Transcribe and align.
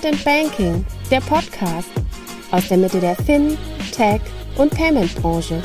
Payment 0.00 0.06
and 0.06 0.24
Banking, 0.24 0.86
der 1.10 1.20
Podcast 1.20 1.88
aus 2.52 2.68
der 2.68 2.78
Mitte 2.78 3.00
der 3.00 3.16
Fin, 3.16 3.58
Tech 3.92 4.20
und 4.56 4.72
Payment 4.72 5.14
Branche. 5.16 5.62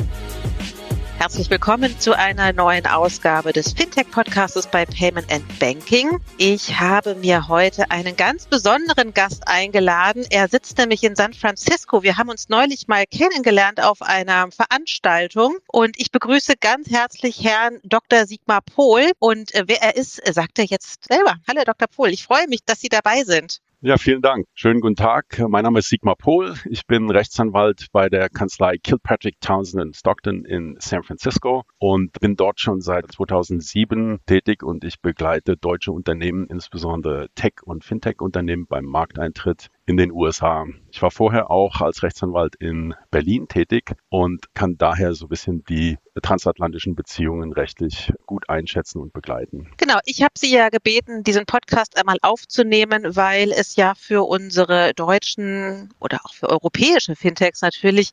Herzlich 1.17 1.49
willkommen 1.49 1.97
zu 1.99 2.17
einer 2.17 2.51
neuen 2.51 2.85
Ausgabe 2.85 3.53
des 3.53 3.73
Fintech-Podcastes 3.73 4.67
bei 4.67 4.85
Payment 4.85 5.31
and 5.31 5.59
Banking. 5.59 6.19
Ich 6.37 6.79
habe 6.79 7.15
mir 7.15 7.47
heute 7.47 7.89
einen 7.91 8.17
ganz 8.17 8.45
besonderen 8.47 9.13
Gast 9.13 9.47
eingeladen. 9.47 10.25
Er 10.29 10.49
sitzt 10.49 10.77
nämlich 10.77 11.03
in 11.03 11.15
San 11.15 11.33
Francisco. 11.33 12.03
Wir 12.03 12.17
haben 12.17 12.29
uns 12.29 12.49
neulich 12.49 12.87
mal 12.87 13.05
kennengelernt 13.05 13.81
auf 13.81 14.01
einer 14.01 14.51
Veranstaltung 14.51 15.57
und 15.67 15.97
ich 15.97 16.11
begrüße 16.11 16.55
ganz 16.59 16.89
herzlich 16.89 17.41
Herrn 17.43 17.79
Dr. 17.83 18.25
Sigmar 18.25 18.61
Pohl. 18.61 19.11
Und 19.19 19.55
äh, 19.55 19.63
wer 19.67 19.81
er 19.81 19.95
ist, 19.95 20.21
sagt 20.33 20.59
er 20.59 20.65
jetzt 20.65 21.05
selber. 21.07 21.37
Hallo, 21.47 21.61
Dr. 21.65 21.87
Pohl. 21.87 22.09
Ich 22.09 22.23
freue 22.23 22.47
mich, 22.47 22.65
dass 22.65 22.81
Sie 22.81 22.89
dabei 22.89 23.23
sind. 23.23 23.61
Ja, 23.85 23.99
vielen 23.99 24.23
Dank. 24.23 24.47
Schönen 24.55 24.81
guten 24.81 24.95
Tag. 24.95 25.39
Mein 25.47 25.63
Name 25.63 25.77
ist 25.77 25.89
Sigmar 25.89 26.15
Pohl. 26.15 26.55
Ich 26.67 26.87
bin 26.87 27.07
Rechtsanwalt 27.11 27.85
bei 27.91 28.09
der 28.09 28.29
Kanzlei 28.29 28.79
Kilpatrick 28.79 29.39
Townsend 29.41 29.95
Stockton 29.95 30.43
in 30.43 30.75
San 30.79 31.03
Francisco 31.03 31.65
und 31.77 32.19
bin 32.19 32.35
dort 32.35 32.59
schon 32.59 32.81
seit 32.81 33.11
2007 33.11 34.21
tätig 34.25 34.63
und 34.63 34.83
ich 34.83 35.01
begleite 35.01 35.55
deutsche 35.55 35.91
Unternehmen, 35.91 36.47
insbesondere 36.47 37.27
Tech- 37.35 37.61
und 37.63 37.85
Fintech-Unternehmen 37.85 38.65
beim 38.65 38.85
Markteintritt 38.85 39.69
in 39.85 39.97
den 39.97 40.11
USA. 40.11 40.65
Ich 40.91 41.01
war 41.01 41.11
vorher 41.11 41.51
auch 41.51 41.81
als 41.81 42.01
Rechtsanwalt 42.01 42.55
in 42.55 42.95
Berlin 43.11 43.47
tätig 43.47 43.95
und 44.09 44.53
kann 44.53 44.77
daher 44.77 45.13
so 45.13 45.25
ein 45.25 45.29
bisschen 45.29 45.63
die 45.65 45.97
transatlantischen 46.21 46.95
Beziehungen 46.95 47.53
rechtlich 47.53 48.11
gut 48.25 48.49
einschätzen 48.49 48.99
und 48.99 49.13
begleiten. 49.13 49.67
Genau, 49.77 49.99
ich 50.05 50.23
habe 50.23 50.33
Sie 50.37 50.51
ja 50.51 50.69
gebeten, 50.69 51.23
diesen 51.23 51.45
Podcast 51.45 51.97
einmal 51.97 52.17
aufzunehmen, 52.21 53.15
weil 53.15 53.51
es 53.51 53.75
ja 53.75 53.93
für 53.95 54.23
unsere 54.23 54.93
deutschen 54.93 55.93
oder 55.99 56.19
auch 56.23 56.33
für 56.33 56.49
europäische 56.49 57.15
Fintechs 57.15 57.61
natürlich 57.61 58.11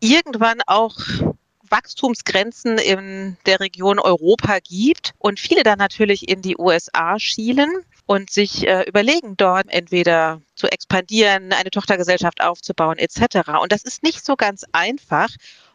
irgendwann 0.00 0.60
auch 0.66 0.96
Wachstumsgrenzen 1.70 2.78
in 2.78 3.36
der 3.46 3.60
Region 3.60 3.98
Europa 3.98 4.58
gibt 4.60 5.14
und 5.18 5.40
viele 5.40 5.62
dann 5.62 5.78
natürlich 5.78 6.28
in 6.28 6.42
die 6.42 6.56
USA 6.58 7.18
schielen 7.18 7.84
und 8.06 8.30
sich 8.30 8.66
äh, 8.66 8.82
überlegen, 8.82 9.36
dort 9.36 9.66
entweder 9.68 10.40
zu 10.54 10.66
expandieren, 10.66 11.52
eine 11.52 11.70
Tochtergesellschaft 11.70 12.42
aufzubauen 12.42 12.98
etc. 12.98 13.60
Und 13.60 13.72
das 13.72 13.82
ist 13.82 14.02
nicht 14.02 14.24
so 14.24 14.36
ganz 14.36 14.64
einfach. 14.72 15.28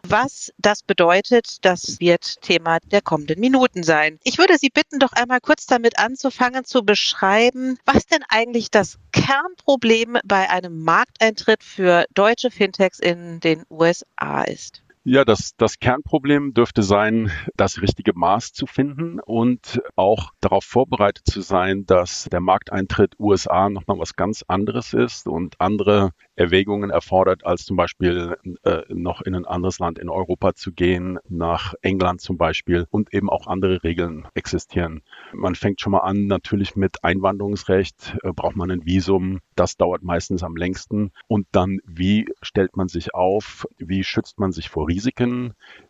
Was 0.08 0.54
das 0.58 0.82
bedeutet, 0.82 1.66
das 1.66 2.00
wird 2.00 2.42
Thema 2.42 2.80
der 2.92 3.02
kommenden 3.02 3.40
Minuten 3.40 3.84
sein. 3.84 4.18
Ich 4.24 4.38
würde 4.38 4.58
Sie 4.58 4.70
bitten, 4.70 5.00
doch 5.00 5.12
einmal 5.12 5.42
kurz 5.42 5.66
damit 5.66 6.00
anzufangen 6.00 6.64
zu 6.64 6.84
beschreiben, 6.84 7.78
was 7.86 8.06
denn 8.06 8.24
eigentlich 8.30 8.72
das 8.72 8.98
Kernproblem 9.12 10.18
bei 10.24 10.50
einem 10.50 10.84
Markteintritt 10.84 11.64
für 11.64 12.06
deutsche 12.14 12.50
Fintechs 12.50 13.00
in 13.00 13.42
den 13.42 13.64
USA 13.70 14.44
ist. 14.44 14.84
Ja, 15.12 15.26
das, 15.26 15.56
das 15.58 15.80
Kernproblem 15.80 16.54
dürfte 16.54 16.84
sein, 16.84 17.32
das 17.56 17.82
richtige 17.82 18.14
Maß 18.14 18.54
zu 18.54 18.68
finden 18.68 19.20
und 19.20 19.82
auch 19.96 20.34
darauf 20.40 20.64
vorbereitet 20.64 21.26
zu 21.26 21.42
sein, 21.42 21.88
dass 21.88 22.26
der 22.32 22.42
Markteintritt 22.42 23.16
USA 23.18 23.72
nochmal 23.72 23.98
was 23.98 24.16
ganz 24.16 24.46
anderes 24.48 24.94
ist 24.94 25.28
und 25.28 25.60
andere 25.60 26.12
Erwägungen 26.36 26.92
erfordert, 26.92 27.44
als 27.44 27.66
zum 27.66 27.76
Beispiel 27.76 28.38
äh, 28.64 28.84
noch 28.90 29.22
in 29.22 29.34
ein 29.34 29.46
anderes 29.46 29.80
Land 29.80 29.98
in 29.98 30.10
Europa 30.10 30.54
zu 30.54 30.72
gehen, 30.72 31.18
nach 31.28 31.74
England 31.82 32.22
zum 32.22 32.38
Beispiel 32.38 32.86
und 32.92 33.12
eben 33.12 33.32
auch 33.32 33.48
andere 33.48 33.84
Regeln 33.84 34.28
existieren. 34.36 35.02
Man 35.34 35.56
fängt 35.56 35.82
schon 35.82 35.94
mal 35.94 36.02
an, 36.02 36.28
natürlich 36.28 36.76
mit 36.76 37.04
Einwanderungsrecht, 37.04 38.16
äh, 38.22 38.32
braucht 38.32 38.56
man 38.56 38.70
ein 38.70 38.86
Visum, 38.86 39.40
das 39.56 39.76
dauert 39.76 40.04
meistens 40.04 40.44
am 40.44 40.56
längsten. 40.56 41.12
Und 41.28 41.48
dann, 41.52 41.80
wie 41.84 42.28
stellt 42.44 42.78
man 42.78 42.90
sich 42.90 43.16
auf, 43.16 43.66
wie 43.80 44.04
schützt 44.04 44.40
man 44.40 44.52
sich 44.52 44.70
vor 44.70 44.88
Risiken, 44.88 44.99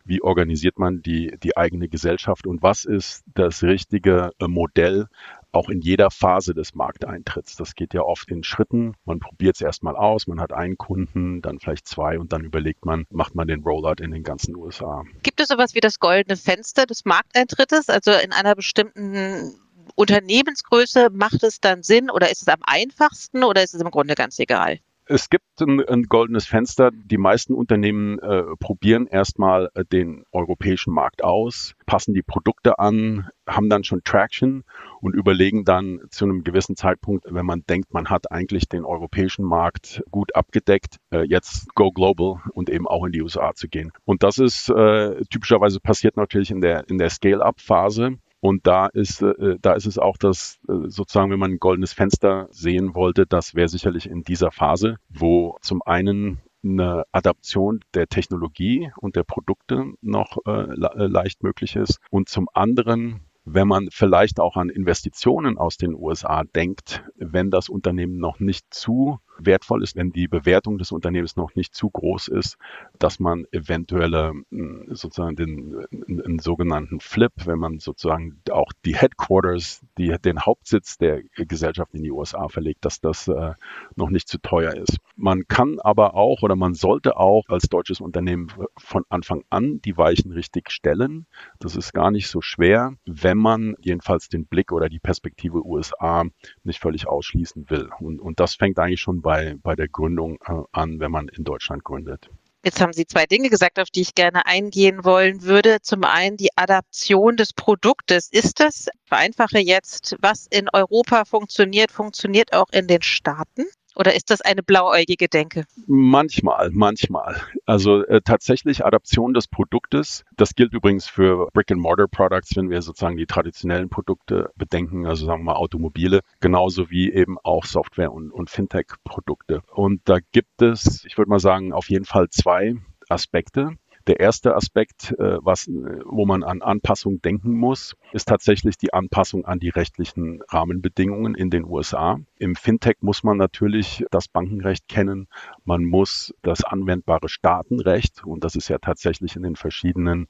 wie 0.04 0.22
organisiert 0.22 0.78
man 0.78 1.02
die, 1.02 1.36
die 1.42 1.56
eigene 1.56 1.88
Gesellschaft 1.88 2.46
und 2.46 2.62
was 2.62 2.84
ist 2.84 3.22
das 3.34 3.62
richtige 3.62 4.30
äh, 4.38 4.48
Modell, 4.48 5.08
auch 5.52 5.68
in 5.68 5.80
jeder 5.80 6.10
Phase 6.10 6.54
des 6.54 6.74
Markteintritts. 6.74 7.56
Das 7.56 7.74
geht 7.74 7.94
ja 7.94 8.02
oft 8.02 8.30
in 8.30 8.44
Schritten. 8.44 8.94
Man 9.04 9.18
probiert 9.18 9.56
es 9.56 9.60
erstmal 9.60 9.96
aus, 9.96 10.26
man 10.26 10.40
hat 10.40 10.52
einen 10.52 10.78
Kunden, 10.78 11.42
dann 11.42 11.58
vielleicht 11.58 11.86
zwei 11.86 12.18
und 12.18 12.32
dann 12.32 12.44
überlegt 12.44 12.84
man, 12.84 13.06
macht 13.10 13.34
man 13.34 13.48
den 13.48 13.62
Rollout 13.62 14.02
in 14.02 14.10
den 14.10 14.22
ganzen 14.22 14.54
USA. 14.54 15.02
Gibt 15.22 15.40
es 15.40 15.48
sowas 15.48 15.74
wie 15.74 15.80
das 15.80 15.98
goldene 15.98 16.36
Fenster 16.36 16.86
des 16.86 17.04
Markteintrittes? 17.04 17.88
Also 17.88 18.12
in 18.12 18.32
einer 18.32 18.54
bestimmten 18.54 19.54
Unternehmensgröße 19.96 21.10
macht 21.10 21.42
es 21.42 21.60
dann 21.60 21.82
Sinn 21.82 22.10
oder 22.10 22.30
ist 22.30 22.42
es 22.42 22.48
am 22.48 22.60
einfachsten 22.62 23.44
oder 23.44 23.62
ist 23.62 23.74
es 23.74 23.80
im 23.80 23.90
Grunde 23.90 24.14
ganz 24.14 24.38
egal? 24.38 24.78
Es 25.12 25.28
gibt 25.28 25.60
ein, 25.60 25.84
ein, 25.88 26.04
goldenes 26.04 26.46
Fenster. 26.46 26.92
Die 26.92 27.18
meisten 27.18 27.52
Unternehmen 27.52 28.20
äh, 28.20 28.44
probieren 28.60 29.08
erstmal 29.08 29.68
äh, 29.74 29.84
den 29.84 30.22
europäischen 30.30 30.94
Markt 30.94 31.24
aus, 31.24 31.74
passen 31.84 32.14
die 32.14 32.22
Produkte 32.22 32.78
an, 32.78 33.28
haben 33.44 33.68
dann 33.68 33.82
schon 33.82 34.02
Traction 34.04 34.62
und 35.00 35.16
überlegen 35.16 35.64
dann 35.64 35.98
zu 36.10 36.26
einem 36.26 36.44
gewissen 36.44 36.76
Zeitpunkt, 36.76 37.26
wenn 37.28 37.44
man 37.44 37.64
denkt, 37.68 37.92
man 37.92 38.08
hat 38.08 38.30
eigentlich 38.30 38.68
den 38.68 38.84
europäischen 38.84 39.44
Markt 39.44 40.00
gut 40.12 40.36
abgedeckt, 40.36 40.98
äh, 41.12 41.24
jetzt 41.24 41.74
go 41.74 41.90
global 41.90 42.40
und 42.52 42.70
eben 42.70 42.86
auch 42.86 43.04
in 43.04 43.10
die 43.10 43.22
USA 43.22 43.52
zu 43.52 43.66
gehen. 43.66 43.90
Und 44.04 44.22
das 44.22 44.38
ist 44.38 44.68
äh, 44.68 45.24
typischerweise 45.28 45.80
passiert 45.80 46.16
natürlich 46.16 46.52
in 46.52 46.60
der 46.60 46.88
in 46.88 46.98
der 46.98 47.10
Scale-up-Phase. 47.10 48.18
Und 48.40 48.66
da 48.66 48.86
ist, 48.86 49.22
äh, 49.22 49.56
da 49.60 49.74
ist 49.74 49.86
es 49.86 49.98
auch 49.98 50.16
das, 50.16 50.58
äh, 50.68 50.88
sozusagen, 50.88 51.30
wenn 51.30 51.38
man 51.38 51.52
ein 51.52 51.58
goldenes 51.58 51.92
Fenster 51.92 52.48
sehen 52.50 52.94
wollte, 52.94 53.26
das 53.26 53.54
wäre 53.54 53.68
sicherlich 53.68 54.08
in 54.08 54.22
dieser 54.22 54.50
Phase, 54.50 54.96
wo 55.08 55.58
zum 55.60 55.82
einen 55.82 56.40
eine 56.62 57.04
Adaption 57.12 57.80
der 57.94 58.06
Technologie 58.06 58.90
und 58.96 59.16
der 59.16 59.24
Produkte 59.24 59.92
noch 60.02 60.38
äh, 60.46 60.50
äh 60.50 61.06
leicht 61.06 61.42
möglich 61.42 61.76
ist 61.76 62.00
und 62.10 62.28
zum 62.28 62.48
anderen 62.52 63.20
wenn 63.44 63.66
man 63.66 63.88
vielleicht 63.90 64.38
auch 64.38 64.56
an 64.56 64.68
Investitionen 64.68 65.58
aus 65.58 65.76
den 65.76 65.94
USA 65.94 66.44
denkt, 66.44 67.02
wenn 67.16 67.50
das 67.50 67.68
Unternehmen 67.68 68.18
noch 68.18 68.38
nicht 68.38 68.66
zu 68.72 69.18
wertvoll 69.46 69.82
ist, 69.82 69.96
wenn 69.96 70.12
die 70.12 70.28
Bewertung 70.28 70.78
des 70.78 70.92
Unternehmens 70.92 71.36
noch 71.36 71.54
nicht 71.54 71.74
zu 71.74 71.90
groß 71.90 72.28
ist, 72.28 72.56
dass 72.98 73.20
man 73.20 73.46
eventuelle 73.52 74.32
hm, 74.50 74.86
sozusagen 74.90 75.36
den, 75.36 75.86
den 75.90 76.38
sogenannten 76.38 77.00
Flip, 77.00 77.32
wenn 77.44 77.58
man 77.58 77.78
sozusagen 77.78 78.40
auch 78.50 78.72
die 78.84 78.96
Headquarters, 78.96 79.80
die, 79.98 80.14
den 80.24 80.40
Hauptsitz 80.40 80.98
der 80.98 81.22
Gesellschaft 81.36 81.94
in 81.94 82.02
die 82.02 82.10
USA 82.10 82.48
verlegt, 82.48 82.84
dass 82.84 83.00
das 83.00 83.28
äh, 83.28 83.54
noch 83.96 84.10
nicht 84.10 84.28
zu 84.28 84.38
teuer 84.38 84.74
ist. 84.74 84.98
Man 85.16 85.46
kann 85.48 85.78
aber 85.80 86.14
auch 86.14 86.42
oder 86.42 86.56
man 86.56 86.74
sollte 86.74 87.16
auch 87.16 87.48
als 87.48 87.68
deutsches 87.68 88.00
Unternehmen 88.00 88.48
von 88.76 89.04
Anfang 89.08 89.44
an 89.50 89.80
die 89.82 89.96
Weichen 89.96 90.32
richtig 90.32 90.70
stellen. 90.70 91.26
Das 91.58 91.76
ist 91.76 91.92
gar 91.92 92.10
nicht 92.10 92.28
so 92.28 92.40
schwer, 92.40 92.94
wenn 93.06 93.38
man 93.38 93.76
jedenfalls 93.80 94.28
den 94.28 94.46
Blick 94.46 94.72
oder 94.72 94.88
die 94.88 94.98
Perspektive 94.98 95.64
USA 95.64 96.24
nicht 96.64 96.80
völlig 96.80 97.06
ausschließen 97.06 97.70
will. 97.70 97.90
Und, 98.00 98.20
und 98.20 98.40
das 98.40 98.54
fängt 98.54 98.78
eigentlich 98.78 99.00
schon 99.00 99.22
bei 99.22 99.29
bei, 99.30 99.54
bei 99.62 99.76
der 99.76 99.86
Gründung 99.86 100.38
äh, 100.44 100.54
an, 100.72 100.98
wenn 100.98 101.12
man 101.12 101.28
in 101.28 101.44
Deutschland 101.44 101.84
gründet. 101.84 102.28
Jetzt 102.64 102.80
haben 102.80 102.92
Sie 102.92 103.06
zwei 103.06 103.26
Dinge 103.26 103.48
gesagt, 103.48 103.78
auf 103.78 103.88
die 103.88 104.00
ich 104.00 104.16
gerne 104.16 104.44
eingehen 104.44 105.04
wollen 105.04 105.44
würde. 105.44 105.78
Zum 105.82 106.02
einen 106.02 106.36
die 106.36 106.48
Adaption 106.56 107.36
des 107.36 107.52
Produktes. 107.52 108.28
Ist 108.32 108.58
das, 108.58 108.88
vereinfache 109.04 109.60
jetzt, 109.60 110.16
was 110.20 110.48
in 110.50 110.68
Europa 110.72 111.24
funktioniert, 111.24 111.92
funktioniert 111.92 112.52
auch 112.52 112.70
in 112.72 112.88
den 112.88 113.02
Staaten? 113.02 113.66
Oder 114.00 114.14
ist 114.14 114.30
das 114.30 114.40
eine 114.40 114.62
blauäugige 114.62 115.28
Denke? 115.28 115.66
Manchmal, 115.86 116.70
manchmal. 116.72 117.36
Also 117.66 118.02
äh, 118.06 118.22
tatsächlich 118.24 118.82
Adaption 118.82 119.34
des 119.34 119.46
Produktes. 119.46 120.24
Das 120.38 120.54
gilt 120.54 120.72
übrigens 120.72 121.06
für 121.06 121.48
Brick-and-Mortar-Products, 121.52 122.56
wenn 122.56 122.70
wir 122.70 122.80
sozusagen 122.80 123.18
die 123.18 123.26
traditionellen 123.26 123.90
Produkte 123.90 124.52
bedenken, 124.56 125.04
also 125.04 125.26
sagen 125.26 125.40
wir 125.42 125.52
mal 125.52 125.56
Automobile, 125.56 126.20
genauso 126.40 126.88
wie 126.88 127.12
eben 127.12 127.36
auch 127.42 127.66
Software- 127.66 128.10
und, 128.10 128.30
und 128.30 128.48
Fintech-Produkte. 128.48 129.60
Und 129.70 130.00
da 130.06 130.16
gibt 130.32 130.62
es, 130.62 131.04
ich 131.04 131.18
würde 131.18 131.28
mal 131.28 131.38
sagen, 131.38 131.74
auf 131.74 131.90
jeden 131.90 132.06
Fall 132.06 132.30
zwei 132.30 132.76
Aspekte. 133.10 133.76
Der 134.10 134.18
erste 134.18 134.56
Aspekt, 134.56 135.12
äh, 135.20 135.38
was, 135.40 135.68
äh, 135.68 136.00
wo 136.04 136.26
man 136.26 136.42
an 136.42 136.62
Anpassung 136.62 137.22
denken 137.22 137.52
muss, 137.52 137.94
ist 138.10 138.26
tatsächlich 138.26 138.76
die 138.76 138.92
Anpassung 138.92 139.44
an 139.44 139.60
die 139.60 139.68
rechtlichen 139.68 140.42
Rahmenbedingungen 140.48 141.36
in 141.36 141.48
den 141.48 141.64
USA. 141.64 142.18
Im 142.36 142.56
Fintech 142.56 142.96
muss 143.02 143.22
man 143.22 143.36
natürlich 143.36 144.04
das 144.10 144.26
Bankenrecht 144.26 144.88
kennen. 144.88 145.28
Man 145.64 145.84
muss 145.84 146.34
das 146.42 146.64
anwendbare 146.64 147.28
Staatenrecht, 147.28 148.24
und 148.24 148.42
das 148.42 148.56
ist 148.56 148.68
ja 148.68 148.78
tatsächlich 148.78 149.36
in 149.36 149.44
den 149.44 149.54
verschiedenen 149.54 150.26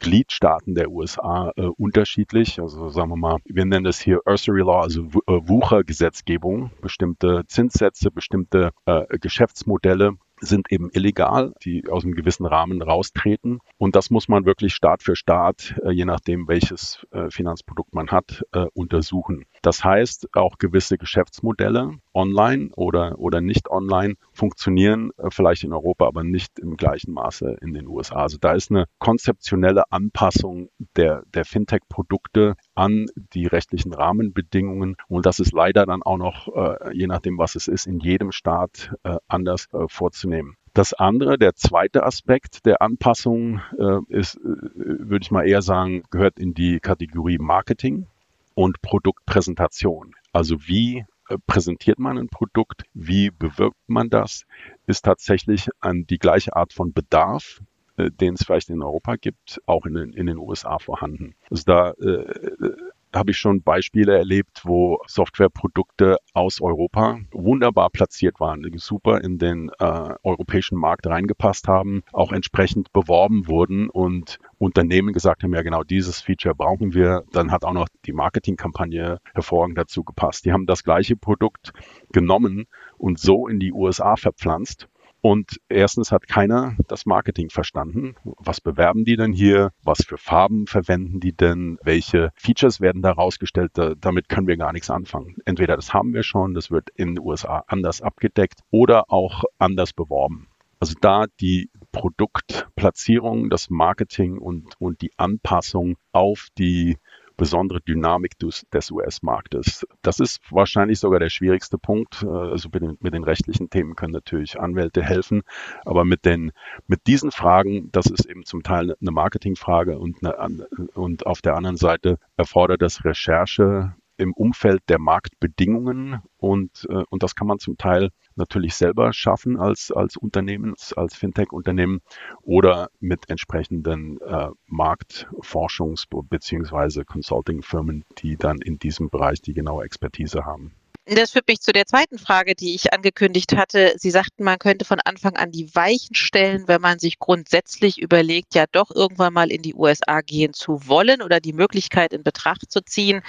Gliedstaaten 0.00 0.74
der 0.74 0.90
USA 0.90 1.50
äh, 1.56 1.62
unterschiedlich. 1.62 2.60
Also 2.60 2.90
sagen 2.90 3.08
wir 3.08 3.16
mal, 3.16 3.38
wir 3.46 3.64
nennen 3.64 3.86
es 3.86 4.00
hier 4.00 4.20
Usury 4.26 4.60
Law, 4.60 4.82
also 4.82 5.00
äh, 5.00 5.40
Wuchergesetzgebung, 5.48 6.72
bestimmte 6.82 7.44
Zinssätze, 7.46 8.10
bestimmte 8.10 8.72
äh, 8.84 9.06
Geschäftsmodelle 9.18 10.18
sind 10.44 10.70
eben 10.70 10.90
illegal, 10.92 11.52
die 11.62 11.88
aus 11.88 12.04
einem 12.04 12.14
gewissen 12.14 12.46
Rahmen 12.46 12.82
raustreten. 12.82 13.58
Und 13.78 13.96
das 13.96 14.10
muss 14.10 14.28
man 14.28 14.46
wirklich 14.46 14.74
Staat 14.74 15.02
für 15.02 15.16
Staat, 15.16 15.74
äh, 15.84 15.90
je 15.90 16.04
nachdem 16.04 16.48
welches 16.48 17.06
äh, 17.10 17.30
Finanzprodukt 17.30 17.94
man 17.94 18.08
hat, 18.08 18.44
äh, 18.52 18.66
untersuchen. 18.74 19.44
Das 19.64 19.82
heißt, 19.82 20.28
auch 20.34 20.58
gewisse 20.58 20.98
Geschäftsmodelle 20.98 21.92
online 22.12 22.68
oder, 22.76 23.18
oder 23.18 23.40
nicht 23.40 23.70
online 23.70 24.16
funktionieren 24.30 25.10
äh, 25.16 25.30
vielleicht 25.30 25.64
in 25.64 25.72
Europa, 25.72 26.06
aber 26.06 26.22
nicht 26.22 26.58
im 26.58 26.76
gleichen 26.76 27.14
Maße 27.14 27.56
in 27.62 27.72
den 27.72 27.88
USA. 27.88 28.16
Also 28.16 28.36
da 28.38 28.52
ist 28.52 28.70
eine 28.70 28.84
konzeptionelle 28.98 29.90
Anpassung 29.90 30.68
der, 30.98 31.22
der 31.32 31.46
Fintech-Produkte 31.46 32.56
an 32.74 33.06
die 33.16 33.46
rechtlichen 33.46 33.94
Rahmenbedingungen. 33.94 34.96
Und 35.08 35.24
das 35.24 35.40
ist 35.40 35.54
leider 35.54 35.86
dann 35.86 36.02
auch 36.02 36.18
noch, 36.18 36.48
äh, 36.54 36.94
je 36.94 37.06
nachdem, 37.06 37.38
was 37.38 37.54
es 37.54 37.66
ist, 37.66 37.86
in 37.86 38.00
jedem 38.00 38.32
Staat 38.32 38.94
äh, 39.02 39.16
anders 39.28 39.68
vorzunehmen. 39.86 40.56
Das 40.74 40.92
andere, 40.92 41.38
der 41.38 41.54
zweite 41.54 42.02
Aspekt 42.02 42.66
der 42.66 42.82
Anpassung 42.82 43.60
ist, 44.08 44.40
würde 44.42 45.22
ich 45.22 45.30
mal 45.30 45.46
eher 45.46 45.62
sagen, 45.62 46.02
gehört 46.10 46.40
in 46.40 46.52
die 46.52 46.80
Kategorie 46.80 47.38
Marketing 47.38 48.08
und 48.54 48.80
Produktpräsentation. 48.82 50.14
Also 50.32 50.66
wie 50.66 51.04
äh, 51.28 51.38
präsentiert 51.46 51.98
man 51.98 52.18
ein 52.18 52.28
Produkt, 52.28 52.84
wie 52.92 53.30
bewirbt 53.30 53.78
man 53.86 54.10
das, 54.10 54.44
ist 54.86 55.04
tatsächlich 55.04 55.68
an 55.80 56.06
die 56.06 56.18
gleiche 56.18 56.56
Art 56.56 56.72
von 56.72 56.92
Bedarf, 56.92 57.60
äh, 57.96 58.10
den 58.10 58.34
es 58.34 58.44
vielleicht 58.44 58.70
in 58.70 58.82
Europa 58.82 59.16
gibt, 59.16 59.60
auch 59.66 59.86
in 59.86 59.94
den, 59.94 60.12
in 60.12 60.26
den 60.26 60.38
USA 60.38 60.78
vorhanden. 60.78 61.34
Also 61.50 61.64
da 61.66 61.90
äh, 61.92 62.74
habe 63.14 63.30
ich 63.30 63.38
schon 63.38 63.62
Beispiele 63.62 64.16
erlebt, 64.16 64.62
wo 64.64 64.98
Softwareprodukte 65.06 66.16
aus 66.32 66.60
Europa 66.60 67.18
wunderbar 67.32 67.90
platziert 67.90 68.40
waren, 68.40 68.64
super 68.76 69.20
in 69.20 69.38
den 69.38 69.70
äh, 69.78 70.14
europäischen 70.22 70.78
Markt 70.78 71.06
reingepasst 71.06 71.68
haben, 71.68 72.02
auch 72.12 72.32
entsprechend 72.32 72.92
beworben 72.92 73.48
wurden 73.48 73.88
und 73.88 74.38
Unternehmen 74.58 75.12
gesagt 75.12 75.42
haben, 75.42 75.54
ja 75.54 75.62
genau 75.62 75.82
dieses 75.82 76.20
Feature 76.20 76.54
brauchen 76.54 76.94
wir. 76.94 77.24
Dann 77.32 77.50
hat 77.50 77.64
auch 77.64 77.72
noch 77.72 77.88
die 78.06 78.12
Marketingkampagne 78.12 79.18
hervorragend 79.34 79.78
dazu 79.78 80.04
gepasst. 80.04 80.44
Die 80.44 80.52
haben 80.52 80.66
das 80.66 80.84
gleiche 80.84 81.16
Produkt 81.16 81.72
genommen 82.12 82.66
und 82.98 83.18
so 83.18 83.46
in 83.46 83.60
die 83.60 83.72
USA 83.72 84.16
verpflanzt 84.16 84.88
und 85.24 85.58
erstens 85.70 86.12
hat 86.12 86.28
keiner 86.28 86.76
das 86.86 87.06
Marketing 87.06 87.48
verstanden. 87.48 88.14
Was 88.24 88.60
bewerben 88.60 89.06
die 89.06 89.16
denn 89.16 89.32
hier? 89.32 89.70
Was 89.82 90.04
für 90.04 90.18
Farben 90.18 90.66
verwenden 90.66 91.18
die 91.18 91.34
denn? 91.34 91.78
Welche 91.82 92.30
Features 92.36 92.78
werden 92.82 93.00
da 93.00 93.12
rausgestellt? 93.12 93.70
damit 93.74 94.28
können 94.28 94.46
wir 94.46 94.58
gar 94.58 94.74
nichts 94.74 94.90
anfangen. 94.90 95.36
Entweder 95.46 95.76
das 95.76 95.94
haben 95.94 96.12
wir 96.12 96.24
schon, 96.24 96.52
das 96.52 96.70
wird 96.70 96.90
in 96.90 97.14
den 97.14 97.24
USA 97.24 97.64
anders 97.68 98.02
abgedeckt 98.02 98.60
oder 98.70 99.10
auch 99.10 99.44
anders 99.56 99.94
beworben. 99.94 100.48
Also 100.78 100.94
da 101.00 101.24
die 101.40 101.70
Produktplatzierung, 101.90 103.48
das 103.48 103.70
Marketing 103.70 104.36
und, 104.36 104.78
und 104.78 105.00
die 105.00 105.12
Anpassung 105.16 105.96
auf 106.12 106.48
die 106.58 106.98
besondere 107.36 107.80
Dynamik 107.80 108.38
des, 108.38 108.64
US-Marktes. 108.90 109.86
Das 110.02 110.20
ist 110.20 110.40
wahrscheinlich 110.50 111.00
sogar 111.00 111.20
der 111.20 111.30
schwierigste 111.30 111.78
Punkt. 111.78 112.22
Äh, 112.22 112.28
also 112.28 112.68
mit 112.72 112.82
den, 112.82 112.98
mit 113.00 113.14
den 113.14 113.24
rechtlichen 113.24 113.70
Themen 113.70 113.96
können 113.96 114.12
natürlich 114.12 114.60
Anwälte 114.60 115.02
helfen, 115.02 115.42
aber 115.84 116.04
mit 116.04 116.24
den 116.24 116.52
mit 116.86 117.06
diesen 117.06 117.30
Fragen, 117.30 117.90
das 117.92 118.06
ist 118.06 118.26
eben 118.26 118.44
zum 118.44 118.62
Teil 118.62 118.94
eine 119.00 119.10
Marketingfrage 119.10 119.98
und, 119.98 120.24
eine, 120.24 120.66
und 120.94 121.26
auf 121.26 121.42
der 121.42 121.56
anderen 121.56 121.76
Seite 121.76 122.18
erfordert 122.36 122.82
das 122.82 123.04
Recherche 123.04 123.94
im 124.16 124.32
Umfeld 124.32 124.82
der 124.88 124.98
Marktbedingungen 124.98 126.20
und, 126.36 126.86
äh, 126.88 127.02
und 127.08 127.22
das 127.22 127.34
kann 127.34 127.46
man 127.46 127.58
zum 127.58 127.76
Teil 127.76 128.10
natürlich 128.36 128.74
selber 128.74 129.12
schaffen 129.12 129.58
als, 129.58 129.90
als 129.92 130.16
Unternehmen, 130.16 130.74
als 130.96 131.16
Fintech-Unternehmen 131.16 132.00
oder 132.42 132.88
mit 133.00 133.28
entsprechenden 133.28 134.20
äh, 134.20 134.48
Marktforschungs- 134.70 136.06
bzw. 136.10 137.04
Consulting-Firmen, 137.04 138.04
die 138.18 138.36
dann 138.36 138.58
in 138.58 138.78
diesem 138.78 139.10
Bereich 139.10 139.40
die 139.40 139.54
genaue 139.54 139.84
Expertise 139.84 140.44
haben. 140.44 140.74
Das 141.06 141.32
führt 141.32 141.48
mich 141.48 141.60
zu 141.60 141.72
der 141.72 141.84
zweiten 141.84 142.18
Frage, 142.18 142.54
die 142.54 142.74
ich 142.74 142.94
angekündigt 142.94 143.54
hatte. 143.54 143.94
Sie 143.98 144.10
sagten, 144.10 144.42
man 144.42 144.58
könnte 144.58 144.86
von 144.86 145.00
Anfang 145.00 145.36
an 145.36 145.50
die 145.50 145.74
Weichen 145.74 146.14
stellen, 146.14 146.66
wenn 146.66 146.80
man 146.80 146.98
sich 146.98 147.18
grundsätzlich 147.18 148.00
überlegt, 148.00 148.54
ja 148.54 148.64
doch 148.72 148.90
irgendwann 148.90 149.34
mal 149.34 149.52
in 149.52 149.60
die 149.60 149.74
USA 149.74 150.22
gehen 150.22 150.54
zu 150.54 150.88
wollen 150.88 151.20
oder 151.20 151.40
die 151.40 151.52
Möglichkeit 151.52 152.14
in 152.14 152.22
Betracht 152.22 152.70
zu 152.70 152.80
ziehen 152.82 153.22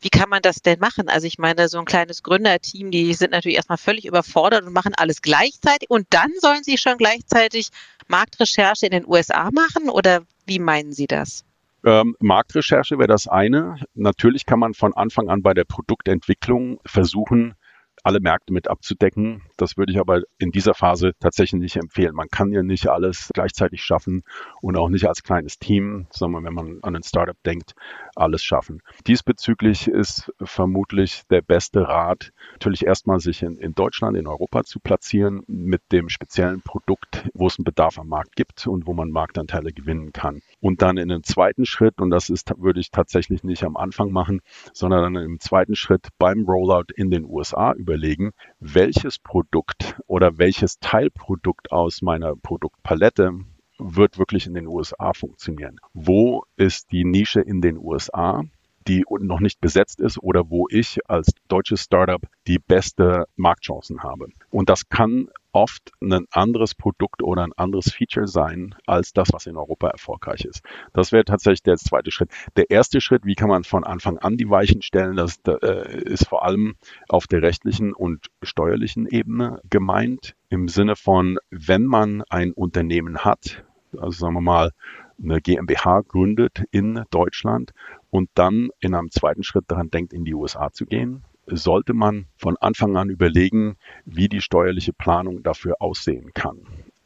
wie 0.00 0.10
kann 0.10 0.28
man 0.28 0.42
das 0.42 0.62
denn 0.62 0.78
machen? 0.78 1.08
Also 1.08 1.26
ich 1.26 1.38
meine, 1.38 1.68
so 1.68 1.78
ein 1.78 1.84
kleines 1.84 2.22
Gründerteam, 2.22 2.90
die 2.90 3.12
sind 3.14 3.32
natürlich 3.32 3.56
erstmal 3.56 3.78
völlig 3.78 4.06
überfordert 4.06 4.64
und 4.64 4.72
machen 4.72 4.94
alles 4.96 5.22
gleichzeitig 5.22 5.90
und 5.90 6.06
dann 6.10 6.30
sollen 6.40 6.62
sie 6.62 6.78
schon 6.78 6.98
gleichzeitig 6.98 7.70
Marktrecherche 8.06 8.86
in 8.86 8.92
den 8.92 9.06
USA 9.06 9.50
machen 9.50 9.88
oder 9.88 10.22
wie 10.46 10.58
meinen 10.58 10.92
Sie 10.92 11.06
das? 11.06 11.44
Ähm, 11.84 12.16
Marktrecherche 12.20 12.98
wäre 12.98 13.08
das 13.08 13.28
eine. 13.28 13.76
Natürlich 13.94 14.46
kann 14.46 14.58
man 14.58 14.74
von 14.74 14.94
Anfang 14.94 15.28
an 15.28 15.42
bei 15.42 15.54
der 15.54 15.64
Produktentwicklung 15.64 16.80
versuchen, 16.84 17.54
alle 18.04 18.20
Märkte 18.20 18.52
mit 18.52 18.68
abzudecken. 18.68 19.42
Das 19.56 19.76
würde 19.76 19.92
ich 19.92 19.98
aber 19.98 20.22
in 20.38 20.50
dieser 20.50 20.74
Phase 20.74 21.12
tatsächlich 21.20 21.60
nicht 21.60 21.76
empfehlen. 21.76 22.14
Man 22.14 22.28
kann 22.28 22.52
ja 22.52 22.62
nicht 22.62 22.88
alles 22.88 23.30
gleichzeitig 23.34 23.82
schaffen 23.82 24.22
und 24.60 24.76
auch 24.76 24.88
nicht 24.88 25.06
als 25.08 25.22
kleines 25.22 25.58
Team, 25.58 26.06
sondern 26.10 26.44
wenn 26.44 26.54
man 26.54 26.78
an 26.82 26.96
ein 26.96 27.02
Startup 27.02 27.36
denkt, 27.44 27.74
alles 28.14 28.44
schaffen. 28.44 28.82
Diesbezüglich 29.06 29.88
ist 29.88 30.32
vermutlich 30.42 31.22
der 31.30 31.42
beste 31.42 31.88
Rat, 31.88 32.32
natürlich 32.52 32.84
erstmal 32.84 33.20
sich 33.20 33.42
in, 33.42 33.56
in 33.58 33.74
Deutschland, 33.74 34.16
in 34.16 34.26
Europa 34.26 34.64
zu 34.64 34.80
platzieren 34.80 35.42
mit 35.46 35.82
dem 35.92 36.08
speziellen 36.08 36.62
Produkt, 36.62 37.28
wo 37.34 37.46
es 37.46 37.58
einen 37.58 37.64
Bedarf 37.64 37.98
am 37.98 38.08
Markt 38.08 38.36
gibt 38.36 38.66
und 38.66 38.86
wo 38.86 38.94
man 38.94 39.10
Marktanteile 39.10 39.72
gewinnen 39.72 40.12
kann. 40.12 40.42
Und 40.60 40.82
dann 40.82 40.96
in 40.96 41.10
einem 41.10 41.22
zweiten 41.22 41.64
Schritt, 41.64 42.00
und 42.00 42.10
das 42.10 42.30
ist, 42.30 42.52
würde 42.58 42.80
ich 42.80 42.90
tatsächlich 42.90 43.44
nicht 43.44 43.64
am 43.64 43.76
Anfang 43.76 44.10
machen, 44.10 44.40
sondern 44.72 45.14
dann 45.14 45.24
im 45.24 45.40
zweiten 45.40 45.74
Schritt 45.74 46.08
beim 46.18 46.44
Rollout 46.44 46.92
in 46.94 47.10
den 47.10 47.24
USA 47.24 47.74
überlegen, 47.88 48.32
welches 48.60 49.18
Produkt 49.18 49.98
oder 50.06 50.36
welches 50.36 50.78
Teilprodukt 50.78 51.72
aus 51.72 52.02
meiner 52.02 52.36
Produktpalette 52.36 53.32
wird 53.78 54.18
wirklich 54.18 54.46
in 54.46 54.54
den 54.54 54.66
USA 54.66 55.14
funktionieren. 55.14 55.78
Wo 55.94 56.44
ist 56.56 56.92
die 56.92 57.04
Nische 57.04 57.40
in 57.40 57.60
den 57.60 57.78
USA? 57.78 58.44
die 58.86 59.04
noch 59.20 59.40
nicht 59.40 59.60
besetzt 59.60 60.00
ist 60.00 60.16
oder 60.18 60.48
wo 60.48 60.66
ich 60.70 60.98
als 61.10 61.32
deutsches 61.48 61.82
Startup 61.82 62.22
die 62.46 62.58
beste 62.58 63.26
Marktchancen 63.36 64.02
habe. 64.02 64.28
Und 64.48 64.70
das 64.70 64.88
kann 64.88 65.28
oft 65.58 65.90
ein 66.00 66.26
anderes 66.30 66.76
Produkt 66.76 67.20
oder 67.20 67.42
ein 67.42 67.52
anderes 67.52 67.92
Feature 67.92 68.28
sein 68.28 68.76
als 68.86 69.12
das, 69.12 69.30
was 69.32 69.46
in 69.46 69.56
Europa 69.56 69.88
erfolgreich 69.88 70.44
ist. 70.44 70.62
Das 70.92 71.10
wäre 71.10 71.24
tatsächlich 71.24 71.64
der 71.64 71.76
zweite 71.76 72.12
Schritt. 72.12 72.30
Der 72.56 72.70
erste 72.70 73.00
Schritt, 73.00 73.24
wie 73.24 73.34
kann 73.34 73.48
man 73.48 73.64
von 73.64 73.82
Anfang 73.82 74.18
an 74.18 74.36
die 74.36 74.48
Weichen 74.48 74.82
stellen, 74.82 75.16
das 75.16 75.40
äh, 75.48 76.00
ist 76.04 76.28
vor 76.28 76.44
allem 76.44 76.76
auf 77.08 77.26
der 77.26 77.42
rechtlichen 77.42 77.92
und 77.92 78.28
steuerlichen 78.40 79.08
Ebene 79.08 79.60
gemeint. 79.68 80.36
Im 80.48 80.68
Sinne 80.68 80.94
von, 80.94 81.38
wenn 81.50 81.84
man 81.86 82.22
ein 82.30 82.52
Unternehmen 82.52 83.18
hat, 83.24 83.64
also 83.92 84.12
sagen 84.12 84.34
wir 84.34 84.40
mal, 84.40 84.70
eine 85.20 85.40
GmbH 85.40 86.02
gründet 86.02 86.62
in 86.70 87.02
Deutschland 87.10 87.72
und 88.10 88.30
dann 88.34 88.70
in 88.78 88.94
einem 88.94 89.10
zweiten 89.10 89.42
Schritt 89.42 89.64
daran 89.66 89.90
denkt, 89.90 90.12
in 90.12 90.24
die 90.24 90.34
USA 90.34 90.70
zu 90.70 90.86
gehen, 90.86 91.24
sollte 91.50 91.94
man 91.94 92.26
von 92.36 92.56
Anfang 92.56 92.96
an 92.96 93.10
überlegen, 93.10 93.76
wie 94.04 94.28
die 94.28 94.40
steuerliche 94.40 94.92
Planung 94.92 95.42
dafür 95.42 95.76
aussehen 95.80 96.32
kann. 96.34 96.60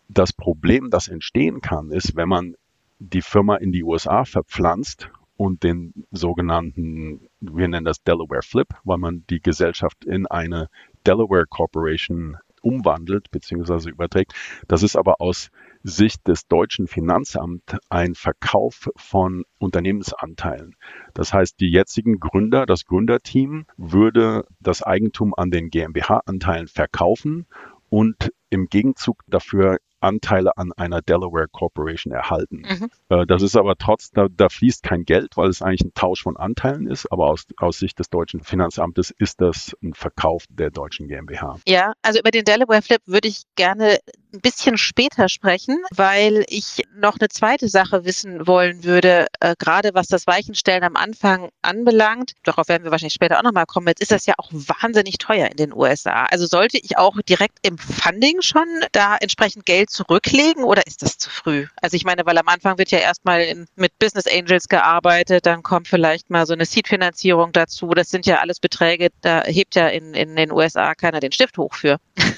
Das 0.09 0.33
Problem, 0.33 0.91
das 0.91 1.09
entstehen 1.09 1.61
kann, 1.61 1.91
ist, 1.91 2.17
wenn 2.17 2.29
man 2.29 2.55
die 2.99 3.23
Firma 3.23 3.57
in 3.57 3.73
die 3.73 3.83
USA 3.83 4.25
verpflanzt 4.25 5.11
und 5.37 5.63
den 5.65 6.07
sogenannten, 6.11 7.29
wir 7.41 7.69
nennen 7.69 7.85
das 7.85 8.03
Delaware 8.03 8.43
Flip, 8.43 8.69
weil 8.85 8.99
man 8.99 9.25
die 9.29 9.41
Gesellschaft 9.41 10.05
in 10.05 10.27
eine 10.27 10.69
Delaware 11.07 11.47
Corporation 11.47 12.37
umwandelt 12.61 13.31
bzw. 13.31 13.91
überträgt. 13.91 14.35
Das 14.69 14.83
ist 14.83 14.97
aber 14.97 15.21
aus 15.21 15.51
Sicht 15.83 16.27
des 16.29 16.47
deutschen 16.47 16.87
Finanzamts 16.87 17.77
ein 17.89 18.15
Verkauf 18.15 18.91
von 18.97 19.45
Unternehmensanteilen. 19.59 20.77
Das 21.15 21.33
heißt, 21.33 21.59
die 21.61 21.71
jetzigen 21.71 22.21
Gründer, 22.21 22.67
das 22.67 22.85
Gründerteam 22.85 23.67
würde 23.77 24.47
das 24.61 24.83
Eigentum 24.83 25.35
an 25.35 25.51
den 25.51 25.71
GmbH-Anteilen 25.71 26.69
verkaufen 26.69 27.47
und 27.89 28.33
im 28.51 28.69
Gegenzug 28.69 29.23
dafür 29.27 29.79
Anteile 30.03 30.57
an 30.57 30.73
einer 30.73 31.03
Delaware 31.03 31.49
Corporation 31.49 32.13
erhalten. 32.13 32.63
Mhm. 32.69 32.91
Äh, 33.09 33.27
das 33.27 33.43
ist 33.43 33.57
aber 33.57 33.77
trotz, 33.77 34.11
da, 34.11 34.29
da, 34.31 34.49
fließt 34.49 34.83
kein 34.83 35.05
Geld, 35.05 35.37
weil 35.37 35.49
es 35.49 35.63
eigentlich 35.63 35.83
ein 35.83 35.95
Tausch 35.95 36.23
von 36.23 36.37
Anteilen 36.37 36.87
ist, 36.87 37.11
aber 37.11 37.27
aus, 37.29 37.47
aus 37.57 37.79
Sicht 37.79 37.99
des 37.99 38.11
deutschen 38.11 38.43
Finanzamtes 38.43 39.11
ist 39.11 39.41
das 39.41 39.77
ein 39.83 39.95
Verkauf 39.95 40.45
der 40.49 40.71
deutschen 40.71 41.09
GmbH. 41.09 41.59
Ja, 41.67 41.93
also 42.03 42.21
über 42.21 42.31
den 42.31 42.45
Delaware 42.45 42.83
Flip 42.83 43.01
würde 43.07 43.29
ich 43.29 43.43
gerne 43.57 43.99
ein 44.33 44.41
bisschen 44.41 44.79
später 44.79 45.29
sprechen, 45.29 45.79
weil 45.95 46.45
ich 46.49 46.83
noch 46.95 47.19
eine 47.21 47.29
zweite 47.29 47.69
Sache 47.69 48.05
wissen 48.05 48.47
wollen 48.47 48.85
würde, 48.85 49.27
äh, 49.41 49.55
gerade 49.59 49.91
was 49.95 50.07
das 50.07 50.27
Weichenstellen 50.27 50.85
am 50.85 50.97
Anfang 50.97 51.51
anbelangt. 51.61 52.33
Darauf 52.43 52.69
werden 52.69 52.85
wir 52.85 52.91
wahrscheinlich 52.91 53.15
später 53.15 53.39
auch 53.39 53.43
nochmal 53.43 53.67
kommen. 53.67 53.89
Jetzt 53.89 54.01
ist 54.01 54.13
das 54.13 54.27
ja 54.27 54.35
auch 54.39 54.51
wahnsinnig 54.53 55.19
teuer 55.19 55.49
in 55.49 55.57
den 55.57 55.73
USA. 55.73 56.25
Also 56.31 56.47
sollte 56.47 56.79
ich 56.79 56.97
auch 56.97 57.17
direkt 57.29 57.59
im 57.63 57.77
Funding 57.79 58.41
schon 58.41 58.67
da 58.93 59.17
entsprechend 59.17 59.67
Geld 59.67 59.91
zurücklegen 59.93 60.65
oder 60.65 60.87
ist 60.87 61.03
das 61.03 61.19
zu 61.19 61.31
früh? 61.31 61.67
Also 61.81 61.97
ich 61.97 62.05
meine, 62.05 62.27
weil 62.27 62.39
am 62.39 62.49
Anfang 62.49 62.79
wird 62.79 62.91
ja 62.91 62.99
erstmal 62.99 63.67
mit 63.77 63.99
Business 63.99 64.27
Angels 64.27 64.69
gearbeitet, 64.69 65.47
dann 65.47 65.63
kommt 65.63 65.89
vielleicht 65.89 66.31
mal 66.31 66.47
so 66.47 66.53
eine 66.53 66.65
Seed-Finanzierung 66.65 67.53
dazu. 67.53 67.91
Das 67.91 68.11
sind 68.11 68.27
ja 68.27 68.41
alles 68.41 68.59
Beträge, 68.61 69.11
da 69.21 69.45
hebt 69.45 69.75
ja 69.75 69.89
in, 69.89 70.15
in 70.15 70.35
den 70.37 70.51
USA 70.51 70.95
keiner 70.95 71.21
den 71.21 71.33
Stift 71.33 71.59
hoch 71.59 71.75
für. 71.75 71.99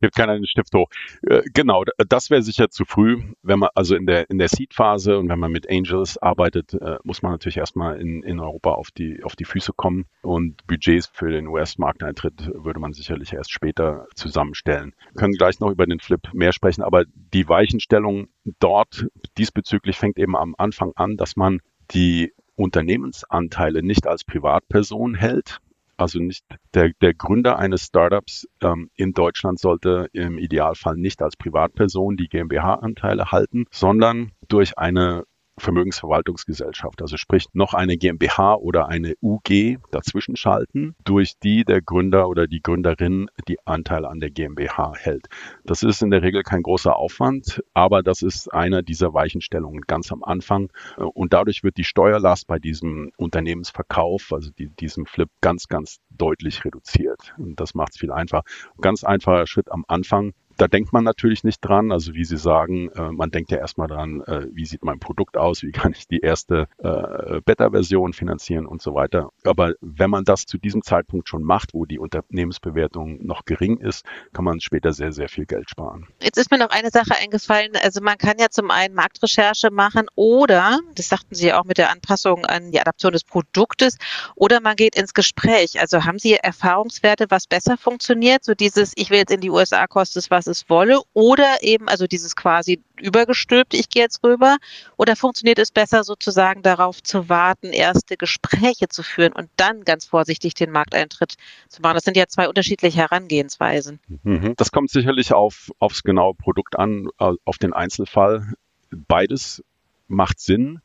Hebt 0.00 0.14
keiner 0.14 0.34
den 0.34 0.46
Stift 0.46 0.74
hoch. 0.74 0.88
Äh, 1.22 1.42
genau, 1.52 1.84
das 2.08 2.30
wäre 2.30 2.42
sicher 2.42 2.70
zu 2.70 2.84
früh, 2.84 3.22
wenn 3.42 3.58
man 3.58 3.70
also 3.74 3.94
in 3.94 4.06
der 4.06 4.28
in 4.30 4.38
der 4.38 4.48
Seed-Phase 4.48 5.18
und 5.18 5.28
wenn 5.28 5.38
man 5.38 5.52
mit 5.52 5.68
Angels 5.68 6.18
arbeitet, 6.18 6.74
äh, 6.74 6.98
muss 7.04 7.22
man 7.22 7.32
natürlich 7.32 7.56
erstmal 7.56 8.00
in, 8.00 8.22
in 8.22 8.40
Europa 8.40 8.72
auf 8.72 8.90
die 8.90 9.22
auf 9.22 9.36
die 9.36 9.44
Füße 9.44 9.72
kommen 9.74 10.06
und 10.22 10.66
Budgets 10.66 11.10
für 11.12 11.30
den 11.30 11.46
US-Markteintritt 11.46 12.50
würde 12.54 12.80
man 12.80 12.92
sicherlich 12.92 13.32
erst 13.32 13.52
später 13.52 14.06
zusammenstellen. 14.14 14.94
Wir 15.12 15.20
können 15.20 15.34
gleich 15.34 15.60
noch 15.60 15.70
über 15.70 15.86
den 15.86 16.00
Flip 16.00 16.20
mehr 16.32 16.52
sprechen, 16.52 16.82
aber 16.82 17.04
die 17.14 17.48
Weichenstellung 17.48 18.28
dort 18.58 19.06
diesbezüglich 19.38 19.96
fängt 19.96 20.18
eben 20.18 20.36
am 20.36 20.54
Anfang 20.56 20.92
an, 20.96 21.16
dass 21.16 21.36
man 21.36 21.60
die 21.90 22.32
Unternehmensanteile 22.56 23.82
nicht 23.82 24.06
als 24.06 24.24
Privatperson 24.24 25.14
hält, 25.14 25.60
also 26.00 26.18
nicht 26.18 26.44
der, 26.74 26.90
der 27.00 27.14
Gründer 27.14 27.58
eines 27.58 27.84
Startups 27.84 28.48
ähm, 28.62 28.90
in 28.94 29.12
Deutschland 29.12 29.58
sollte 29.58 30.08
im 30.12 30.38
Idealfall 30.38 30.96
nicht 30.96 31.22
als 31.22 31.36
Privatperson 31.36 32.16
die 32.16 32.28
GmbH-Anteile 32.28 33.30
halten, 33.32 33.66
sondern 33.70 34.32
durch 34.48 34.78
eine 34.78 35.24
Vermögensverwaltungsgesellschaft, 35.60 37.02
also 37.02 37.16
sprich 37.16 37.46
noch 37.52 37.74
eine 37.74 37.96
GmbH 37.96 38.54
oder 38.54 38.88
eine 38.88 39.14
UG 39.22 39.78
dazwischen 39.90 40.36
schalten, 40.36 40.94
durch 41.04 41.38
die 41.38 41.64
der 41.64 41.82
Gründer 41.82 42.28
oder 42.28 42.46
die 42.46 42.62
Gründerin 42.62 43.30
die 43.48 43.58
Anteile 43.66 44.08
an 44.08 44.20
der 44.20 44.30
GmbH 44.30 44.94
hält. 44.96 45.26
Das 45.64 45.82
ist 45.82 46.02
in 46.02 46.10
der 46.10 46.22
Regel 46.22 46.42
kein 46.42 46.62
großer 46.62 46.96
Aufwand, 46.96 47.62
aber 47.74 48.02
das 48.02 48.22
ist 48.22 48.52
einer 48.52 48.82
dieser 48.82 49.14
Weichenstellungen 49.14 49.82
ganz 49.82 50.10
am 50.10 50.24
Anfang 50.24 50.72
und 50.96 51.32
dadurch 51.32 51.62
wird 51.62 51.76
die 51.76 51.84
Steuerlast 51.84 52.46
bei 52.46 52.58
diesem 52.58 53.12
Unternehmensverkauf, 53.16 54.32
also 54.32 54.50
die, 54.50 54.68
diesem 54.68 55.06
Flip, 55.06 55.28
ganz, 55.40 55.68
ganz 55.68 56.00
deutlich 56.10 56.64
reduziert. 56.64 57.34
Und 57.38 57.60
das 57.60 57.74
macht 57.74 57.90
es 57.90 57.98
viel 57.98 58.12
einfacher. 58.12 58.44
Ganz 58.80 59.04
einfacher 59.04 59.46
Schritt 59.46 59.70
am 59.70 59.84
Anfang 59.88 60.32
da 60.60 60.68
denkt 60.68 60.92
man 60.92 61.04
natürlich 61.04 61.42
nicht 61.42 61.60
dran. 61.60 61.90
Also 61.90 62.12
wie 62.14 62.24
Sie 62.24 62.36
sagen, 62.36 62.90
äh, 62.90 63.10
man 63.12 63.30
denkt 63.30 63.50
ja 63.50 63.56
erstmal 63.56 63.88
dran, 63.88 64.20
äh, 64.26 64.46
wie 64.52 64.66
sieht 64.66 64.84
mein 64.84 64.98
Produkt 64.98 65.38
aus, 65.38 65.62
wie 65.62 65.72
kann 65.72 65.92
ich 65.92 66.06
die 66.06 66.20
erste 66.20 66.68
äh, 66.78 67.40
Beta-Version 67.40 68.12
finanzieren 68.12 68.66
und 68.66 68.82
so 68.82 68.94
weiter. 68.94 69.30
Aber 69.44 69.72
wenn 69.80 70.10
man 70.10 70.24
das 70.24 70.44
zu 70.44 70.58
diesem 70.58 70.82
Zeitpunkt 70.82 71.28
schon 71.28 71.42
macht, 71.44 71.72
wo 71.72 71.86
die 71.86 71.98
Unternehmensbewertung 71.98 73.24
noch 73.24 73.46
gering 73.46 73.78
ist, 73.78 74.04
kann 74.34 74.44
man 74.44 74.60
später 74.60 74.92
sehr, 74.92 75.12
sehr 75.12 75.30
viel 75.30 75.46
Geld 75.46 75.70
sparen. 75.70 76.08
Jetzt 76.22 76.36
ist 76.36 76.50
mir 76.50 76.58
noch 76.58 76.70
eine 76.70 76.90
Sache 76.90 77.16
eingefallen. 77.18 77.72
Also 77.82 78.02
man 78.02 78.18
kann 78.18 78.36
ja 78.38 78.50
zum 78.50 78.70
einen 78.70 78.94
Marktrecherche 78.94 79.70
machen 79.70 80.08
oder, 80.14 80.78
das 80.94 81.08
sagten 81.08 81.34
Sie 81.34 81.48
ja 81.48 81.60
auch 81.60 81.64
mit 81.64 81.78
der 81.78 81.90
Anpassung 81.90 82.44
an 82.44 82.70
die 82.70 82.80
Adaption 82.80 83.12
des 83.12 83.24
Produktes, 83.24 83.96
oder 84.34 84.60
man 84.60 84.76
geht 84.76 84.94
ins 84.94 85.14
Gespräch. 85.14 85.80
Also 85.80 86.04
haben 86.04 86.18
Sie 86.18 86.34
Erfahrungswerte, 86.34 87.26
was 87.30 87.46
besser 87.46 87.78
funktioniert? 87.78 88.44
So 88.44 88.54
dieses, 88.54 88.92
ich 88.96 89.08
will 89.08 89.18
jetzt 89.18 89.32
in 89.32 89.40
die 89.40 89.50
USA, 89.50 89.86
kostet 89.86 90.24
es 90.24 90.30
was 90.30 90.49
es 90.50 90.68
wolle 90.68 91.00
oder 91.14 91.62
eben 91.62 91.88
also 91.88 92.06
dieses 92.06 92.36
quasi 92.36 92.82
übergestülpt, 93.00 93.72
ich 93.74 93.88
gehe 93.88 94.02
jetzt 94.02 94.22
rüber 94.22 94.56
oder 94.96 95.16
funktioniert 95.16 95.58
es 95.58 95.70
besser 95.70 96.04
sozusagen 96.04 96.62
darauf 96.62 97.02
zu 97.02 97.28
warten, 97.28 97.68
erste 97.68 98.16
Gespräche 98.16 98.88
zu 98.88 99.02
führen 99.02 99.32
und 99.32 99.48
dann 99.56 99.84
ganz 99.84 100.04
vorsichtig 100.04 100.54
den 100.54 100.70
Markteintritt 100.70 101.36
zu 101.68 101.80
machen? 101.80 101.94
Das 101.94 102.04
sind 102.04 102.16
ja 102.16 102.26
zwei 102.26 102.48
unterschiedliche 102.48 102.98
Herangehensweisen. 102.98 104.00
Mhm. 104.22 104.54
Das 104.56 104.70
kommt 104.72 104.90
sicherlich 104.90 105.32
auf, 105.32 105.70
aufs 105.78 106.02
genaue 106.02 106.34
Produkt 106.34 106.78
an, 106.78 107.08
auf 107.16 107.58
den 107.58 107.72
Einzelfall. 107.72 108.54
Beides 108.90 109.64
macht 110.08 110.40
Sinn. 110.40 110.80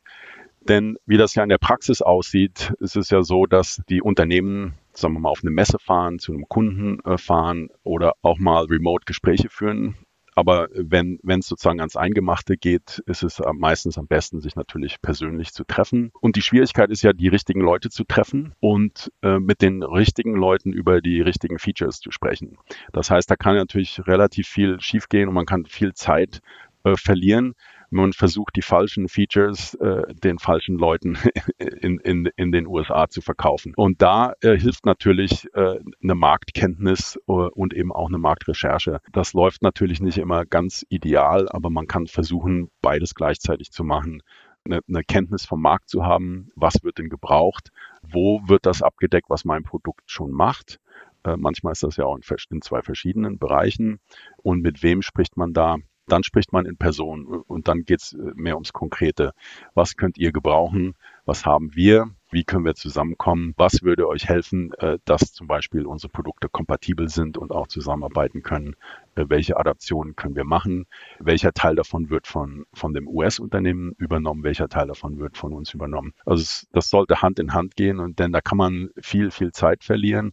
Denn 0.68 0.98
wie 1.06 1.16
das 1.16 1.34
ja 1.34 1.42
in 1.42 1.48
der 1.48 1.58
Praxis 1.58 2.02
aussieht, 2.02 2.72
ist 2.80 2.96
es 2.96 3.10
ja 3.10 3.22
so, 3.22 3.46
dass 3.46 3.82
die 3.88 4.02
Unternehmen, 4.02 4.74
sagen 4.96 5.14
wir 5.14 5.20
mal, 5.20 5.30
auf 5.30 5.42
eine 5.42 5.50
Messe 5.50 5.78
fahren, 5.78 6.18
zu 6.18 6.32
einem 6.32 6.48
Kunden 6.48 7.00
äh, 7.00 7.18
fahren 7.18 7.68
oder 7.82 8.14
auch 8.22 8.38
mal 8.38 8.64
remote 8.64 9.04
Gespräche 9.04 9.48
führen. 9.48 9.96
Aber 10.36 10.68
wenn 10.74 11.18
wenn 11.22 11.40
es 11.40 11.48
sozusagen 11.48 11.80
ans 11.80 11.96
Eingemachte 11.96 12.58
geht, 12.58 13.02
ist 13.06 13.22
es 13.22 13.40
meistens 13.54 13.96
am 13.96 14.06
besten, 14.06 14.42
sich 14.42 14.54
natürlich 14.54 15.00
persönlich 15.00 15.54
zu 15.54 15.64
treffen. 15.64 16.12
Und 16.20 16.36
die 16.36 16.42
Schwierigkeit 16.42 16.90
ist 16.90 17.02
ja, 17.02 17.14
die 17.14 17.28
richtigen 17.28 17.62
Leute 17.62 17.88
zu 17.88 18.04
treffen 18.04 18.54
und 18.60 19.10
äh, 19.22 19.38
mit 19.38 19.62
den 19.62 19.82
richtigen 19.82 20.34
Leuten 20.34 20.74
über 20.74 21.00
die 21.00 21.22
richtigen 21.22 21.58
Features 21.58 22.00
zu 22.00 22.10
sprechen. 22.10 22.58
Das 22.92 23.10
heißt, 23.10 23.30
da 23.30 23.36
kann 23.36 23.56
natürlich 23.56 24.06
relativ 24.06 24.46
viel 24.46 24.78
schiefgehen 24.78 25.28
und 25.28 25.34
man 25.34 25.46
kann 25.46 25.64
viel 25.64 25.94
Zeit 25.94 26.40
äh, 26.84 26.96
verlieren 26.96 27.54
man 27.96 28.12
versucht, 28.12 28.56
die 28.56 28.62
falschen 28.62 29.08
Features 29.08 29.74
äh, 29.74 30.14
den 30.14 30.38
falschen 30.38 30.76
Leuten 30.76 31.18
in, 31.58 31.98
in, 31.98 32.26
in 32.36 32.52
den 32.52 32.66
USA 32.66 33.08
zu 33.08 33.20
verkaufen. 33.20 33.72
Und 33.76 34.02
da 34.02 34.34
äh, 34.40 34.56
hilft 34.56 34.86
natürlich 34.86 35.46
äh, 35.54 35.80
eine 36.02 36.14
Marktkenntnis 36.14 37.18
äh, 37.26 37.32
und 37.32 37.74
eben 37.74 37.92
auch 37.92 38.08
eine 38.08 38.18
Marktrecherche. 38.18 39.00
Das 39.12 39.32
läuft 39.32 39.62
natürlich 39.62 40.00
nicht 40.00 40.18
immer 40.18 40.44
ganz 40.44 40.84
ideal, 40.88 41.48
aber 41.48 41.70
man 41.70 41.86
kann 41.86 42.06
versuchen, 42.06 42.70
beides 42.82 43.14
gleichzeitig 43.14 43.72
zu 43.72 43.84
machen. 43.84 44.22
Eine, 44.64 44.80
eine 44.88 45.02
Kenntnis 45.04 45.44
vom 45.44 45.62
Markt 45.62 45.88
zu 45.88 46.04
haben, 46.04 46.50
was 46.56 46.82
wird 46.82 46.98
denn 46.98 47.08
gebraucht, 47.08 47.70
wo 48.02 48.40
wird 48.46 48.66
das 48.66 48.82
abgedeckt, 48.82 49.30
was 49.30 49.44
mein 49.44 49.62
Produkt 49.62 50.10
schon 50.10 50.32
macht. 50.32 50.80
Äh, 51.24 51.36
manchmal 51.36 51.72
ist 51.72 51.82
das 51.82 51.96
ja 51.96 52.04
auch 52.04 52.16
in, 52.16 52.22
in 52.50 52.62
zwei 52.62 52.82
verschiedenen 52.82 53.38
Bereichen. 53.38 54.00
Und 54.38 54.62
mit 54.62 54.82
wem 54.82 55.02
spricht 55.02 55.36
man 55.36 55.52
da? 55.52 55.78
Dann 56.06 56.22
spricht 56.22 56.52
man 56.52 56.66
in 56.66 56.76
Person 56.76 57.26
und 57.26 57.68
dann 57.68 57.84
geht 57.84 58.02
es 58.02 58.12
äh, 58.12 58.32
mehr 58.34 58.54
ums 58.54 58.72
Konkrete. 58.72 59.32
Was 59.74 59.96
könnt 59.96 60.18
ihr 60.18 60.32
gebrauchen? 60.32 60.94
Was 61.24 61.44
haben 61.44 61.74
wir? 61.74 62.10
Wie 62.30 62.44
können 62.44 62.64
wir 62.64 62.74
zusammenkommen? 62.74 63.54
Was 63.56 63.82
würde 63.82 64.08
euch 64.08 64.28
helfen, 64.28 64.72
äh, 64.74 64.98
dass 65.04 65.32
zum 65.32 65.48
Beispiel 65.48 65.86
unsere 65.86 66.10
Produkte 66.10 66.48
kompatibel 66.48 67.08
sind 67.08 67.36
und 67.36 67.50
auch 67.50 67.66
zusammenarbeiten 67.66 68.42
können? 68.42 68.76
Äh, 69.16 69.24
welche 69.28 69.56
Adaptionen 69.56 70.14
können 70.14 70.36
wir 70.36 70.44
machen? 70.44 70.86
Welcher 71.18 71.52
Teil 71.52 71.74
davon 71.74 72.10
wird 72.10 72.26
von, 72.26 72.66
von 72.72 72.94
dem 72.94 73.08
US-Unternehmen 73.08 73.92
übernommen? 73.98 74.44
Welcher 74.44 74.68
Teil 74.68 74.86
davon 74.86 75.18
wird 75.18 75.36
von 75.36 75.52
uns 75.52 75.74
übernommen? 75.74 76.14
Also 76.24 76.66
das 76.72 76.88
sollte 76.88 77.22
Hand 77.22 77.40
in 77.40 77.52
Hand 77.52 77.74
gehen 77.74 77.98
und 77.98 78.20
denn 78.20 78.32
da 78.32 78.40
kann 78.40 78.58
man 78.58 78.90
viel, 79.00 79.30
viel 79.30 79.50
Zeit 79.52 79.82
verlieren 79.82 80.32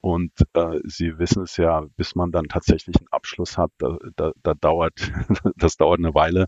und 0.00 0.32
äh, 0.54 0.80
Sie 0.84 1.18
wissen 1.18 1.42
es 1.42 1.56
ja, 1.56 1.86
bis 1.96 2.14
man 2.14 2.32
dann 2.32 2.44
tatsächlich 2.44 2.96
einen 2.96 3.08
Abschluss 3.10 3.58
hat, 3.58 3.70
da, 3.78 3.98
da, 4.16 4.32
da 4.42 4.54
dauert, 4.54 5.12
das 5.56 5.76
dauert 5.76 5.98
eine 5.98 6.14
Weile. 6.14 6.46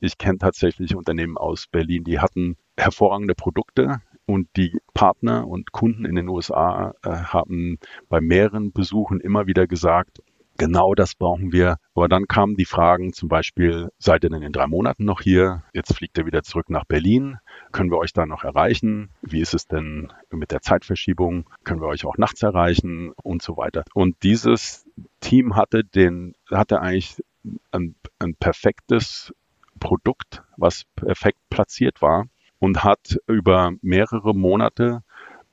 Ich 0.00 0.18
kenne 0.18 0.38
tatsächlich 0.38 0.96
Unternehmen 0.96 1.36
aus 1.36 1.66
Berlin, 1.66 2.04
die 2.04 2.18
hatten 2.18 2.56
hervorragende 2.76 3.34
Produkte 3.34 4.00
und 4.26 4.48
die 4.56 4.78
Partner 4.94 5.46
und 5.46 5.72
Kunden 5.72 6.04
in 6.04 6.14
den 6.14 6.28
USA 6.28 6.94
äh, 7.02 7.10
haben 7.10 7.78
bei 8.08 8.20
mehreren 8.20 8.72
Besuchen 8.72 9.20
immer 9.20 9.46
wieder 9.46 9.66
gesagt, 9.66 10.20
Genau 10.60 10.94
das 10.94 11.14
brauchen 11.14 11.52
wir. 11.52 11.78
Aber 11.94 12.06
dann 12.06 12.28
kamen 12.28 12.54
die 12.54 12.66
Fragen 12.66 13.14
zum 13.14 13.30
Beispiel, 13.30 13.88
seid 13.98 14.24
ihr 14.24 14.28
denn 14.28 14.42
in 14.42 14.52
drei 14.52 14.66
Monaten 14.66 15.06
noch 15.06 15.22
hier? 15.22 15.64
Jetzt 15.72 15.94
fliegt 15.94 16.18
ihr 16.18 16.26
wieder 16.26 16.42
zurück 16.42 16.68
nach 16.68 16.84
Berlin. 16.84 17.38
Können 17.72 17.90
wir 17.90 17.96
euch 17.96 18.12
da 18.12 18.26
noch 18.26 18.44
erreichen? 18.44 19.08
Wie 19.22 19.40
ist 19.40 19.54
es 19.54 19.68
denn 19.68 20.12
mit 20.30 20.50
der 20.50 20.60
Zeitverschiebung? 20.60 21.48
Können 21.64 21.80
wir 21.80 21.88
euch 21.88 22.04
auch 22.04 22.18
nachts 22.18 22.42
erreichen? 22.42 23.12
Und 23.22 23.40
so 23.40 23.56
weiter. 23.56 23.84
Und 23.94 24.22
dieses 24.22 24.84
Team 25.20 25.56
hatte 25.56 25.82
den, 25.82 26.34
hatte 26.50 26.82
eigentlich 26.82 27.24
ein, 27.72 27.94
ein 28.18 28.34
perfektes 28.34 29.32
Produkt, 29.78 30.42
was 30.58 30.84
perfekt 30.94 31.38
platziert 31.48 32.02
war 32.02 32.26
und 32.58 32.84
hat 32.84 33.16
über 33.26 33.72
mehrere 33.80 34.34
Monate 34.34 35.04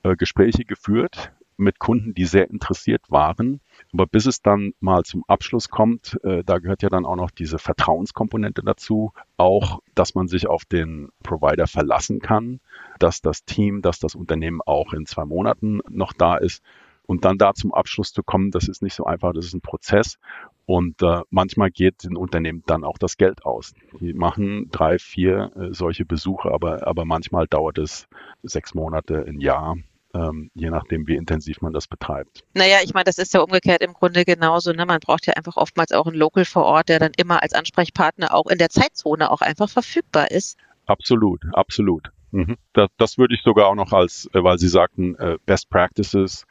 äh, 0.03 0.17
Gespräche 0.17 0.65
geführt 0.65 1.31
mit 1.57 1.79
Kunden, 1.79 2.13
die 2.13 2.25
sehr 2.25 2.49
interessiert 2.49 3.01
waren. 3.09 3.59
Aber 3.93 4.05
bis 4.05 4.25
es 4.25 4.41
dann 4.41 4.73
mal 4.79 5.03
zum 5.03 5.23
Abschluss 5.27 5.69
kommt, 5.69 6.17
äh, 6.23 6.43
da 6.43 6.59
gehört 6.59 6.83
ja 6.83 6.89
dann 6.89 7.05
auch 7.05 7.15
noch 7.15 7.31
diese 7.31 7.57
Vertrauenskomponente 7.57 8.61
dazu, 8.63 9.11
auch, 9.37 9.79
dass 9.95 10.15
man 10.15 10.27
sich 10.27 10.47
auf 10.47 10.65
den 10.65 11.09
Provider 11.23 11.67
verlassen 11.67 12.19
kann, 12.19 12.59
dass 12.99 13.21
das 13.21 13.43
Team, 13.45 13.81
dass 13.81 13.99
das 13.99 14.15
Unternehmen 14.15 14.61
auch 14.65 14.93
in 14.93 15.05
zwei 15.05 15.25
Monaten 15.25 15.81
noch 15.89 16.13
da 16.13 16.37
ist. 16.37 16.63
Und 17.07 17.23
dann 17.23 17.37
da 17.37 17.53
zum 17.53 17.73
Abschluss 17.73 18.11
zu 18.11 18.21
kommen, 18.21 18.51
das 18.51 18.67
ist 18.67 18.81
nicht 18.81 18.93
so 18.93 19.05
einfach, 19.05 19.31
das 19.31 19.45
ist 19.45 19.53
ein 19.53 19.61
Prozess. 19.61 20.19
Und 20.65 21.01
äh, 21.01 21.21
manchmal 21.29 21.71
geht 21.71 22.03
den 22.03 22.17
Unternehmen 22.17 22.63
dann 22.67 22.83
auch 22.83 22.97
das 22.97 23.15
Geld 23.15 23.45
aus. 23.45 23.73
Die 24.01 24.13
machen 24.13 24.67
drei, 24.71 24.99
vier 24.99 25.51
äh, 25.55 25.73
solche 25.73 26.03
Besuche, 26.03 26.51
aber, 26.51 26.85
aber 26.85 27.05
manchmal 27.05 27.47
dauert 27.47 27.77
es 27.77 28.09
sechs 28.43 28.75
Monate, 28.75 29.25
ein 29.25 29.39
Jahr, 29.39 29.77
ähm, 30.13 30.51
je 30.53 30.69
nachdem, 30.69 31.07
wie 31.07 31.15
intensiv 31.15 31.61
man 31.61 31.73
das 31.73 31.87
betreibt. 31.87 32.43
Naja, 32.53 32.77
ich 32.83 32.93
meine, 32.93 33.05
das 33.05 33.17
ist 33.17 33.33
ja 33.33 33.41
umgekehrt 33.41 33.81
im 33.81 33.93
Grunde 33.93 34.25
genauso. 34.25 34.71
Ne? 34.71 34.85
Man 34.85 34.99
braucht 34.99 35.27
ja 35.27 35.33
einfach 35.33 35.57
oftmals 35.57 35.91
auch 35.91 36.07
einen 36.07 36.15
Local 36.15 36.45
vor 36.45 36.65
Ort, 36.65 36.89
der 36.89 36.99
dann 36.99 37.11
immer 37.17 37.43
als 37.43 37.53
Ansprechpartner 37.53 38.33
auch 38.33 38.47
in 38.47 38.57
der 38.57 38.69
Zeitzone 38.69 39.31
auch 39.31 39.41
einfach 39.41 39.69
verfügbar 39.69 40.31
ist. 40.31 40.57
Absolut, 40.85 41.43
absolut. 41.53 42.09
Mhm. 42.31 42.57
Das, 42.73 42.89
das, 42.97 43.17
würde 43.17 43.35
ich 43.35 43.41
sogar 43.41 43.67
auch 43.67 43.75
noch 43.75 43.93
als, 43.93 44.29
äh, 44.33 44.43
weil 44.43 44.57
Sie 44.57 44.67
sagten, 44.67 45.15
äh, 45.15 45.37
Best 45.45 45.69
Practices 45.69 46.45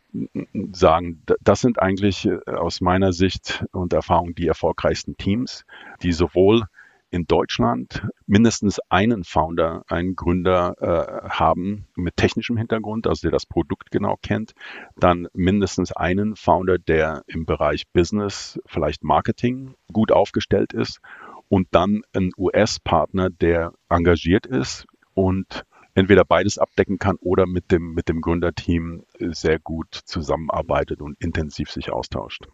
sagen. 0.73 1.23
Das 1.43 1.61
sind 1.61 1.81
eigentlich 1.81 2.27
äh, 2.27 2.39
aus 2.51 2.81
meiner 2.81 3.13
Sicht 3.13 3.65
und 3.73 3.93
Erfahrung 3.93 4.35
die 4.35 4.47
erfolgreichsten 4.47 5.17
Teams, 5.17 5.65
die 6.03 6.13
sowohl 6.13 6.65
in 7.11 7.27
Deutschland 7.27 8.07
mindestens 8.27 8.81
einen 8.89 9.25
Founder, 9.25 9.85
einen 9.89 10.17
Gründer 10.17 10.75
äh, 10.81 11.29
haben 11.29 11.87
mit 11.95 12.17
technischem 12.17 12.57
Hintergrund, 12.57 13.07
also 13.07 13.23
der 13.23 13.31
das 13.31 13.47
Produkt 13.47 13.91
genau 13.91 14.17
kennt, 14.21 14.53
dann 14.97 15.29
mindestens 15.33 15.93
einen 15.93 16.37
Founder, 16.37 16.79
der 16.79 17.23
im 17.27 17.47
Bereich 17.47 17.85
Business, 17.93 18.59
vielleicht 18.67 19.05
Marketing 19.05 19.75
gut 19.93 20.13
aufgestellt 20.13 20.73
ist 20.73 21.01
und 21.49 21.69
dann 21.71 22.03
ein 22.13 22.33
US-Partner, 22.37 23.31
der 23.31 23.73
engagiert 23.89 24.47
ist 24.47 24.87
und 25.15 25.65
entweder 25.95 26.25
beides 26.25 26.59
abdecken 26.59 26.99
kann 26.99 27.17
oder 27.21 27.47
mit 27.47 27.73
dem, 27.73 27.95
mit 27.95 28.09
dem 28.09 28.21
Gründerteam 28.21 29.05
sehr 29.19 29.59
gut 29.59 29.95
zusammenarbeitet 30.05 31.01
und 31.01 31.17
intensiv 31.21 31.71
sich 31.71 31.91
austauscht. 31.91 32.47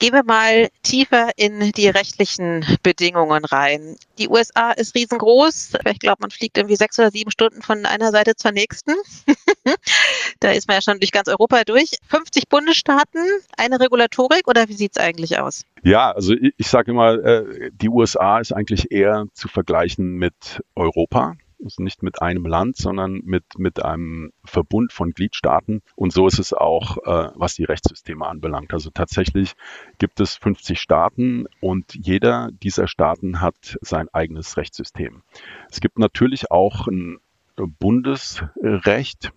Gehen 0.00 0.12
wir 0.12 0.22
mal 0.24 0.68
tiefer 0.82 1.30
in 1.36 1.72
die 1.72 1.88
rechtlichen 1.88 2.64
Bedingungen 2.84 3.44
rein. 3.44 3.96
Die 4.18 4.28
USA 4.28 4.70
ist 4.70 4.94
riesengroß. 4.94 5.72
Ich 5.90 5.98
glaube, 5.98 6.18
man 6.20 6.30
fliegt 6.30 6.56
irgendwie 6.56 6.76
sechs 6.76 6.98
oder 7.00 7.10
sieben 7.10 7.32
Stunden 7.32 7.62
von 7.62 7.84
einer 7.84 8.12
Seite 8.12 8.36
zur 8.36 8.52
nächsten. 8.52 8.94
da 10.40 10.52
ist 10.52 10.68
man 10.68 10.76
ja 10.76 10.82
schon 10.82 11.00
durch 11.00 11.10
ganz 11.10 11.26
Europa 11.26 11.64
durch. 11.64 11.96
50 12.08 12.48
Bundesstaaten, 12.48 13.22
eine 13.56 13.80
Regulatorik 13.80 14.46
oder 14.46 14.68
wie 14.68 14.74
sieht 14.74 14.92
es 14.96 15.02
eigentlich 15.02 15.40
aus? 15.40 15.64
Ja, 15.82 16.12
also 16.12 16.32
ich, 16.32 16.54
ich 16.56 16.68
sage 16.68 16.92
immer, 16.92 17.14
äh, 17.14 17.70
die 17.72 17.88
USA 17.88 18.38
ist 18.38 18.52
eigentlich 18.52 18.92
eher 18.92 19.26
zu 19.34 19.48
vergleichen 19.48 20.12
mit 20.12 20.62
Europa 20.76 21.34
ist 21.58 21.80
nicht 21.80 22.02
mit 22.02 22.22
einem 22.22 22.46
Land, 22.46 22.76
sondern 22.76 23.20
mit, 23.24 23.58
mit 23.58 23.84
einem 23.84 24.32
Verbund 24.44 24.92
von 24.92 25.12
Gliedstaaten. 25.12 25.82
Und 25.96 26.12
so 26.12 26.26
ist 26.26 26.38
es 26.38 26.52
auch, 26.52 26.98
äh, 26.98 27.30
was 27.34 27.54
die 27.54 27.64
Rechtssysteme 27.64 28.26
anbelangt. 28.26 28.72
Also 28.72 28.90
tatsächlich 28.90 29.54
gibt 29.98 30.20
es 30.20 30.36
50 30.36 30.80
Staaten 30.80 31.46
und 31.60 31.94
jeder 31.94 32.50
dieser 32.52 32.88
Staaten 32.88 33.40
hat 33.40 33.78
sein 33.80 34.08
eigenes 34.12 34.56
Rechtssystem. 34.56 35.22
Es 35.70 35.80
gibt 35.80 35.98
natürlich 35.98 36.50
auch 36.50 36.86
ein 36.86 37.18
Bundesrecht, 37.56 39.32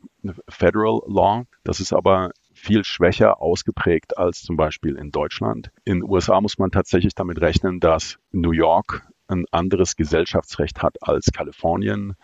Federal 0.48 1.02
Law. 1.08 1.46
Das 1.64 1.80
ist 1.80 1.94
aber 1.94 2.32
viel 2.54 2.84
schwächer 2.84 3.42
ausgeprägt 3.42 4.18
als 4.18 4.44
zum 4.44 4.58
Beispiel 4.58 4.96
in 4.96 5.12
Deutschland. 5.12 5.72
In 5.84 6.00
den 6.00 6.10
USA 6.10 6.40
muss 6.42 6.60
man 6.60 6.72
tatsächlich 6.72 7.16
damit 7.16 7.42
rechnen, 7.42 7.80
dass 7.80 8.20
New 8.32 8.52
York 8.52 9.08
ein 9.32 9.46
anderes 9.52 9.96
Gesellschaftsrecht 9.96 10.82
hat 10.82 10.98
als 11.02 11.32
Kalifornien 11.32 12.16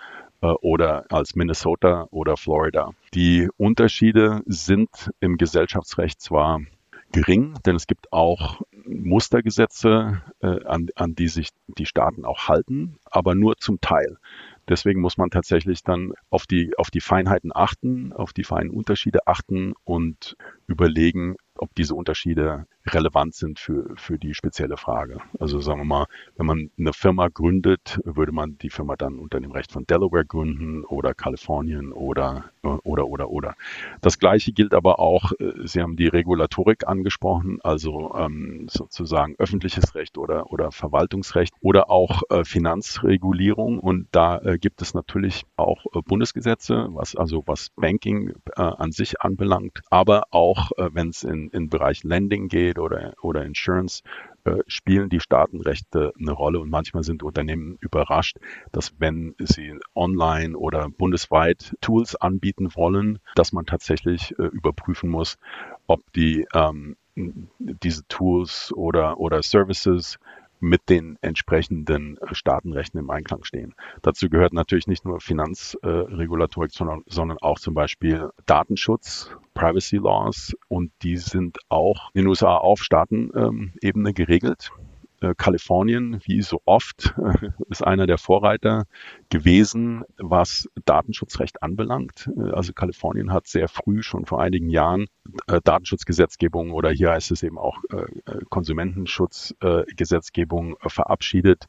äh, 0.41 0.47
oder 0.47 1.05
als 1.09 1.35
Minnesota 1.35 2.07
oder 2.11 2.37
Florida. 2.37 2.91
Die 3.13 3.49
Unterschiede 3.57 4.41
sind 4.45 5.11
im 5.19 5.37
Gesellschaftsrecht 5.37 6.21
zwar 6.21 6.61
gering, 7.11 7.55
denn 7.65 7.75
es 7.75 7.87
gibt 7.87 8.11
auch 8.11 8.61
Mustergesetze, 8.85 10.21
äh, 10.41 10.63
an, 10.65 10.87
an 10.95 11.15
die 11.15 11.27
sich 11.27 11.49
die 11.67 11.85
Staaten 11.85 12.25
auch 12.25 12.47
halten, 12.47 12.97
aber 13.05 13.35
nur 13.35 13.57
zum 13.57 13.79
Teil. 13.81 14.17
Deswegen 14.67 14.99
muss 14.99 15.17
man 15.17 15.29
tatsächlich 15.29 15.83
dann 15.83 16.11
auf 16.29 16.45
die, 16.45 16.77
auf 16.77 16.91
die 16.91 16.99
Feinheiten 16.99 17.51
achten, 17.55 18.11
auf 18.11 18.33
die 18.33 18.43
feinen 18.43 18.69
Unterschiede 18.69 19.25
achten 19.25 19.73
und 19.85 20.35
überlegen, 20.67 21.37
ob 21.59 21.73
diese 21.75 21.95
Unterschiede 21.95 22.65
relevant 22.85 23.35
sind 23.35 23.59
für, 23.59 23.93
für 23.95 24.17
die 24.17 24.33
spezielle 24.33 24.77
Frage. 24.77 25.17
Also 25.39 25.59
sagen 25.59 25.81
wir 25.81 25.85
mal, 25.85 26.05
wenn 26.37 26.45
man 26.45 26.71
eine 26.77 26.93
Firma 26.93 27.27
gründet, 27.27 27.99
würde 28.03 28.31
man 28.31 28.57
die 28.59 28.69
Firma 28.69 28.95
dann 28.95 29.19
unter 29.19 29.39
dem 29.39 29.51
Recht 29.51 29.71
von 29.71 29.85
Delaware 29.85 30.25
gründen 30.25 30.85
oder 30.85 31.13
Kalifornien 31.13 31.91
oder, 31.91 32.45
oder, 32.61 33.07
oder, 33.07 33.29
oder. 33.29 33.55
Das 34.01 34.19
Gleiche 34.19 34.51
gilt 34.53 34.73
aber 34.73 34.99
auch, 34.99 35.33
äh, 35.39 35.53
Sie 35.65 35.81
haben 35.81 35.97
die 35.97 36.07
Regulatorik 36.07 36.87
angesprochen, 36.87 37.59
also 37.63 38.13
ähm, 38.15 38.67
sozusagen 38.69 39.35
öffentliches 39.37 39.95
Recht 39.95 40.17
oder, 40.17 40.51
oder 40.51 40.71
Verwaltungsrecht 40.71 41.53
oder 41.61 41.89
auch 41.89 42.23
äh, 42.29 42.43
Finanzregulierung. 42.43 43.79
Und 43.79 44.07
da 44.11 44.39
äh, 44.39 44.57
gibt 44.57 44.81
es 44.81 44.93
natürlich 44.93 45.45
auch 45.55 45.85
äh, 45.93 46.01
Bundesgesetze, 46.01 46.87
was 46.91 47.15
also 47.15 47.43
was 47.45 47.69
Banking 47.75 48.33
äh, 48.55 48.61
an 48.61 48.91
sich 48.91 49.21
anbelangt, 49.21 49.81
aber 49.89 50.27
auch 50.31 50.71
äh, 50.77 50.89
wenn 50.93 51.09
es 51.09 51.23
in, 51.23 51.46
in 51.51 51.69
Bereich 51.69 52.03
Lending 52.03 52.47
geht 52.47 52.79
oder, 52.79 53.13
oder 53.21 53.45
Insurance, 53.45 54.03
äh, 54.43 54.57
spielen 54.67 55.09
die 55.09 55.19
Staatenrechte 55.19 56.13
eine 56.19 56.31
Rolle. 56.31 56.59
Und 56.59 56.69
manchmal 56.69 57.03
sind 57.03 57.23
Unternehmen 57.23 57.77
überrascht, 57.81 58.37
dass 58.71 58.93
wenn 58.99 59.35
sie 59.39 59.77
online 59.95 60.57
oder 60.57 60.89
bundesweit 60.89 61.75
Tools 61.81 62.15
anbieten 62.15 62.75
wollen, 62.75 63.19
dass 63.35 63.53
man 63.53 63.65
tatsächlich 63.65 64.37
äh, 64.39 64.43
überprüfen 64.43 65.09
muss, 65.09 65.37
ob 65.87 66.01
die 66.13 66.45
ähm, 66.53 66.95
diese 67.57 68.07
Tools 68.07 68.71
oder, 68.75 69.19
oder 69.19 69.41
Services 69.41 70.19
mit 70.59 70.89
den 70.89 71.17
entsprechenden 71.21 72.17
äh, 72.17 72.33
Staatenrechten 72.33 72.99
im 72.99 73.09
Einklang 73.09 73.43
stehen. 73.43 73.75
Dazu 74.01 74.29
gehört 74.29 74.53
natürlich 74.53 74.87
nicht 74.87 75.05
nur 75.05 75.19
Finanzregulatorik, 75.19 76.71
sondern, 76.71 77.03
sondern 77.07 77.37
auch 77.39 77.59
zum 77.59 77.73
Beispiel 77.73 78.29
Datenschutz, 78.45 79.31
Privacy 79.53 79.97
Laws 79.97 80.55
und 80.67 80.91
die 81.01 81.17
sind 81.17 81.57
auch 81.69 82.11
in 82.13 82.21
den 82.21 82.27
USA 82.27 82.55
auf 82.55 82.81
Staatenebene 82.83 84.13
geregelt. 84.13 84.71
Äh, 85.19 85.33
Kalifornien, 85.35 86.21
wie 86.25 86.43
so 86.43 86.61
oft, 86.65 87.15
äh, 87.17 87.49
ist 87.69 87.83
einer 87.83 88.05
der 88.05 88.19
Vorreiter 88.19 88.85
gewesen, 89.29 90.03
was 90.17 90.69
Datenschutzrecht 90.85 91.63
anbelangt. 91.63 92.29
Äh, 92.37 92.51
also 92.51 92.71
Kalifornien 92.73 93.33
hat 93.33 93.47
sehr 93.47 93.67
früh, 93.67 94.03
schon 94.03 94.27
vor 94.27 94.39
einigen 94.41 94.69
Jahren, 94.69 95.07
Datenschutzgesetzgebung 95.63 96.71
oder 96.71 96.89
hier 96.89 97.11
heißt 97.11 97.31
es 97.31 97.43
eben 97.43 97.57
auch 97.57 97.77
Konsumentenschutzgesetzgebung 98.49 100.77
verabschiedet, 100.87 101.65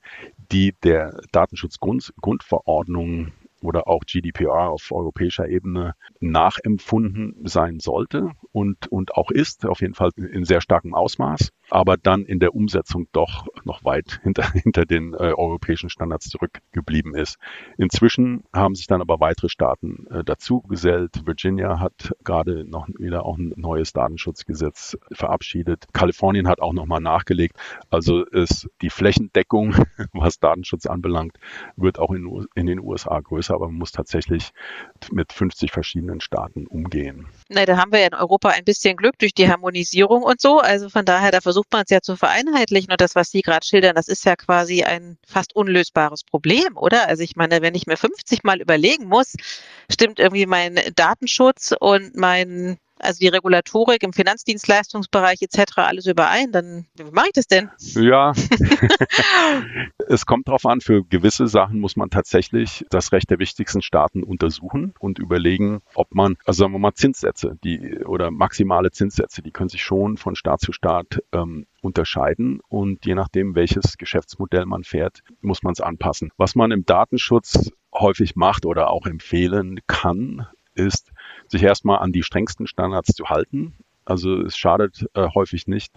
die 0.52 0.76
der 0.84 1.20
Datenschutzgrundverordnung 1.32 3.32
oder 3.62 3.88
auch 3.88 4.02
GDPR 4.06 4.70
auf 4.70 4.90
europäischer 4.92 5.48
Ebene 5.48 5.94
nachempfunden 6.20 7.36
sein 7.44 7.80
sollte 7.80 8.30
und, 8.52 8.88
und 8.88 9.14
auch 9.14 9.30
ist, 9.30 9.66
auf 9.66 9.80
jeden 9.80 9.94
Fall 9.94 10.10
in 10.16 10.44
sehr 10.44 10.60
starkem 10.60 10.94
Ausmaß 10.94 11.52
aber 11.70 11.96
dann 11.96 12.24
in 12.24 12.38
der 12.38 12.54
Umsetzung 12.54 13.08
doch 13.12 13.46
noch 13.64 13.84
weit 13.84 14.20
hinter, 14.22 14.42
hinter 14.52 14.86
den 14.86 15.14
äh, 15.14 15.32
europäischen 15.32 15.90
Standards 15.90 16.28
zurückgeblieben 16.28 17.14
ist. 17.14 17.38
Inzwischen 17.76 18.44
haben 18.52 18.74
sich 18.74 18.86
dann 18.86 19.00
aber 19.00 19.20
weitere 19.20 19.48
Staaten 19.48 20.06
äh, 20.10 20.24
dazu 20.24 20.62
gesellt. 20.62 21.26
Virginia 21.26 21.80
hat 21.80 22.14
gerade 22.24 22.64
noch 22.64 22.88
wieder 22.98 23.24
auch 23.24 23.38
ein 23.38 23.52
neues 23.56 23.92
Datenschutzgesetz 23.92 24.96
verabschiedet. 25.12 25.86
Kalifornien 25.92 26.48
hat 26.48 26.60
auch 26.60 26.72
nochmal 26.72 27.00
nachgelegt. 27.00 27.56
Also 27.90 28.24
ist 28.24 28.68
die 28.82 28.90
Flächendeckung, 28.90 29.74
was 30.12 30.38
Datenschutz 30.38 30.86
anbelangt, 30.86 31.38
wird 31.76 31.98
auch 31.98 32.12
in, 32.12 32.46
in 32.54 32.66
den 32.66 32.80
USA 32.80 33.20
größer, 33.20 33.47
aber 33.54 33.66
man 33.66 33.78
muss 33.78 33.92
tatsächlich 33.92 34.50
mit 35.11 35.32
50 35.32 35.70
verschiedenen 35.70 36.20
Staaten 36.20 36.66
umgehen. 36.66 37.26
Na, 37.48 37.64
da 37.64 37.76
haben 37.76 37.92
wir 37.92 38.00
ja 38.00 38.06
in 38.08 38.14
Europa 38.14 38.50
ein 38.50 38.64
bisschen 38.64 38.96
Glück 38.96 39.18
durch 39.18 39.34
die 39.34 39.48
Harmonisierung 39.48 40.22
und 40.22 40.40
so. 40.40 40.58
Also 40.58 40.88
von 40.88 41.04
daher, 41.04 41.30
da 41.30 41.40
versucht 41.40 41.72
man 41.72 41.82
es 41.84 41.90
ja 41.90 42.00
zu 42.00 42.16
vereinheitlichen 42.16 42.90
und 42.90 43.00
das, 43.00 43.14
was 43.14 43.30
Sie 43.30 43.42
gerade 43.42 43.66
schildern, 43.66 43.94
das 43.94 44.08
ist 44.08 44.24
ja 44.24 44.37
quasi 44.37 44.84
ein 44.84 45.18
fast 45.26 45.54
unlösbares 45.54 46.24
Problem, 46.24 46.76
oder? 46.76 47.08
Also 47.08 47.22
ich 47.22 47.37
meine, 47.37 47.62
wenn 47.62 47.74
ich 47.74 47.87
mir 47.87 47.96
50 47.96 48.44
Mal 48.44 48.61
überlegen 48.61 49.06
muss, 49.06 49.34
stimmt 49.90 50.18
irgendwie 50.18 50.46
mein 50.46 50.78
Datenschutz 50.94 51.74
und 51.78 52.16
mein 52.16 52.78
also 53.00 53.18
die 53.20 53.28
Regulatorik 53.28 54.02
im 54.02 54.12
Finanzdienstleistungsbereich 54.12 55.42
etc. 55.42 55.78
alles 55.78 56.06
überein, 56.06 56.52
dann 56.52 56.87
wie 56.94 57.11
mache 57.11 57.28
ich 57.28 57.32
das 57.32 57.46
denn? 57.46 57.70
Ja, 57.94 58.32
es 60.08 60.26
kommt 60.26 60.48
darauf 60.48 60.66
an, 60.66 60.80
für 60.80 61.04
gewisse 61.04 61.46
Sachen 61.46 61.80
muss 61.80 61.96
man 61.96 62.11
tatsächlich 62.11 62.84
das 62.90 63.12
Recht 63.12 63.30
der 63.30 63.38
wichtigsten 63.38 63.82
Staaten 63.82 64.22
untersuchen 64.22 64.94
und 64.98 65.18
überlegen, 65.18 65.80
ob 65.94 66.14
man, 66.14 66.37
also 66.44 66.64
sagen 66.64 66.72
wir 66.72 66.78
mal 66.78 66.94
Zinssätze, 66.94 67.56
die 67.64 68.04
oder 68.04 68.30
maximale 68.30 68.90
Zinssätze, 68.90 69.42
die 69.42 69.50
können 69.50 69.68
sich 69.68 69.82
schon 69.82 70.16
von 70.16 70.34
Staat 70.37 70.61
zu 70.61 70.72
Staat 70.72 71.22
ähm, 71.32 71.66
unterscheiden 71.80 72.61
und 72.68 73.06
je 73.06 73.14
nachdem, 73.14 73.54
welches 73.54 73.98
Geschäftsmodell 73.98 74.66
man 74.66 74.84
fährt, 74.84 75.22
muss 75.40 75.62
man 75.62 75.72
es 75.72 75.80
anpassen. 75.80 76.30
Was 76.37 76.54
man 76.54 76.70
im 76.70 76.84
Datenschutz 76.84 77.70
häufig 77.94 78.37
macht 78.37 78.66
oder 78.66 78.90
auch 78.90 79.06
empfehlen 79.06 79.80
kann, 79.87 80.46
ist, 80.74 81.12
sich 81.48 81.62
erstmal 81.62 81.98
an 81.98 82.12
die 82.12 82.22
strengsten 82.22 82.66
Standards 82.66 83.14
zu 83.14 83.26
halten. 83.26 83.74
Also 84.04 84.40
es 84.40 84.56
schadet 84.56 85.06
äh, 85.14 85.28
häufig 85.34 85.66
nicht, 85.66 85.92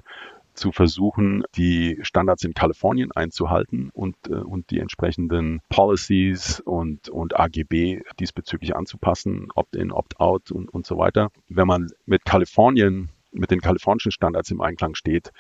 zu 0.54 0.72
versuchen, 0.72 1.44
die 1.56 1.98
Standards 2.02 2.44
in 2.44 2.54
Kalifornien 2.54 3.12
einzuhalten 3.12 3.90
und, 3.94 4.16
äh, 4.28 4.34
und 4.34 4.70
die 4.70 4.80
entsprechenden 4.80 5.62
Policies 5.70 6.60
und, 6.60 7.10
und 7.10 7.40
AGB 7.40 8.02
diesbezüglich 8.20 8.76
anzupassen, 8.76 9.48
Opt-in, 9.56 9.92
Opt-out 9.92 10.52
und, 10.52 10.70
und 10.70 10.86
so 10.86 10.98
weiter. 10.98 11.30
Wenn 11.48 11.68
man 11.68 11.88
mit 12.06 12.26
Kalifornien 12.26 13.10
mit 13.34 13.50
den 13.50 13.62
kalifornischen 13.62 14.12
Standards 14.12 14.52
im 14.52 14.60
Einklang 14.60 14.94
steht, 14.96 15.32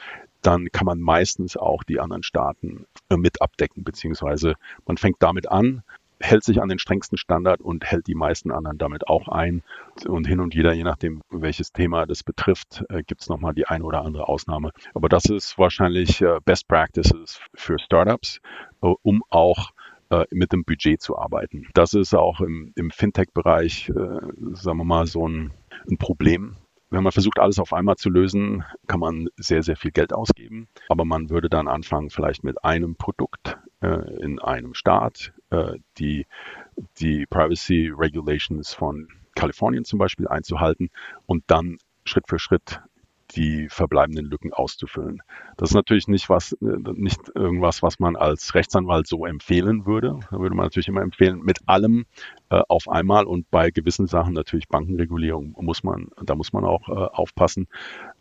dann 0.41 0.69
kann 0.71 0.85
man 0.85 0.99
meistens 0.99 1.57
auch 1.57 1.83
die 1.83 1.99
anderen 1.99 2.23
Staaten 2.23 2.85
äh, 3.09 3.17
mit 3.17 3.41
abdecken, 3.41 3.83
beziehungsweise 3.83 4.55
man 4.85 4.97
fängt 4.97 5.17
damit 5.19 5.49
an, 5.49 5.83
hält 6.21 6.43
sich 6.43 6.61
an 6.61 6.69
den 6.69 6.79
strengsten 6.79 7.17
Standard 7.17 7.61
und 7.61 7.83
hält 7.85 8.07
die 8.07 8.15
meisten 8.15 8.51
anderen 8.51 8.77
damit 8.77 9.07
auch 9.07 9.27
ein. 9.27 9.63
Und 10.07 10.27
hin 10.27 10.39
und 10.39 10.55
wieder, 10.55 10.73
je 10.73 10.83
nachdem, 10.83 11.21
welches 11.29 11.71
Thema 11.73 12.05
das 12.05 12.23
betrifft, 12.23 12.83
äh, 12.89 13.03
gibt 13.03 13.21
es 13.21 13.29
nochmal 13.29 13.53
die 13.53 13.67
eine 13.67 13.83
oder 13.83 14.03
andere 14.03 14.27
Ausnahme. 14.27 14.71
Aber 14.93 15.09
das 15.09 15.25
ist 15.25 15.57
wahrscheinlich 15.57 16.21
äh, 16.21 16.39
Best 16.45 16.67
Practices 16.67 17.39
für 17.53 17.77
Startups, 17.79 18.39
äh, 18.81 18.93
um 19.01 19.23
auch 19.29 19.71
mit 20.31 20.51
dem 20.51 20.65
Budget 20.65 21.01
zu 21.01 21.17
arbeiten. 21.17 21.69
Das 21.73 21.93
ist 21.93 22.13
auch 22.13 22.41
im, 22.41 22.73
im 22.75 22.91
Fintech-Bereich, 22.91 23.89
sagen 23.95 24.77
wir 24.77 24.83
mal, 24.83 25.07
so 25.07 25.25
ein, 25.25 25.53
ein 25.89 25.97
Problem, 25.97 26.57
wenn 26.91 27.03
man 27.03 27.13
versucht, 27.13 27.39
alles 27.39 27.57
auf 27.57 27.71
einmal 27.71 27.95
zu 27.95 28.09
lösen, 28.09 28.65
kann 28.85 28.99
man 28.99 29.29
sehr, 29.37 29.63
sehr 29.63 29.77
viel 29.77 29.91
Geld 29.91 30.13
ausgeben. 30.13 30.67
Aber 30.89 31.05
man 31.05 31.29
würde 31.29 31.49
dann 31.49 31.69
anfangen, 31.69 32.09
vielleicht 32.09 32.43
mit 32.43 32.63
einem 32.65 32.95
Produkt 32.95 33.57
äh, 33.79 34.21
in 34.21 34.39
einem 34.39 34.73
Staat, 34.73 35.33
die, 35.97 36.25
die 36.99 37.25
Privacy 37.25 37.91
Regulations 37.95 38.73
von 38.73 39.07
Kalifornien 39.35 39.85
zum 39.85 39.99
Beispiel 39.99 40.27
einzuhalten 40.27 40.89
und 41.25 41.43
dann 41.47 41.77
Schritt 42.05 42.27
für 42.27 42.39
Schritt 42.39 42.81
die 43.35 43.69
verbleibenden 43.69 44.25
Lücken 44.25 44.53
auszufüllen. 44.53 45.21
Das 45.57 45.69
ist 45.69 45.75
natürlich 45.75 46.07
nicht 46.07 46.29
was, 46.29 46.53
äh, 46.53 46.77
nicht 46.93 47.19
irgendwas, 47.33 47.81
was 47.81 47.99
man 47.99 48.15
als 48.15 48.53
Rechtsanwalt 48.55 49.07
so 49.07 49.25
empfehlen 49.25 49.85
würde. 49.85 50.19
Da 50.29 50.39
würde 50.39 50.55
man 50.55 50.65
natürlich 50.65 50.87
immer 50.87 51.01
empfehlen, 51.01 51.39
mit 51.41 51.59
allem 51.65 52.05
äh, 52.49 52.61
auf 52.67 52.89
einmal 52.89 53.25
und 53.25 53.49
bei 53.49 53.71
gewissen 53.71 54.07
Sachen 54.07 54.33
natürlich 54.33 54.67
Bankenregulierung 54.67 55.55
muss 55.59 55.83
man, 55.83 56.09
da 56.21 56.35
muss 56.35 56.53
man 56.53 56.65
auch 56.65 56.89
äh, 56.89 56.91
aufpassen. 56.91 57.67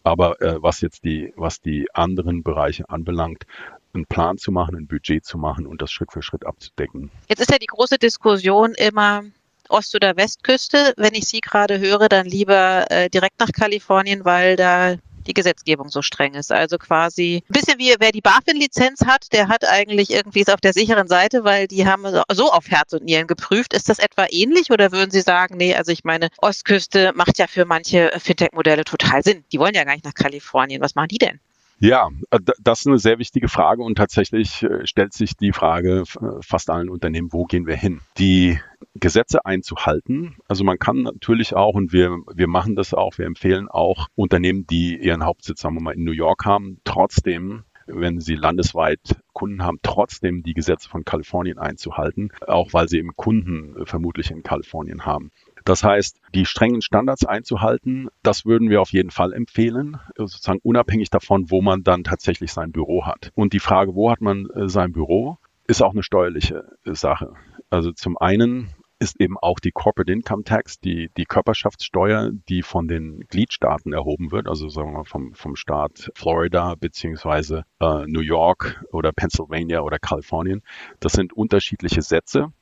Aber 0.03 0.41
äh, 0.41 0.63
was 0.63 0.81
jetzt 0.81 1.05
die, 1.05 1.33
was 1.37 1.61
die 1.61 1.89
anderen 1.93 2.43
Bereiche 2.43 2.89
anbelangt, 2.89 3.47
einen 3.93 4.07
Plan 4.07 4.39
zu 4.39 4.53
machen, 4.53 4.77
ein 4.77 4.87
Budget 4.87 5.25
zu 5.25 5.39
machen 5.39 5.67
und 5.67 5.83
das 5.83 5.91
Schritt 5.91 6.13
für 6.13 6.23
Schritt 6.23 6.47
abzudecken. 6.47 7.11
Jetzt 7.29 7.41
ist 7.41 7.51
ja 7.51 7.59
die 7.59 7.67
große 7.67 7.99
Diskussion 7.99 8.75
immer, 8.75 9.23
Ost- 9.69 9.95
oder 9.95 10.17
Westküste. 10.17 10.95
Wenn 10.97 11.15
ich 11.15 11.27
Sie 11.27 11.41
gerade 11.41 11.79
höre, 11.79 12.09
dann 12.09 12.27
lieber 12.27 12.91
äh, 12.91 13.09
direkt 13.09 13.39
nach 13.41 13.53
Kalifornien, 13.53 14.25
weil 14.25 14.57
da 14.57 14.97
die 15.27 15.35
Gesetzgebung 15.35 15.89
so 15.89 16.03
streng 16.03 16.35
ist. 16.35 16.51
Also 16.51 16.79
quasi 16.79 17.43
ein 17.49 17.53
bisschen 17.53 17.79
wie 17.79 17.95
wer 17.99 18.11
die 18.11 18.21
BaFin-Lizenz 18.21 19.05
hat, 19.07 19.33
der 19.33 19.49
hat 19.49 19.69
eigentlich 19.69 20.11
irgendwie 20.11 20.41
ist 20.41 20.53
auf 20.53 20.61
der 20.61 20.73
sicheren 20.73 21.09
Seite, 21.09 21.45
weil 21.45 21.67
die 21.67 21.87
haben 21.87 22.05
so 22.33 22.51
auf 22.51 22.69
Herz 22.69 22.93
und 22.93 23.05
Nieren 23.05 23.27
geprüft. 23.27 23.75
Ist 23.75 23.89
das 23.89 23.99
etwa 23.99 24.27
ähnlich 24.31 24.71
oder 24.71 24.93
würden 24.93 25.11
Sie 25.11 25.21
sagen, 25.21 25.57
nee, 25.57 25.75
also 25.75 25.93
ich 25.93 26.05
meine, 26.05 26.29
Ostküste 26.39 27.13
macht 27.15 27.39
ja 27.39 27.47
für 27.47 27.65
manche 27.65 28.11
Fintech-Modelle 28.19 28.85
total 28.85 29.23
Sinn. 29.23 29.45
Die 29.53 29.59
wollen 29.59 29.75
ja 29.75 29.85
gar 29.85 29.93
nicht 29.93 30.05
nach 30.05 30.15
Kalifornien. 30.15 30.81
Was 30.81 30.95
machen 30.95 31.09
die 31.09 31.19
denn? 31.19 31.41
Ja, 31.81 32.11
äh, 32.31 32.39
das 32.61 32.81
ist 32.81 32.87
eine 32.87 32.99
sehr 32.99 33.19
wichtige 33.19 33.49
Frage 33.49 33.83
und 33.83 33.97
tatsächlich 33.97 34.63
äh, 34.63 34.87
stellt 34.87 35.15
sich 35.15 35.37
die 35.37 35.53
Frage 35.53 36.05
äh, 36.21 36.43
fast 36.43 36.69
allen 36.69 36.91
Unternehmen, 36.91 37.33
wo 37.33 37.45
gehen 37.45 37.67
wir 37.67 37.77
hin? 37.77 38.01
Die 38.19 38.61
Gesetze 38.95 39.47
einzuhalten. 39.47 40.37
Also 40.47 40.63
man 40.63 40.79
kann 40.79 41.03
natürlich 41.03 41.57
auch, 41.57 41.75
und 41.75 41.93
wir, 41.93 42.19
wir 42.35 42.49
machen 42.49 42.77
das 42.77 42.93
auch, 42.93 43.17
wir 43.17 43.25
empfehlen 43.25 43.69
auch 43.69 44.09
Unternehmen, 44.15 44.67
die 44.67 44.99
ihren 44.99 45.25
Hauptsitz, 45.25 45.63
sagen 45.63 45.77
wir 45.77 45.83
mal, 45.83 45.95
in 45.95 46.05
New 46.05 46.13
York 46.13 46.45
haben, 46.45 46.81
trotzdem 46.85 47.65
wenn 47.93 48.21
sie 48.21 48.37
landesweit 48.37 49.01
Kunden 49.33 49.65
haben, 49.65 49.81
trotzdem 49.83 50.45
die 50.45 50.55
Gesetze 50.55 50.89
von 50.89 51.05
Kalifornien 51.05 51.59
einzuhalten, 51.59 52.31
auch 52.47 52.73
weil 52.73 52.89
sie 52.89 52.99
eben 52.99 53.17
Kunden 53.17 53.85
vermutlich 53.85 54.31
in 54.31 54.45
Kalifornien 54.45 55.07
haben. 55.07 55.33
Das 55.65 55.85
heißt, 55.85 56.21
die 56.35 56.47
strengen 56.47 56.83
Standards 56.83 57.25
einzuhalten, 57.25 58.09
das 58.23 58.45
würden 58.45 58.71
wir 58.71 58.81
auf 58.81 58.93
jeden 58.93 59.11
Fall 59.11 59.33
empfehlen, 59.33 59.99
sozusagen 60.17 60.61
unabhängig 60.63 61.11
davon, 61.11 61.51
wo 61.51 61.63
man 61.63 61.83
dann 61.83 62.05
tatsächlich 62.05 62.53
sein 62.53 62.73
Büro 62.73 63.07
hat. 63.07 63.31
Und 63.35 63.53
die 63.53 63.61
Frage, 63.61 63.95
wo 63.95 64.11
hat 64.11 64.21
man 64.21 64.47
äh, 64.51 64.69
sein 64.69 64.93
Büro, 64.93 65.39
ist 65.67 65.83
auch 65.83 65.93
eine 65.93 66.03
steuerliche 66.03 66.65
äh, 66.85 66.95
Sache. 66.95 67.35
Also 67.71 67.93
zum 67.93 68.19
einen 68.19 68.75
ist 69.01 69.19
eben 69.19 69.39
auch 69.39 69.59
die 69.61 69.73
Corporate 69.73 70.13
Income 70.13 70.45
Tax, 70.45 70.79
die, 70.79 71.11
die 71.17 71.25
Körperschaftssteuer, 71.25 72.33
die 72.49 72.63
von 72.63 72.87
den 72.87 73.21
Gliedstaaten 73.29 73.95
erhoben 73.95 74.31
wird, 74.31 74.47
also 74.47 74.69
sagen 74.69 74.91
wir 74.91 74.99
mal 74.99 75.05
vom, 75.05 75.33
vom 75.33 75.57
Staat 75.57 76.11
Florida 76.15 76.75
beziehungsweise 76.79 77.65
äh, 77.81 78.05
New 78.07 78.21
York 78.21 78.85
oder 78.93 79.13
Pennsylvania 79.13 79.81
oder 79.81 79.99
Kalifornien. 79.99 80.63
Das 81.01 81.13
sind 81.13 81.33
unterschiedliche 81.33 82.03
Sätze. 82.03 82.53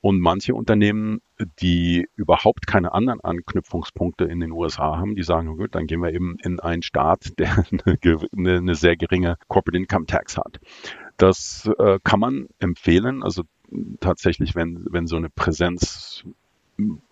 Und 0.00 0.20
manche 0.20 0.54
Unternehmen, 0.54 1.20
die 1.60 2.08
überhaupt 2.16 2.66
keine 2.66 2.94
anderen 2.94 3.20
Anknüpfungspunkte 3.20 4.24
in 4.24 4.40
den 4.40 4.52
USA 4.52 4.96
haben, 4.96 5.14
die 5.14 5.22
sagen, 5.22 5.56
gut, 5.56 5.74
dann 5.74 5.86
gehen 5.86 6.00
wir 6.00 6.12
eben 6.12 6.36
in 6.42 6.60
einen 6.60 6.82
Staat, 6.82 7.32
der 7.38 7.64
eine, 7.70 8.56
eine 8.56 8.74
sehr 8.74 8.96
geringe 8.96 9.36
Corporate 9.48 9.76
Income 9.76 10.06
Tax 10.06 10.36
hat. 10.36 10.60
Das 11.16 11.70
äh, 11.78 11.98
kann 12.02 12.20
man 12.20 12.48
empfehlen. 12.58 13.22
Also 13.22 13.42
tatsächlich, 14.00 14.54
wenn, 14.54 14.86
wenn 14.90 15.06
so 15.06 15.16
eine 15.16 15.28
Präsenz 15.28 16.24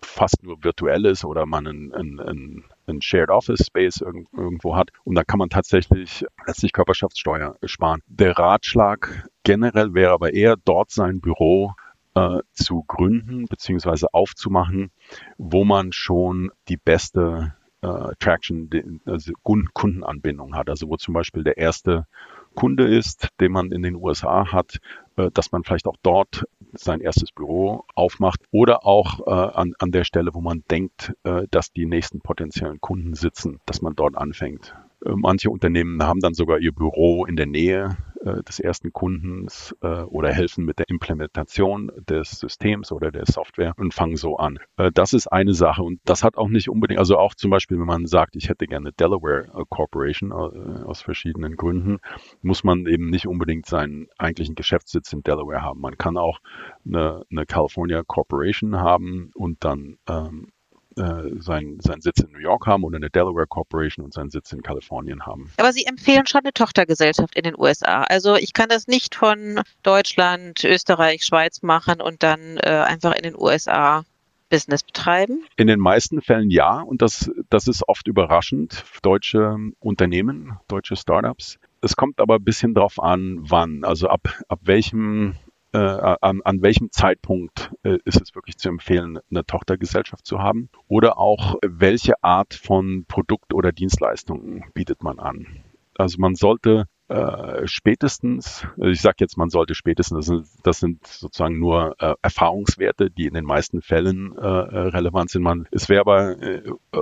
fast 0.01 0.43
nur 0.43 0.63
virtuell 0.63 1.05
ist 1.05 1.25
oder 1.25 1.45
man 1.45 1.67
ein, 1.67 1.93
ein, 1.93 2.63
ein 2.87 3.01
Shared 3.01 3.29
Office 3.29 3.65
Space 3.67 4.01
irgendwo 4.01 4.75
hat. 4.75 4.89
Und 5.03 5.15
da 5.15 5.23
kann 5.23 5.39
man 5.39 5.49
tatsächlich 5.49 6.25
letztlich 6.47 6.73
Körperschaftssteuer 6.73 7.55
sparen. 7.65 8.01
Der 8.07 8.37
Ratschlag 8.37 9.29
generell 9.43 9.93
wäre 9.93 10.11
aber 10.11 10.33
eher, 10.33 10.55
dort 10.57 10.91
sein 10.91 11.21
Büro 11.21 11.73
äh, 12.19 12.41
zu 12.53 12.83
gründen 12.87 13.45
bzw. 13.45 14.07
aufzumachen, 14.11 14.91
wo 15.37 15.63
man 15.63 15.91
schon 15.91 16.51
die 16.67 16.77
beste 16.77 17.53
äh, 17.81 18.13
Traction, 18.19 18.69
also 19.05 19.31
Kundenanbindung 19.43 20.55
hat. 20.55 20.69
Also 20.69 20.89
wo 20.89 20.97
zum 20.97 21.13
Beispiel 21.13 21.43
der 21.43 21.57
erste 21.57 22.05
Kunde 22.55 22.85
ist, 22.85 23.29
den 23.39 23.51
man 23.51 23.71
in 23.71 23.83
den 23.83 23.95
USA 23.95 24.51
hat, 24.51 24.79
äh, 25.15 25.29
dass 25.31 25.51
man 25.51 25.63
vielleicht 25.63 25.87
auch 25.87 25.97
dort 26.03 26.43
sein 26.73 26.99
erstes 26.99 27.31
Büro 27.31 27.85
aufmacht 27.95 28.41
oder 28.51 28.85
auch 28.85 29.25
äh, 29.25 29.31
an, 29.31 29.73
an 29.79 29.91
der 29.91 30.03
Stelle, 30.03 30.33
wo 30.33 30.41
man 30.41 30.63
denkt, 30.69 31.13
äh, 31.23 31.43
dass 31.51 31.71
die 31.71 31.85
nächsten 31.85 32.19
potenziellen 32.19 32.81
Kunden 32.81 33.13
sitzen, 33.13 33.59
dass 33.65 33.81
man 33.81 33.95
dort 33.95 34.17
anfängt. 34.17 34.75
Äh, 35.05 35.13
manche 35.15 35.49
Unternehmen 35.49 36.01
haben 36.03 36.19
dann 36.19 36.33
sogar 36.33 36.59
ihr 36.59 36.73
Büro 36.73 37.25
in 37.25 37.35
der 37.35 37.45
Nähe 37.45 37.97
äh, 38.25 38.43
des 38.43 38.59
ersten 38.59 38.91
Kundens 38.91 39.75
äh, 39.81 40.01
oder 40.03 40.31
helfen 40.33 40.65
mit 40.65 40.79
der 40.79 40.89
Implementation 40.89 41.91
des 42.09 42.31
Systems 42.31 42.91
oder 42.91 43.11
der 43.11 43.25
Software 43.25 43.73
und 43.77 43.93
fangen 43.93 44.17
so 44.17 44.37
an. 44.37 44.59
Das 44.93 45.13
ist 45.13 45.27
eine 45.27 45.53
Sache 45.53 45.83
und 45.83 45.99
das 46.05 46.23
hat 46.23 46.37
auch 46.37 46.47
nicht 46.47 46.69
unbedingt, 46.69 46.99
also 46.99 47.17
auch 47.17 47.35
zum 47.35 47.51
Beispiel, 47.51 47.77
wenn 47.77 47.85
man 47.85 48.05
sagt, 48.07 48.35
ich 48.35 48.49
hätte 48.49 48.65
gerne 48.65 48.91
Delaware 48.93 49.47
Corporation 49.69 50.31
aus 50.31 51.01
verschiedenen 51.01 51.55
Gründen, 51.55 51.97
muss 52.41 52.63
man 52.63 52.85
eben 52.85 53.09
nicht 53.09 53.27
unbedingt 53.27 53.65
seinen 53.65 54.07
eigentlichen 54.17 54.55
Geschäftssitz 54.55 55.11
in 55.13 55.21
Delaware 55.21 55.61
haben. 55.61 55.81
Man 55.81 55.97
kann 55.97 56.17
auch 56.17 56.39
eine, 56.85 57.23
eine 57.29 57.45
California 57.45 58.03
Corporation 58.05 58.77
haben 58.77 59.31
und 59.35 59.63
dann 59.63 59.97
ähm, 60.09 60.51
äh, 60.99 61.39
seinen, 61.39 61.79
seinen 61.79 62.01
Sitz 62.01 62.19
in 62.19 62.31
New 62.31 62.39
York 62.39 62.67
haben 62.67 62.83
oder 62.83 62.97
eine 62.97 63.09
Delaware 63.09 63.47
Corporation 63.47 64.05
und 64.05 64.13
seinen 64.13 64.29
Sitz 64.29 64.51
in 64.51 64.61
Kalifornien 64.61 65.25
haben. 65.25 65.51
Aber 65.57 65.71
Sie 65.73 65.85
empfehlen 65.85 66.27
schon 66.27 66.41
eine 66.41 66.53
Tochtergesellschaft 66.53 67.35
in 67.35 67.43
den 67.43 67.55
USA. 67.57 68.03
Also 68.03 68.35
ich 68.35 68.53
kann 68.53 68.69
das 68.69 68.87
nicht 68.87 69.15
von 69.15 69.61
Deutschland, 69.83 70.63
Österreich, 70.63 71.23
Schweiz 71.23 71.61
machen 71.61 72.01
und 72.01 72.23
dann 72.23 72.57
äh, 72.57 72.69
einfach 72.69 73.15
in 73.15 73.23
den 73.23 73.35
USA 73.35 74.03
Business 74.49 74.83
betreiben? 74.83 75.45
In 75.55 75.67
den 75.67 75.79
meisten 75.79 76.21
Fällen 76.21 76.49
ja 76.49 76.81
und 76.81 77.01
das, 77.01 77.31
das 77.49 77.67
ist 77.67 77.87
oft 77.87 78.07
überraschend. 78.07 78.83
Deutsche 79.03 79.55
Unternehmen, 79.79 80.57
deutsche 80.67 80.95
Startups. 80.95 81.59
Es 81.81 81.95
kommt 81.95 82.19
aber 82.19 82.35
ein 82.35 82.43
bisschen 82.43 82.73
drauf 82.73 82.99
an, 83.01 83.37
wann. 83.41 83.83
Also 83.83 84.09
ab, 84.09 84.21
ab 84.47 84.59
welchem 84.63 85.35
äh, 85.73 85.77
an, 85.77 86.41
an 86.43 86.61
welchem 86.61 86.91
Zeitpunkt 86.91 87.71
äh, 87.83 87.97
ist 88.05 88.21
es 88.21 88.35
wirklich 88.35 88.57
zu 88.57 88.69
empfehlen, 88.69 89.19
eine 89.29 89.45
Tochtergesellschaft 89.45 90.25
zu 90.25 90.39
haben? 90.39 90.69
Oder 90.87 91.17
auch, 91.17 91.55
welche 91.65 92.23
Art 92.23 92.53
von 92.53 93.05
Produkt 93.07 93.53
oder 93.53 93.71
Dienstleistungen 93.71 94.65
bietet 94.73 95.03
man 95.03 95.19
an? 95.19 95.63
Also 95.95 96.17
man 96.19 96.35
sollte 96.35 96.85
äh, 97.09 97.67
spätestens, 97.67 98.65
also 98.77 98.89
ich 98.89 99.01
sage 99.01 99.17
jetzt, 99.19 99.35
man 99.35 99.49
sollte 99.49 99.73
spätestens, 99.73 100.17
das 100.17 100.25
sind, 100.27 100.47
das 100.63 100.79
sind 100.79 101.07
sozusagen 101.07 101.59
nur 101.59 101.95
äh, 101.99 102.13
Erfahrungswerte, 102.21 103.09
die 103.09 103.25
in 103.25 103.33
den 103.33 103.45
meisten 103.45 103.81
Fällen 103.81 104.37
äh, 104.37 104.45
relevant 104.45 105.31
sind. 105.31 105.41
Man, 105.41 105.67
es 105.71 105.89
wäre 105.89 106.01
aber, 106.01 106.41
äh, 106.41 106.61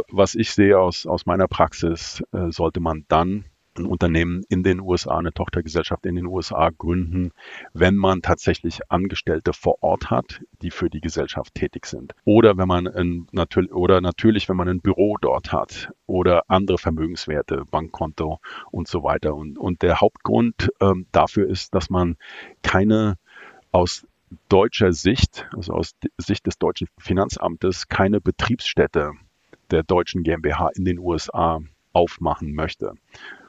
was 0.09 0.35
ich 0.35 0.51
sehe 0.51 0.79
aus, 0.79 1.05
aus 1.05 1.25
meiner 1.25 1.47
Praxis, 1.47 2.23
äh, 2.31 2.51
sollte 2.51 2.79
man 2.79 3.05
dann 3.09 3.45
ein 3.77 3.85
Unternehmen 3.85 4.43
in 4.49 4.63
den 4.63 4.79
USA, 4.79 5.17
eine 5.17 5.33
Tochtergesellschaft 5.33 6.05
in 6.05 6.15
den 6.15 6.25
USA 6.25 6.69
gründen, 6.69 7.31
wenn 7.73 7.95
man 7.95 8.21
tatsächlich 8.21 8.79
Angestellte 8.89 9.53
vor 9.53 9.81
Ort 9.81 10.09
hat, 10.09 10.41
die 10.61 10.71
für 10.71 10.89
die 10.89 11.01
Gesellschaft 11.01 11.55
tätig 11.55 11.85
sind. 11.85 12.13
Oder 12.25 12.57
wenn 12.57 12.67
man 12.67 12.87
ein, 12.87 13.27
oder 13.71 14.01
natürlich, 14.01 14.49
wenn 14.49 14.57
man 14.57 14.69
ein 14.69 14.81
Büro 14.81 15.17
dort 15.19 15.51
hat 15.51 15.91
oder 16.05 16.43
andere 16.47 16.77
Vermögenswerte, 16.77 17.63
Bankkonto 17.69 18.39
und 18.71 18.87
so 18.87 19.03
weiter. 19.03 19.35
Und, 19.35 19.57
und 19.57 19.81
der 19.81 20.01
Hauptgrund 20.01 20.69
ähm, 20.81 21.05
dafür 21.11 21.49
ist, 21.49 21.75
dass 21.75 21.89
man 21.89 22.17
keine 22.63 23.17
aus 23.71 24.07
deutscher 24.49 24.91
Sicht, 24.91 25.47
also 25.55 25.73
aus 25.73 25.95
Sicht 26.17 26.47
des 26.47 26.57
deutschen 26.57 26.87
Finanzamtes, 26.97 27.87
keine 27.87 28.21
Betriebsstätte 28.21 29.11
der 29.71 29.83
deutschen 29.83 30.23
GmbH 30.23 30.69
in 30.75 30.85
den 30.85 30.99
USA 30.99 31.59
aufmachen 31.93 32.53
möchte. 32.53 32.93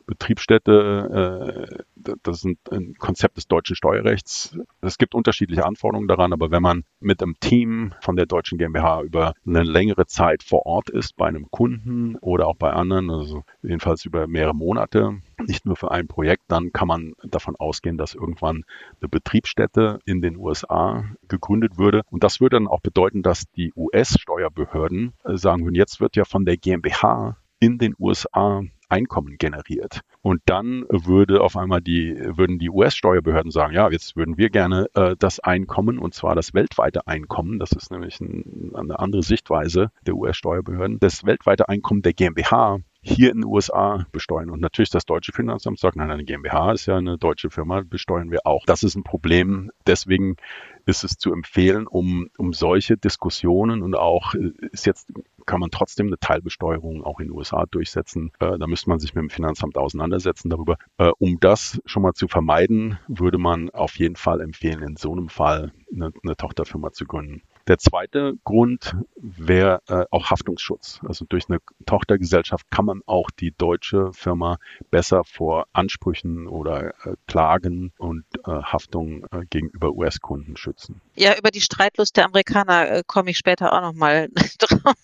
Betriebsstätte, 0.09 1.69
äh, 1.77 2.15
das 2.23 2.43
ist 2.43 2.59
ein 2.73 2.95
Konzept 2.95 3.37
des 3.37 3.47
deutschen 3.47 3.77
Steuerrechts. 3.77 4.59
Es 4.81 4.97
gibt 4.97 5.15
unterschiedliche 5.15 5.67
Anforderungen 5.67 6.09
daran, 6.09 6.33
aber 6.33 6.51
wenn 6.51 6.63
man 6.63 6.85
mit 6.99 7.23
einem 7.23 7.39
Team 7.41 7.93
von 8.01 8.17
der 8.17 8.25
deutschen 8.25 8.57
GmbH 8.57 9.03
über 9.03 9.35
eine 9.47 9.63
längere 9.63 10.07
Zeit 10.07 10.43
vor 10.43 10.65
Ort 10.65 10.89
ist, 10.89 11.15
bei 11.17 11.27
einem 11.27 11.51
Kunden 11.51 12.17
oder 12.17 12.47
auch 12.47 12.57
bei 12.57 12.73
anderen, 12.73 13.11
also 13.11 13.45
jedenfalls 13.63 14.07
über 14.07 14.27
mehrere 14.27 14.55
Monate, 14.55 15.19
nicht 15.47 15.67
nur 15.67 15.77
für 15.77 15.91
ein 15.91 16.09
Projekt, 16.09 16.45
dann 16.49 16.73
kann 16.73 16.89
man 16.89 17.13
davon 17.23 17.55
ausgehen, 17.57 17.99
dass 17.99 18.15
irgendwann 18.15 18.65
eine 19.03 19.11
Betriebsstätte 19.11 19.99
in 20.07 20.23
den 20.23 20.39
USA 20.39 21.05
gegründet 21.29 21.77
würde. 21.77 22.01
Und 22.11 22.25
das 22.25 22.41
würde 22.41 22.57
dann 22.57 22.67
auch 22.67 22.81
bedeuten, 22.81 23.23
dass 23.23 23.45
die 23.51 23.75
US-Steuerbehörden 23.77 25.13
sagen 25.25 25.65
würden, 25.65 25.75
jetzt 25.75 26.01
wird 26.01 26.17
ja 26.17 26.25
von 26.25 26.47
der 26.47 26.57
GmbH 26.57 27.37
in 27.61 27.77
den 27.77 27.95
USA 27.99 28.63
Einkommen 28.89 29.37
generiert. 29.39 30.01
Und 30.23 30.43
dann 30.47 30.85
würde 30.89 31.41
auf 31.41 31.57
einmal 31.57 31.81
die, 31.81 32.17
würden 32.19 32.59
die 32.59 32.71
US-Steuerbehörden 32.71 33.51
sagen, 33.51 33.75
ja, 33.75 33.91
jetzt 33.91 34.17
würden 34.17 34.37
wir 34.39 34.51
gerne 34.51 34.87
äh, 34.95 35.17
das 35.19 35.41
Einkommen, 35.41 35.99
und 35.99 36.15
zwar 36.15 36.35
das 36.35 36.55
weltweite 36.55 37.07
Einkommen, 37.07 37.59
das 37.59 37.73
ist 37.73 37.91
nämlich 37.91 38.21
ein, 38.21 38.73
eine 38.75 38.99
andere 38.99 39.23
Sichtweise 39.23 39.91
der 40.07 40.15
US-Steuerbehörden, 40.15 40.99
das 41.01 41.25
weltweite 41.25 41.69
Einkommen 41.69 42.03
der 42.03 42.15
GmbH 42.15 42.79
hier 43.01 43.31
in 43.31 43.39
den 43.39 43.45
USA 43.45 44.07
besteuern. 44.13 44.51
Und 44.51 44.61
natürlich 44.61 44.91
das 44.91 45.05
deutsche 45.05 45.33
Finanzamt 45.33 45.79
sagt, 45.79 45.97
nein, 45.97 46.11
eine 46.11 46.25
GmbH 46.25 46.73
ist 46.73 46.87
ja 46.87 46.97
eine 46.97 47.17
deutsche 47.17 47.51
Firma, 47.51 47.83
besteuern 47.83 48.31
wir 48.31 48.41
auch. 48.45 48.65
Das 48.67 48.83
ist 48.83 48.97
ein 48.97 49.05
Problem. 49.05 49.71
Deswegen 49.87 50.37
ist 50.85 51.05
es 51.05 51.17
zu 51.17 51.33
empfehlen, 51.33 51.87
um, 51.87 52.29
um 52.39 52.53
solche 52.53 52.97
Diskussionen 52.97 53.83
und 53.83 53.95
auch 53.95 54.35
äh, 54.35 54.53
ist 54.73 54.87
jetzt 54.87 55.13
kann 55.49 55.61
man 55.61 55.71
trotzdem 55.71 56.07
eine 56.09 56.19
Teilbesteuerung 56.19 57.03
auch 57.03 57.19
in 57.19 57.29
den 57.29 57.37
USA 57.37 57.65
durchsetzen. 57.67 58.31
Äh, 58.39 58.59
da 58.59 58.67
müsste 58.67 58.91
man 58.91 59.01
sich 59.01 59.15
mit 59.15 59.23
dem 59.23 59.31
Finanzamt 59.31 59.77
auseinandersetzen 59.79 60.51
darüber. 60.51 60.77
Äh, 60.99 61.11
um 61.19 61.41
das 61.41 61.81
schon 61.87 62.03
mal 62.03 62.13
zu 62.13 62.29
vermeiden, 62.29 62.99
würde 63.09 63.39
man 63.39 63.71
auf 63.71 63.97
jeden 63.97 64.17
Fall 64.17 64.43
empfehlen, 64.43 64.83
in 64.83 64.97
so 64.97 65.11
einem 65.11 65.31
Fall 65.31 65.73
eine, 65.93 66.13
eine 66.23 66.37
Tochterfirma 66.37 66.93
zu 66.93 67.07
gründen. 67.07 67.43
Der 67.69 67.77
zweite 67.77 68.33
Grund 68.45 68.97
wäre 69.15 69.83
äh, 69.89 70.07
auch 70.11 70.31
Haftungsschutz. 70.31 71.01
Also 71.07 71.27
durch 71.29 71.51
eine 71.51 71.59
Tochtergesellschaft 71.85 72.71
kann 72.71 72.87
man 72.87 73.03
auch 73.05 73.31
die 73.31 73.51
deutsche 73.51 74.11
Firma 74.15 74.59
besser 74.91 75.23
vor 75.25 75.67
Ansprüchen 75.75 76.49
oder 76.49 76.95
äh, 77.05 77.15
Klagen 77.27 77.93
und 77.99 78.25
äh, 78.47 78.51
Haftung 78.51 79.27
äh, 79.33 79.45
gegenüber 79.51 79.93
US-Kunden 79.93 80.57
schützen. 80.57 81.03
Ja, 81.15 81.37
über 81.37 81.51
die 81.51 81.61
Streitlust 81.61 82.17
der 82.17 82.25
Amerikaner 82.25 82.91
äh, 82.91 83.03
komme 83.07 83.31
ich 83.31 83.37
später 83.37 83.75
auch 83.75 83.83
nochmal 83.83 84.31
drauf. 84.59 84.95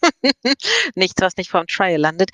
Nichts, 0.94 1.20
was 1.20 1.36
nicht 1.36 1.50
vom 1.50 1.66
Trial 1.66 2.00
landet. 2.00 2.30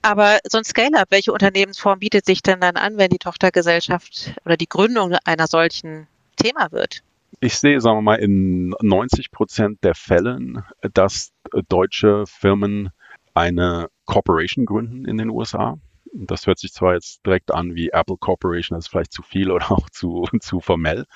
Aber 0.00 0.38
so 0.48 0.58
ein 0.58 0.64
Scale-up, 0.64 1.10
welche 1.10 1.32
Unternehmensform 1.32 1.98
bietet 1.98 2.24
sich 2.24 2.40
denn 2.40 2.60
dann 2.60 2.76
an, 2.76 2.98
wenn 2.98 3.10
die 3.10 3.18
Tochtergesellschaft 3.18 4.34
oder 4.44 4.56
die 4.56 4.68
Gründung 4.68 5.16
einer 5.24 5.48
solchen 5.48 6.06
Thema 6.36 6.70
wird? 6.70 7.02
Ich 7.40 7.56
sehe, 7.56 7.80
sagen 7.80 7.98
wir 7.98 8.02
mal, 8.02 8.16
in 8.16 8.74
90 8.80 9.30
Prozent 9.30 9.78
der 9.82 9.94
Fällen, 9.94 10.64
dass 10.94 11.32
deutsche 11.68 12.24
Firmen 12.26 12.90
eine 13.34 13.88
Corporation 14.04 14.66
gründen 14.66 15.04
in 15.04 15.18
den 15.18 15.30
USA. 15.30 15.78
Das 16.14 16.46
hört 16.46 16.58
sich 16.58 16.72
zwar 16.72 16.94
jetzt 16.94 17.24
direkt 17.24 17.52
an 17.52 17.74
wie 17.74 17.88
Apple 17.88 18.16
Corporation, 18.18 18.76
das 18.76 18.84
ist 18.84 18.90
vielleicht 18.90 19.12
zu 19.12 19.22
viel 19.22 19.50
oder 19.50 19.70
auch 19.72 19.88
zu, 19.88 20.26
zu 20.40 20.60
formell. 20.60 21.06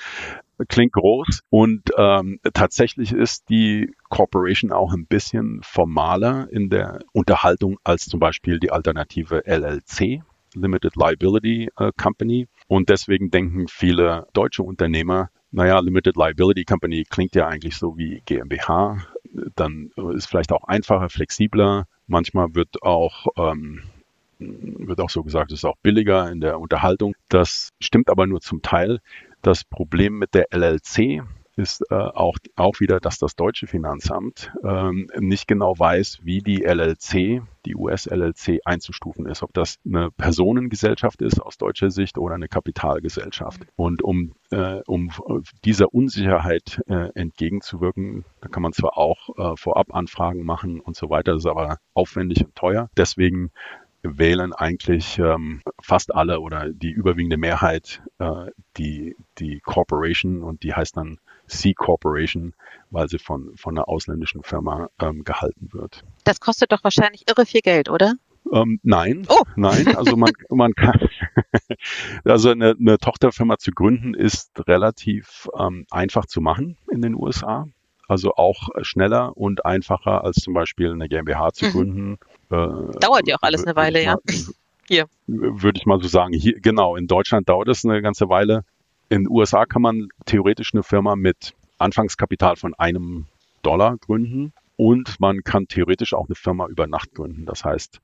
Klingt 0.68 0.94
groß 0.94 1.42
und 1.50 1.82
ähm, 1.98 2.40
tatsächlich 2.54 3.12
ist 3.12 3.50
die 3.50 3.94
Corporation 4.08 4.72
auch 4.72 4.94
ein 4.94 5.06
bisschen 5.06 5.60
formaler 5.62 6.48
in 6.50 6.70
der 6.70 7.00
Unterhaltung 7.12 7.78
als 7.84 8.06
zum 8.06 8.20
Beispiel 8.20 8.58
die 8.58 8.70
Alternative 8.70 9.46
LLC, 9.46 10.22
Limited 10.54 10.96
Liability 10.96 11.68
äh, 11.76 11.92
Company. 12.00 12.48
Und 12.68 12.88
deswegen 12.88 13.30
denken 13.30 13.68
viele 13.68 14.26
deutsche 14.32 14.62
Unternehmer, 14.62 15.28
naja, 15.56 15.78
Limited 15.80 16.16
Liability 16.16 16.66
Company 16.66 17.04
klingt 17.08 17.34
ja 17.34 17.48
eigentlich 17.48 17.78
so 17.78 17.96
wie 17.96 18.20
GmbH. 18.26 18.98
Dann 19.54 19.90
ist 20.14 20.26
vielleicht 20.26 20.52
auch 20.52 20.64
einfacher, 20.64 21.08
flexibler. 21.08 21.86
Manchmal 22.06 22.54
wird 22.54 22.82
auch, 22.82 23.26
ähm, 23.38 23.82
wird 24.38 25.00
auch 25.00 25.08
so 25.08 25.22
gesagt, 25.22 25.52
es 25.52 25.60
ist 25.60 25.64
auch 25.64 25.78
billiger 25.82 26.30
in 26.30 26.42
der 26.42 26.60
Unterhaltung. 26.60 27.16
Das 27.30 27.70
stimmt 27.80 28.10
aber 28.10 28.26
nur 28.26 28.42
zum 28.42 28.60
Teil. 28.60 29.00
Das 29.40 29.64
Problem 29.64 30.18
mit 30.18 30.34
der 30.34 30.52
LLC 30.52 31.22
ist 31.56 31.82
äh, 31.90 31.94
auch, 31.94 32.36
auch 32.54 32.80
wieder, 32.80 33.00
dass 33.00 33.18
das 33.18 33.34
deutsche 33.34 33.66
Finanzamt 33.66 34.52
ähm, 34.62 35.08
nicht 35.18 35.48
genau 35.48 35.78
weiß, 35.78 36.20
wie 36.22 36.40
die 36.40 36.62
LLC, 36.62 37.42
die 37.64 37.74
US-LLC 37.74 38.60
einzustufen 38.64 39.26
ist, 39.26 39.42
ob 39.42 39.52
das 39.54 39.78
eine 39.84 40.10
Personengesellschaft 40.10 41.22
ist 41.22 41.40
aus 41.40 41.56
deutscher 41.56 41.90
Sicht 41.90 42.18
oder 42.18 42.34
eine 42.34 42.48
Kapitalgesellschaft. 42.48 43.62
Und 43.74 44.02
um, 44.02 44.34
äh, 44.50 44.80
um 44.86 45.10
dieser 45.64 45.92
Unsicherheit 45.94 46.82
äh, 46.88 47.10
entgegenzuwirken, 47.14 48.24
da 48.40 48.48
kann 48.48 48.62
man 48.62 48.72
zwar 48.72 48.98
auch 48.98 49.30
äh, 49.36 49.56
vorab 49.56 49.94
Anfragen 49.94 50.44
machen 50.44 50.80
und 50.80 50.94
so 50.94 51.08
weiter, 51.08 51.32
das 51.32 51.44
ist 51.44 51.50
aber 51.50 51.78
aufwendig 51.94 52.44
und 52.44 52.54
teuer. 52.54 52.90
Deswegen 52.96 53.50
wählen 54.02 54.52
eigentlich 54.52 55.18
ähm, 55.18 55.62
fast 55.80 56.14
alle 56.14 56.40
oder 56.40 56.70
die 56.70 56.90
überwiegende 56.90 57.38
Mehrheit 57.38 58.02
äh, 58.18 58.50
die, 58.76 59.16
die 59.38 59.60
Corporation 59.60 60.42
und 60.42 60.62
die 60.62 60.74
heißt 60.74 60.96
dann 60.96 61.18
C 61.46 61.74
Corporation, 61.74 62.54
weil 62.90 63.08
sie 63.08 63.18
von, 63.18 63.56
von 63.56 63.76
einer 63.76 63.88
ausländischen 63.88 64.42
Firma 64.42 64.88
ähm, 65.00 65.24
gehalten 65.24 65.68
wird. 65.72 66.04
Das 66.24 66.40
kostet 66.40 66.72
doch 66.72 66.84
wahrscheinlich 66.84 67.24
irre 67.28 67.46
viel 67.46 67.60
Geld, 67.60 67.88
oder? 67.88 68.14
Ähm, 68.52 68.80
nein, 68.82 69.26
oh. 69.28 69.42
nein. 69.56 69.96
Also 69.96 70.16
man, 70.16 70.30
man 70.50 70.74
kann, 70.74 71.08
also 72.24 72.50
eine, 72.50 72.76
eine 72.78 72.98
Tochterfirma 72.98 73.58
zu 73.58 73.72
gründen 73.72 74.14
ist 74.14 74.50
relativ 74.66 75.48
ähm, 75.58 75.86
einfach 75.90 76.26
zu 76.26 76.40
machen 76.40 76.76
in 76.90 77.02
den 77.02 77.14
USA. 77.14 77.66
Also 78.08 78.34
auch 78.34 78.68
schneller 78.82 79.36
und 79.36 79.64
einfacher 79.64 80.22
als 80.22 80.36
zum 80.36 80.54
Beispiel 80.54 80.92
eine 80.92 81.08
GmbH 81.08 81.52
zu 81.52 81.66
mhm. 81.66 81.70
gründen. 81.70 82.18
Mhm. 82.50 82.56
Äh, 82.94 82.98
Dauert 83.00 83.26
ja 83.26 83.36
auch 83.36 83.42
alles 83.42 83.64
eine 83.64 83.74
Weile, 83.74 84.02
ja. 84.02 84.16
Hier. 84.88 85.06
Würde 85.26 85.80
ich 85.80 85.86
mal 85.86 86.00
so 86.00 86.06
sagen. 86.06 86.32
Hier, 86.32 86.60
genau, 86.60 86.94
in 86.94 87.08
Deutschland 87.08 87.48
dauert 87.48 87.66
es 87.66 87.84
eine 87.84 88.00
ganze 88.02 88.28
Weile. 88.28 88.64
In 89.08 89.24
den 89.24 89.30
USA 89.30 89.66
kann 89.66 89.82
man 89.82 90.08
theoretisch 90.24 90.74
eine 90.74 90.82
Firma 90.82 91.14
mit 91.14 91.54
Anfangskapital 91.78 92.56
von 92.56 92.74
einem 92.74 93.26
Dollar 93.62 93.96
gründen 93.98 94.52
und 94.76 95.20
man 95.20 95.44
kann 95.44 95.68
theoretisch 95.68 96.12
auch 96.12 96.26
eine 96.26 96.34
Firma 96.34 96.66
über 96.66 96.86
Nacht 96.86 97.14
gründen. 97.14 97.46
Das 97.46 97.64
heißt, 97.64 98.00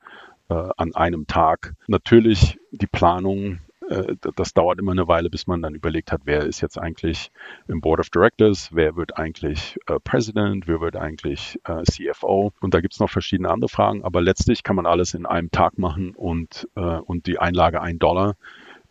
äh, 0.49 0.69
an 0.77 0.95
einem 0.95 1.27
Tag. 1.27 1.75
Natürlich 1.87 2.59
die 2.71 2.87
Planung, 2.87 3.59
äh, 3.89 4.15
das 4.37 4.55
dauert 4.55 4.79
immer 4.79 4.93
eine 4.93 5.09
Weile, 5.09 5.29
bis 5.29 5.47
man 5.47 5.63
dann 5.63 5.75
überlegt 5.75 6.13
hat, 6.13 6.23
wer 6.25 6.45
ist 6.45 6.61
jetzt 6.61 6.79
eigentlich 6.79 7.31
im 7.69 7.81
Board 7.81 8.01
of 8.01 8.11
Directors, 8.11 8.71
wer 8.73 8.97
wird 8.97 9.17
eigentlich 9.17 9.79
äh, 9.87 9.99
President, 9.99 10.67
wer 10.69 10.81
wird 10.81 10.97
eigentlich 10.97 11.59
äh, 11.65 11.83
CFO. 11.83 12.53
Und 12.61 12.75
da 12.75 12.81
gibt 12.81 12.95
es 12.95 13.01
noch 13.01 13.11
verschiedene 13.11 13.51
andere 13.51 13.69
Fragen, 13.69 14.05
aber 14.05 14.21
letztlich 14.21 14.63
kann 14.63 14.77
man 14.77 14.87
alles 14.87 15.15
in 15.15 15.27
einem 15.27 15.51
Tag 15.51 15.79
machen 15.79 16.15
und, 16.15 16.69
äh, 16.77 16.81
und 16.81 17.27
die 17.27 17.39
Einlage 17.39 17.81
ein 17.81 17.99
Dollar 17.99 18.37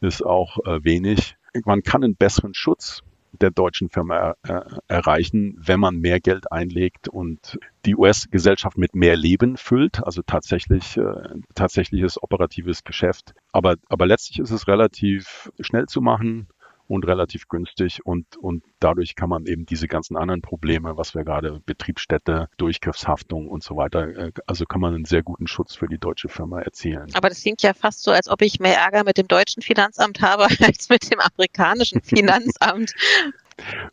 ist 0.02 0.26
auch 0.26 0.58
äh, 0.66 0.84
wenig 0.84 1.36
man 1.66 1.84
kann 1.84 2.04
einen 2.04 2.16
besseren 2.16 2.54
Schutz 2.54 3.02
der 3.34 3.52
deutschen 3.52 3.90
Firma 3.90 4.36
äh, 4.44 4.62
erreichen, 4.88 5.56
wenn 5.58 5.80
man 5.80 5.98
mehr 5.98 6.20
Geld 6.20 6.52
einlegt 6.52 7.08
und 7.08 7.58
die 7.86 7.96
US-Gesellschaft 7.96 8.78
mit 8.78 8.94
mehr 8.94 9.16
Leben 9.16 9.58
füllt, 9.58 10.04
also 10.04 10.22
tatsächlich 10.22 10.98
äh, 10.98 11.14
tatsächliches 11.56 12.22
operatives 12.22 12.84
Geschäft. 12.84 13.34
Aber, 13.52 13.76
aber 13.88 14.06
letztlich 14.06 14.40
ist 14.40 14.52
es 14.52 14.68
relativ 14.68 15.52
schnell 15.60 15.86
zu 15.86 16.02
machen 16.02 16.48
und 16.92 17.08
relativ 17.08 17.48
günstig 17.48 18.06
und, 18.06 18.36
und 18.36 18.66
dadurch 18.80 19.16
kann 19.16 19.30
man 19.30 19.46
eben 19.46 19.66
diese 19.66 19.88
ganzen 19.88 20.18
anderen 20.18 20.42
Probleme, 20.42 20.98
was 20.98 21.16
wir 21.16 21.24
gerade 21.24 21.62
Betriebsstätte, 21.66 22.50
Durchgriffshaftung 22.58 23.48
und 23.48 23.64
so 23.64 23.78
weiter, 23.78 24.10
äh, 24.10 24.32
also 24.46 24.66
kann 24.66 24.82
man 24.82 24.94
einen 24.94 25.06
sehr 25.06 25.24
guten 25.24 25.48
Schutz 25.48 25.74
für 25.74 25.88
die 25.88 25.98
deutsche 25.98 26.28
Firma 26.28 26.60
erzielen. 26.60 27.08
Aber 27.14 27.30
das 27.30 27.42
klingt 27.42 27.62
ja 27.62 27.74
fast 27.74 28.04
so, 28.04 28.12
als 28.12 28.28
ob 28.28 28.42
ich 28.42 28.60
mehr 28.60 28.78
Ärger 28.78 29.06
mit 29.06 29.18
dem 29.18 29.30
deutschen 29.30 29.64
Finanzamt 29.64 30.22
habe 30.22 30.44
als 30.60 30.90
mit 30.90 31.10
dem 31.10 31.22
amerikanischen 31.22 32.02
Finanzamt. 32.04 32.92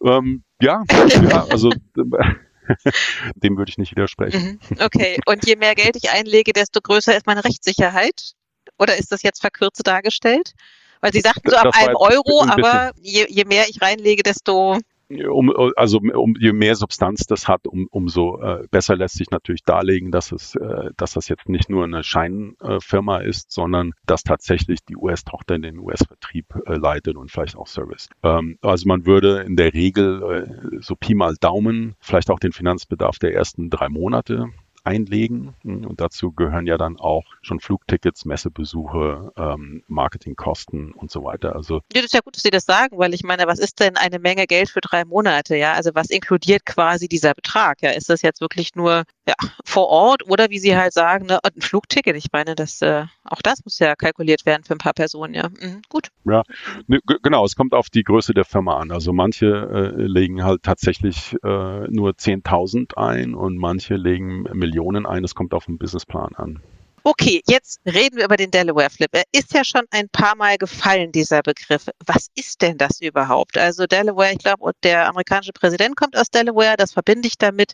ähm, 0.04 0.42
ja, 0.60 0.82
ja, 1.30 1.46
also 1.50 1.70
dem 3.36 3.56
würde 3.56 3.70
ich 3.70 3.78
nicht 3.78 3.92
widersprechen. 3.92 4.58
Mhm. 4.70 4.76
Okay, 4.80 5.20
und 5.26 5.46
je 5.46 5.54
mehr 5.54 5.76
Geld 5.76 5.94
ich 5.94 6.10
einlege, 6.10 6.52
desto 6.52 6.80
größer 6.80 7.16
ist 7.16 7.26
meine 7.26 7.44
Rechtssicherheit? 7.44 8.32
Oder 8.76 8.96
ist 8.96 9.12
das 9.12 9.22
jetzt 9.22 9.40
verkürzt 9.40 9.86
dargestellt? 9.86 10.52
Weil 11.00 11.12
Sie 11.12 11.20
sagten 11.20 11.50
so 11.50 11.56
ab 11.56 11.74
einem 11.74 11.96
Euro, 11.96 12.44
aber 12.48 12.92
je, 13.00 13.26
je 13.28 13.44
mehr 13.44 13.64
ich 13.68 13.80
reinlege, 13.80 14.22
desto 14.22 14.78
um, 15.10 15.50
also 15.76 15.98
um, 15.98 16.34
je 16.38 16.52
mehr 16.52 16.76
Substanz 16.76 17.26
das 17.26 17.48
hat, 17.48 17.66
um, 17.66 17.86
umso 17.90 18.40
äh, 18.42 18.66
besser 18.70 18.96
lässt 18.96 19.16
sich 19.16 19.30
natürlich 19.30 19.64
darlegen, 19.64 20.10
dass 20.10 20.32
es, 20.32 20.54
äh, 20.54 20.90
dass 20.96 21.12
das 21.12 21.28
jetzt 21.28 21.48
nicht 21.48 21.70
nur 21.70 21.84
eine 21.84 22.04
Scheinfirma 22.04 23.20
äh, 23.20 23.28
ist, 23.28 23.50
sondern 23.50 23.94
dass 24.06 24.22
tatsächlich 24.22 24.80
die 24.84 24.96
US-Tochter 24.96 25.58
den 25.58 25.78
US-Vertrieb 25.78 26.54
äh, 26.66 26.74
leitet 26.74 27.16
und 27.16 27.30
vielleicht 27.30 27.56
auch 27.56 27.66
Service. 27.66 28.08
Ähm, 28.22 28.58
also 28.60 28.86
man 28.86 29.06
würde 29.06 29.40
in 29.40 29.56
der 29.56 29.72
Regel 29.72 30.22
äh, 30.22 30.78
so 30.80 30.94
Pi 30.94 31.14
mal 31.14 31.36
Daumen 31.40 31.94
vielleicht 32.00 32.30
auch 32.30 32.38
den 32.38 32.52
Finanzbedarf 32.52 33.18
der 33.18 33.34
ersten 33.34 33.70
drei 33.70 33.88
Monate 33.88 34.50
einlegen. 34.88 35.54
Und 35.64 36.00
dazu 36.00 36.32
gehören 36.32 36.66
ja 36.66 36.78
dann 36.78 36.98
auch 36.98 37.24
schon 37.42 37.60
Flugtickets, 37.60 38.24
Messebesuche, 38.24 39.32
ähm, 39.36 39.82
Marketingkosten 39.86 40.92
und 40.92 41.10
so 41.10 41.24
weiter. 41.24 41.54
Also 41.54 41.76
ja, 41.92 42.00
das 42.00 42.06
ist 42.06 42.14
ja 42.14 42.20
gut, 42.20 42.36
dass 42.36 42.42
Sie 42.42 42.50
das 42.50 42.64
sagen, 42.64 42.98
weil 42.98 43.12
ich 43.12 43.22
meine, 43.22 43.46
was 43.46 43.58
ist 43.58 43.80
denn 43.80 43.96
eine 43.96 44.18
Menge 44.18 44.46
Geld 44.46 44.70
für 44.70 44.80
drei 44.80 45.04
Monate? 45.04 45.56
Ja, 45.56 45.74
also 45.74 45.90
was 45.94 46.08
inkludiert 46.08 46.64
quasi 46.64 47.06
dieser 47.06 47.34
Betrag? 47.34 47.82
Ja, 47.82 47.90
ist 47.90 48.08
das 48.08 48.22
jetzt 48.22 48.40
wirklich 48.40 48.74
nur 48.74 49.04
ja, 49.26 49.34
vor 49.64 49.88
Ort 49.88 50.26
oder 50.28 50.48
wie 50.48 50.58
Sie 50.58 50.76
halt 50.76 50.94
sagen, 50.94 51.26
ne, 51.26 51.38
ein 51.44 51.60
Flugticket? 51.60 52.16
Ich 52.16 52.28
meine, 52.32 52.54
das 52.54 52.80
äh, 52.80 53.04
auch 53.24 53.42
das 53.42 53.62
muss 53.64 53.78
ja 53.78 53.94
kalkuliert 53.94 54.46
werden 54.46 54.64
für 54.64 54.74
ein 54.74 54.78
paar 54.78 54.94
Personen. 54.94 55.34
Ja, 55.34 55.48
mhm, 55.48 55.82
gut. 55.90 56.08
Ja, 56.24 56.42
ne, 56.86 57.00
genau. 57.22 57.44
Es 57.44 57.56
kommt 57.56 57.74
auf 57.74 57.90
die 57.90 58.04
Größe 58.04 58.32
der 58.32 58.44
Firma 58.46 58.78
an. 58.78 58.90
Also 58.90 59.12
manche 59.12 59.46
äh, 59.46 60.02
legen 60.02 60.44
halt 60.44 60.62
tatsächlich 60.62 61.36
äh, 61.44 61.88
nur 61.88 62.12
10.000 62.12 62.96
ein 62.96 63.34
und 63.34 63.58
manche 63.58 63.96
legen 63.96 64.44
Millionen 64.54 64.77
Millionen 64.78 65.06
ein. 65.06 65.24
Es 65.24 65.34
kommt 65.34 65.54
auf 65.54 65.66
den 65.66 65.78
Businessplan 65.78 66.34
an. 66.36 66.60
Okay, 67.04 67.40
jetzt 67.46 67.80
reden 67.86 68.16
wir 68.16 68.24
über 68.24 68.36
den 68.36 68.50
Delaware 68.50 68.90
Flip. 68.90 69.08
Er 69.12 69.22
ist 69.32 69.54
ja 69.54 69.64
schon 69.64 69.82
ein 69.90 70.08
paar 70.10 70.36
Mal 70.36 70.58
gefallen, 70.58 71.10
dieser 71.10 71.42
Begriff. 71.42 71.86
Was 72.06 72.28
ist 72.34 72.60
denn 72.60 72.76
das 72.76 73.00
überhaupt? 73.00 73.56
Also 73.56 73.86
Delaware, 73.86 74.32
ich 74.32 74.38
glaube, 74.38 74.72
der 74.82 75.08
amerikanische 75.08 75.52
Präsident 75.52 75.96
kommt 75.96 76.16
aus 76.16 76.28
Delaware, 76.28 76.76
das 76.76 76.92
verbinde 76.92 77.28
ich 77.28 77.38
damit. 77.38 77.72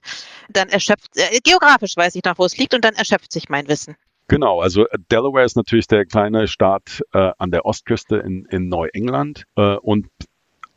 Dann 0.51 0.69
erschöpft, 0.69 1.17
äh, 1.17 1.40
geografisch 1.43 1.97
weiß 1.97 2.14
ich 2.14 2.25
noch, 2.25 2.38
wo 2.38 2.45
es 2.45 2.57
liegt 2.57 2.75
und 2.75 2.85
dann 2.85 2.95
erschöpft 2.95 3.33
sich 3.33 3.49
mein 3.49 3.67
Wissen. 3.67 3.97
Genau, 4.29 4.61
also 4.61 4.87
Delaware 5.11 5.45
ist 5.45 5.57
natürlich 5.57 5.87
der 5.87 6.07
kleine 6.07 6.47
Staat 6.47 7.03
äh, 7.12 7.33
an 7.37 7.51
der 7.51 7.67
Ostküste 7.67 8.17
in, 8.17 8.47
in 8.51 8.69
Neuengland 8.69 9.45
äh, 9.57 9.77
und 9.77 10.07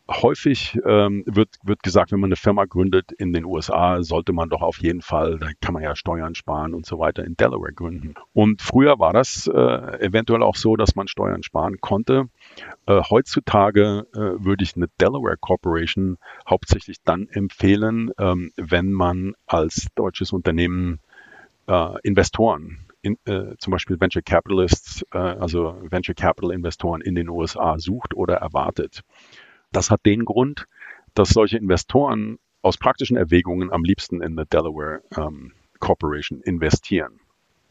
häufig 0.10 0.80
ähm, 0.86 1.24
wird, 1.26 1.50
wird 1.64 1.84
gesagt, 1.84 2.12
wenn 2.12 2.20
man 2.20 2.30
eine 2.30 2.36
Firma 2.36 2.66
gründet 2.66 3.12
in 3.12 3.34
den 3.34 3.46
USA, 3.46 4.02
sollte 4.02 4.34
man 4.34 4.50
doch 4.50 4.62
auf 4.62 4.80
jeden 4.80 5.02
Fall, 5.02 5.38
da 5.40 5.50
kann 5.62 5.74
man 5.74 5.84
ja 5.84 5.96
Steuern 5.96 6.36
sparen 6.36 6.74
und 6.74 6.86
so 6.86 7.00
weiter, 7.00 7.26
in 7.26 7.36
Delaware 7.36 7.74
gründen. 7.74 8.16
Und 8.34 8.62
früher 8.62 9.00
war 9.00 9.14
das 9.14 9.48
äh, 9.48 9.60
eventuell 10.00 10.44
auch 10.44 10.56
so, 10.56 10.76
dass 10.76 10.96
man 10.96 11.08
Steuern 11.08 11.44
sparen 11.44 11.78
konnte. 11.82 12.30
Äh, 12.86 13.02
heutzutage 13.10 14.08
äh, 14.14 14.20
würde 14.20 14.64
ich 14.64 14.76
eine 14.76 14.88
Delaware 15.00 15.38
Corporation 15.40 16.18
hauptsächlich 16.48 16.98
dann 17.04 17.28
empfehlen, 17.30 18.12
ähm, 18.18 18.52
wenn 18.56 18.92
man 18.92 19.34
als 19.46 19.88
deutsches 19.96 20.32
Unternehmen 20.32 21.00
äh, 21.68 22.00
Investoren 22.04 22.88
in, 23.02 23.18
äh, 23.26 23.56
zum 23.58 23.72
Beispiel 23.72 24.00
Venture 24.00 24.22
Capitalists, 24.22 25.04
äh, 25.12 25.18
also 25.18 25.78
Venture 25.82 26.16
Capital 26.16 26.52
Investoren 26.52 27.02
in 27.02 27.16
den 27.16 27.30
USA 27.30 27.78
sucht 27.80 28.14
oder 28.14 28.36
erwartet. 28.36 29.04
Das 29.72 29.92
hat 29.92 30.06
den 30.06 30.26
Grund, 30.26 30.68
dass 31.14 31.30
solche 31.30 31.58
Investoren 31.58 32.40
aus 32.62 32.78
praktischen 32.78 33.18
Erwägungen 33.18 33.72
am 33.72 33.84
liebsten 33.84 34.22
in 34.22 34.34
eine 34.34 34.46
Delaware 34.46 35.02
ähm, 35.16 35.54
Corporation 35.80 36.42
investieren. 36.42 37.20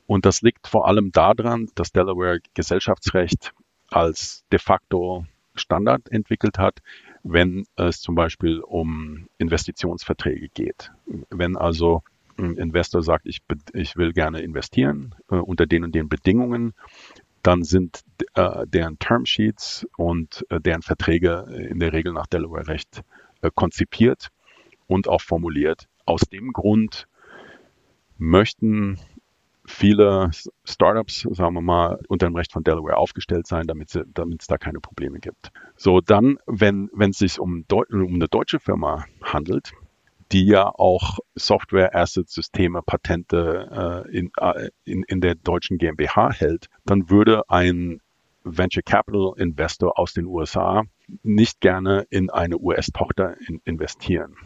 Und 0.07 0.25
das 0.25 0.43
liegt 0.43 0.69
vor 0.69 0.87
allem 0.87 1.11
daran, 1.11 1.69
dass 1.75 1.93
Delaware 1.93 2.41
Gesellschaftsrecht 2.55 3.53
als 3.89 4.45
de 4.53 4.59
facto 4.59 5.27
Standard 5.55 6.09
entwickelt 6.11 6.59
hat, 6.59 6.81
wenn 7.23 7.67
es 7.77 8.01
zum 8.01 8.15
Beispiel 8.15 8.61
um 8.61 9.29
Investitionsverträge 9.39 10.49
geht. 10.49 10.93
Wenn 11.31 11.57
also 11.57 12.03
ein 12.39 12.57
Investor 12.57 13.03
sagt, 13.03 13.27
ich, 13.27 13.41
ich 13.73 13.97
will 13.97 14.13
gerne 14.13 14.41
investieren 14.41 15.15
äh, 15.31 15.37
unter 15.37 15.67
den 15.67 15.85
und 15.85 15.95
den 15.95 16.09
Bedingungen, 16.09 16.75
dann 17.47 17.63
sind 17.63 18.03
äh, 18.35 18.67
deren 18.67 18.99
Termsheets 18.99 19.87
und 19.97 20.45
äh, 20.51 20.61
deren 20.61 20.83
Verträge 20.83 21.47
in 21.71 21.79
der 21.79 21.93
Regel 21.93 22.13
nach 22.13 22.27
Delaware-Recht 22.27 23.03
äh, 23.43 23.51
konzipiert 23.55 24.31
und 24.89 25.09
auch 25.09 25.21
formuliert. 25.21 25.87
Aus 26.05 26.23
dem 26.23 26.53
Grund 26.53 27.07
möchten 28.19 28.99
viele 29.65 30.31
Startups, 30.65 31.27
sagen 31.31 31.55
wir 31.55 31.61
mal, 31.61 32.01
unter 32.09 32.27
dem 32.27 32.37
Recht 32.37 32.53
von 32.53 32.65
Delaware 32.65 32.97
aufgestellt 32.97 33.47
sein, 33.47 33.67
damit 33.67 33.95
es 33.95 34.47
da 34.47 34.59
keine 34.59 34.81
Probleme 34.81 35.19
gibt. 35.19 35.51
So, 35.77 36.01
dann, 36.01 36.39
wenn 36.47 36.91
es 36.99 37.19
sich 37.19 37.39
um, 37.39 37.65
um 37.71 38.15
eine 38.15 38.29
deutsche 38.29 38.61
Firma 38.61 39.05
handelt, 39.23 39.73
die 40.33 40.47
ja 40.47 40.69
auch 40.69 41.19
Software-Asset-Systeme, 41.35 42.83
Patente 42.83 44.05
äh, 44.07 44.17
in, 44.17 44.31
äh, 44.39 44.71
in, 44.85 45.03
in 45.05 45.21
der 45.21 45.35
deutschen 45.35 45.79
GmbH 45.79 46.33
hält, 46.33 46.69
dann 46.85 47.11
würde 47.11 47.49
ein 47.49 48.01
Venture 48.43 48.83
Capital 48.83 49.33
Investor 49.37 49.99
aus 49.99 50.12
den 50.12 50.27
USA 50.27 50.85
nicht 51.23 51.61
gerne 51.61 52.07
in 52.11 52.31
eine 52.31 52.59
US-Tochter 52.59 53.37
in, 53.47 53.61
investieren, 53.65 54.37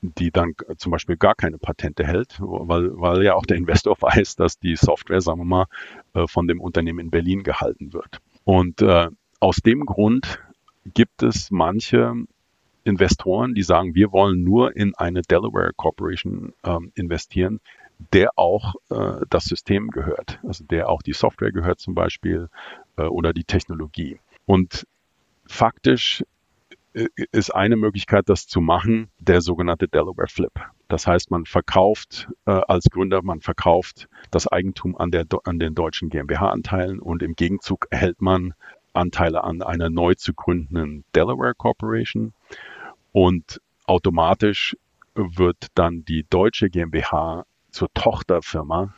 die 0.00 0.30
dann 0.30 0.54
zum 0.76 0.92
Beispiel 0.92 1.16
gar 1.16 1.34
keine 1.34 1.58
Patente 1.58 2.06
hält, 2.06 2.36
weil, 2.40 2.90
weil 2.98 3.22
ja 3.22 3.34
auch 3.34 3.46
der 3.46 3.56
Investor 3.56 3.96
weiß, 4.00 4.36
dass 4.36 4.58
die 4.58 4.76
Software, 4.76 5.20
sagen 5.20 5.40
wir 5.40 5.44
mal, 5.44 5.66
äh, 6.14 6.26
von 6.26 6.46
dem 6.48 6.60
Unternehmen 6.60 7.00
in 7.00 7.10
Berlin 7.10 7.42
gehalten 7.42 7.92
wird. 7.92 8.20
Und 8.44 8.82
äh, 8.82 9.08
aus 9.40 9.56
dem 9.58 9.84
Grund 9.84 10.40
gibt 10.94 11.22
es 11.22 11.50
manche 11.50 12.14
Investoren, 12.88 13.54
die 13.54 13.62
sagen, 13.62 13.94
wir 13.94 14.12
wollen 14.12 14.42
nur 14.42 14.76
in 14.76 14.94
eine 14.94 15.22
Delaware 15.22 15.72
Corporation 15.76 16.52
ähm, 16.64 16.92
investieren, 16.94 17.60
der 18.12 18.30
auch 18.36 18.74
äh, 18.90 19.24
das 19.28 19.44
System 19.44 19.90
gehört, 19.90 20.40
also 20.46 20.64
der 20.64 20.88
auch 20.88 21.02
die 21.02 21.12
Software 21.12 21.52
gehört 21.52 21.80
zum 21.80 21.94
Beispiel 21.94 22.48
äh, 22.96 23.02
oder 23.02 23.32
die 23.32 23.44
Technologie. 23.44 24.18
Und 24.46 24.86
faktisch 25.46 26.24
äh, 26.94 27.08
ist 27.32 27.50
eine 27.50 27.76
Möglichkeit, 27.76 28.28
das 28.28 28.46
zu 28.46 28.60
machen, 28.60 29.08
der 29.18 29.40
sogenannte 29.40 29.88
Delaware 29.88 30.28
Flip. 30.28 30.52
Das 30.88 31.06
heißt, 31.06 31.30
man 31.30 31.44
verkauft 31.44 32.28
äh, 32.46 32.52
als 32.52 32.86
Gründer, 32.90 33.22
man 33.22 33.40
verkauft 33.40 34.08
das 34.30 34.46
Eigentum 34.46 34.96
an, 34.96 35.10
der, 35.10 35.26
an 35.44 35.58
den 35.58 35.74
deutschen 35.74 36.08
GmbH-Anteilen 36.08 37.00
und 37.00 37.22
im 37.22 37.34
Gegenzug 37.34 37.86
erhält 37.90 38.22
man 38.22 38.54
Anteile 38.94 39.44
an 39.44 39.62
einer 39.62 39.90
neu 39.90 40.14
zu 40.14 40.32
gründenden 40.34 41.04
Delaware 41.14 41.54
Corporation 41.54 42.32
und 43.12 43.60
automatisch 43.86 44.76
wird 45.14 45.66
dann 45.74 46.04
die 46.04 46.24
deutsche 46.28 46.70
GmbH 46.70 47.44
zur 47.70 47.92
Tochterfirma 47.94 48.94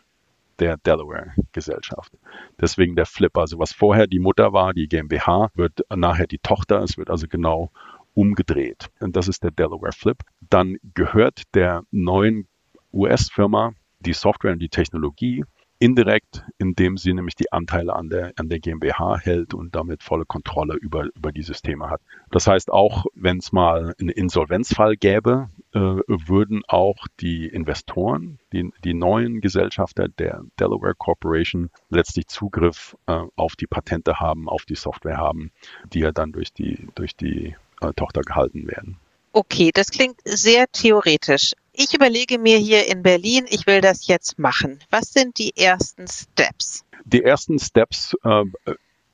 der 0.59 0.77
Delaware 0.77 1.33
Gesellschaft. 1.53 2.13
Deswegen 2.61 2.95
der 2.95 3.07
Flip. 3.07 3.37
Also 3.37 3.59
was 3.59 3.73
vorher 3.73 4.07
die 4.07 4.19
Mutter 4.19 4.53
war, 4.53 4.75
die 4.75 4.89
GmbH, 4.89 5.51
wird 5.55 5.81
nachher 5.95 6.27
die 6.27 6.39
Tochter. 6.39 6.83
Es 6.83 6.99
wird 6.99 7.11
also 7.11 7.27
genau 7.27 7.71
umgedreht. 8.15 8.91
Und 9.01 9.17
das 9.17 9.29
ist 9.29 9.43
der 9.43 9.51
Delaware 9.51 9.93
Flip. 9.93 10.19
Dann 10.41 10.77
gehört 10.95 11.43
der 11.55 11.85
neuen 11.91 12.47
US-Firma 12.93 13.73
die 14.01 14.13
Software 14.13 14.53
und 14.53 14.59
die 14.59 14.69
Technologie 14.69 15.45
indirekt, 15.81 16.45
indem 16.59 16.99
sie 16.99 17.15
nämlich 17.15 17.35
die 17.35 17.51
Anteile 17.53 17.97
an 17.97 18.11
der, 18.11 18.33
an 18.37 18.51
der 18.51 18.61
GmbH 18.61 19.19
hält 19.19 19.55
und 19.55 19.75
damit 19.75 20.03
volle 20.03 20.27
Kontrolle 20.27 20.75
über, 20.75 21.07
über 21.17 21.33
die 21.33 21.43
Systeme 21.43 21.89
hat. 21.89 22.03
Das 22.31 22.47
heißt, 22.47 22.71
auch 22.71 23.07
wenn 23.15 23.39
es 23.39 23.51
mal 23.51 23.95
einen 23.99 24.11
Insolvenzfall 24.11 24.97
gäbe, 24.97 25.49
äh, 25.73 25.79
würden 25.79 26.63
auch 26.69 27.09
die 27.21 27.47
Investoren, 27.47 28.39
die, 28.53 28.71
die 28.85 28.93
neuen 28.93 29.41
Gesellschafter 29.41 30.09
der 30.09 30.43
Delaware 30.61 30.95
Corporation 30.95 31.71
letztlich 31.89 32.29
Zugriff 32.29 32.95
äh, 33.07 33.23
auf 33.35 33.57
die 33.57 33.67
Patente 33.67 34.21
haben, 34.21 34.51
auf 34.51 34.67
die 34.67 34.77
Software 34.77 35.17
haben, 35.17 35.51
die 35.95 36.01
ja 36.01 36.13
dann 36.13 36.33
durch 36.33 36.53
die, 36.53 36.89
durch 36.95 37.17
die 37.17 37.57
äh, 37.81 37.93
Tochter 37.95 38.21
gehalten 38.21 38.69
werden. 38.69 38.99
Okay, 39.33 39.71
das 39.73 39.91
klingt 39.91 40.21
sehr 40.25 40.67
theoretisch. 40.73 41.55
Ich 41.83 41.95
überlege 41.95 42.39
mir 42.39 42.59
hier 42.59 42.89
in 42.89 43.03
Berlin, 43.03 43.47
ich 43.49 43.67
will 43.67 43.81
das 43.81 44.07
jetzt 44.07 44.39
machen. 44.39 44.81
Was 44.91 45.15
sind 45.15 45.39
die 45.39 45.57
ersten 45.57 46.07
Steps? 46.07 46.85
Die 47.07 47.25
ersten 47.25 47.59
Steps 47.59 48.15
äh, 48.23 48.45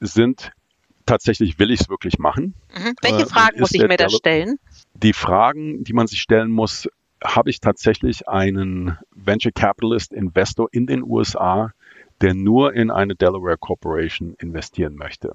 sind 0.01 0.51
tatsächlich, 1.07 1.61
will 1.61 1.71
ich 1.71 1.83
es 1.83 1.89
wirklich 1.89 2.19
machen? 2.19 2.55
Mhm. 2.77 2.95
Welche 3.03 3.23
äh, 3.23 3.27
Fragen 3.27 3.61
muss 3.61 3.73
ich 3.73 3.87
mir 3.87 3.97
da 3.97 4.09
stellen? 4.09 4.59
Die 4.95 5.13
Fragen, 5.13 5.85
die 5.85 5.93
man 5.93 6.09
sich 6.09 6.21
stellen 6.21 6.51
muss, 6.51 6.89
habe 7.23 7.51
ich 7.51 7.61
tatsächlich 7.61 8.27
einen 8.27 8.99
Venture 9.15 9.53
Capitalist 9.53 10.13
Investor 10.13 10.69
in 10.73 10.89
den 10.89 11.05
USA, 11.05 11.73
der 12.21 12.35
nur 12.35 12.75
in 12.75 12.91
eine 12.91 13.15
Delaware 13.15 13.59
Corporation 13.59 14.35
investieren 14.41 14.97
möchte. 14.97 15.35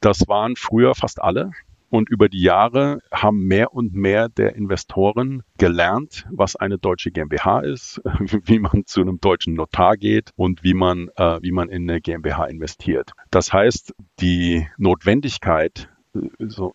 Das 0.00 0.26
waren 0.26 0.56
früher 0.56 0.94
fast 0.94 1.20
alle. 1.20 1.52
Und 1.92 2.08
über 2.08 2.30
die 2.30 2.40
Jahre 2.40 3.00
haben 3.12 3.46
mehr 3.46 3.74
und 3.74 3.92
mehr 3.92 4.30
der 4.30 4.56
Investoren 4.56 5.42
gelernt, 5.58 6.26
was 6.30 6.56
eine 6.56 6.78
deutsche 6.78 7.10
GmbH 7.10 7.60
ist, 7.60 8.00
wie 8.46 8.60
man 8.60 8.86
zu 8.86 9.02
einem 9.02 9.20
deutschen 9.20 9.52
Notar 9.52 9.98
geht 9.98 10.30
und 10.34 10.64
wie 10.64 10.72
man, 10.72 11.10
äh, 11.16 11.38
wie 11.42 11.52
man 11.52 11.68
in 11.68 11.90
eine 11.90 12.00
GmbH 12.00 12.46
investiert. 12.46 13.12
Das 13.30 13.52
heißt, 13.52 13.94
die 14.20 14.66
Notwendigkeit, 14.78 15.90
äh, 16.14 16.20
so 16.38 16.72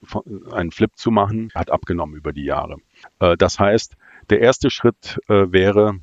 einen 0.52 0.70
Flip 0.70 0.92
zu 0.96 1.10
machen, 1.10 1.50
hat 1.56 1.72
abgenommen 1.72 2.16
über 2.16 2.32
die 2.32 2.46
Jahre. 2.46 2.76
Äh, 3.18 3.38
das 3.38 3.58
heißt, 3.58 3.96
der 4.30 4.42
erste 4.42 4.70
Schritt 4.70 5.18
äh, 5.30 5.52
wäre, 5.52 6.00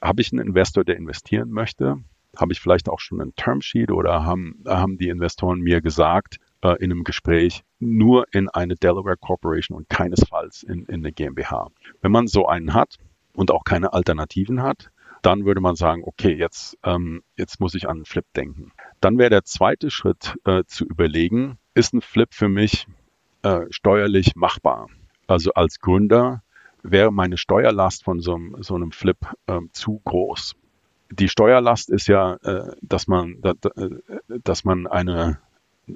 habe 0.00 0.20
ich 0.20 0.32
einen 0.32 0.46
Investor, 0.46 0.84
der 0.84 0.98
investieren 0.98 1.50
möchte? 1.50 1.96
Habe 2.36 2.52
ich 2.52 2.60
vielleicht 2.60 2.88
auch 2.88 3.00
schon 3.00 3.20
ein 3.20 3.34
Termsheet 3.34 3.90
oder 3.90 4.24
haben, 4.24 4.62
haben 4.68 4.98
die 4.98 5.08
Investoren 5.08 5.58
mir 5.58 5.80
gesagt, 5.80 6.38
äh, 6.62 6.76
in 6.82 6.90
einem 6.90 7.04
Gespräch 7.04 7.64
nur 7.78 8.26
in 8.32 8.48
eine 8.48 8.76
Delaware 8.76 9.16
Corporation 9.16 9.76
und 9.76 9.88
keinesfalls 9.88 10.62
in, 10.62 10.86
in 10.86 10.96
eine 10.96 11.12
GmbH. 11.12 11.70
Wenn 12.00 12.12
man 12.12 12.26
so 12.26 12.46
einen 12.46 12.74
hat 12.74 12.96
und 13.34 13.50
auch 13.50 13.64
keine 13.64 13.92
Alternativen 13.92 14.62
hat, 14.62 14.90
dann 15.22 15.44
würde 15.44 15.60
man 15.60 15.76
sagen, 15.76 16.02
okay, 16.04 16.34
jetzt, 16.34 16.78
ähm, 16.84 17.22
jetzt 17.36 17.60
muss 17.60 17.74
ich 17.74 17.88
an 17.88 17.96
einen 17.96 18.04
Flip 18.04 18.26
denken. 18.36 18.72
Dann 19.00 19.18
wäre 19.18 19.30
der 19.30 19.44
zweite 19.44 19.90
Schritt 19.90 20.36
äh, 20.44 20.64
zu 20.66 20.84
überlegen, 20.84 21.58
ist 21.74 21.92
ein 21.94 22.00
Flip 22.00 22.32
für 22.32 22.48
mich 22.48 22.86
äh, 23.42 23.62
steuerlich 23.70 24.36
machbar? 24.36 24.88
Also 25.26 25.52
als 25.54 25.80
Gründer 25.80 26.42
wäre 26.82 27.12
meine 27.12 27.36
Steuerlast 27.36 28.04
von 28.04 28.20
so, 28.20 28.34
einem, 28.34 28.62
so 28.62 28.74
einem 28.74 28.92
Flip 28.92 29.18
äh, 29.46 29.60
zu 29.72 30.00
groß. 30.04 30.54
Die 31.10 31.28
Steuerlast 31.28 31.90
ist 31.90 32.06
ja, 32.06 32.34
äh, 32.42 32.76
dass 32.82 33.06
man, 33.08 33.42
äh, 33.42 33.54
dass 34.42 34.64
man 34.64 34.86
eine 34.86 35.38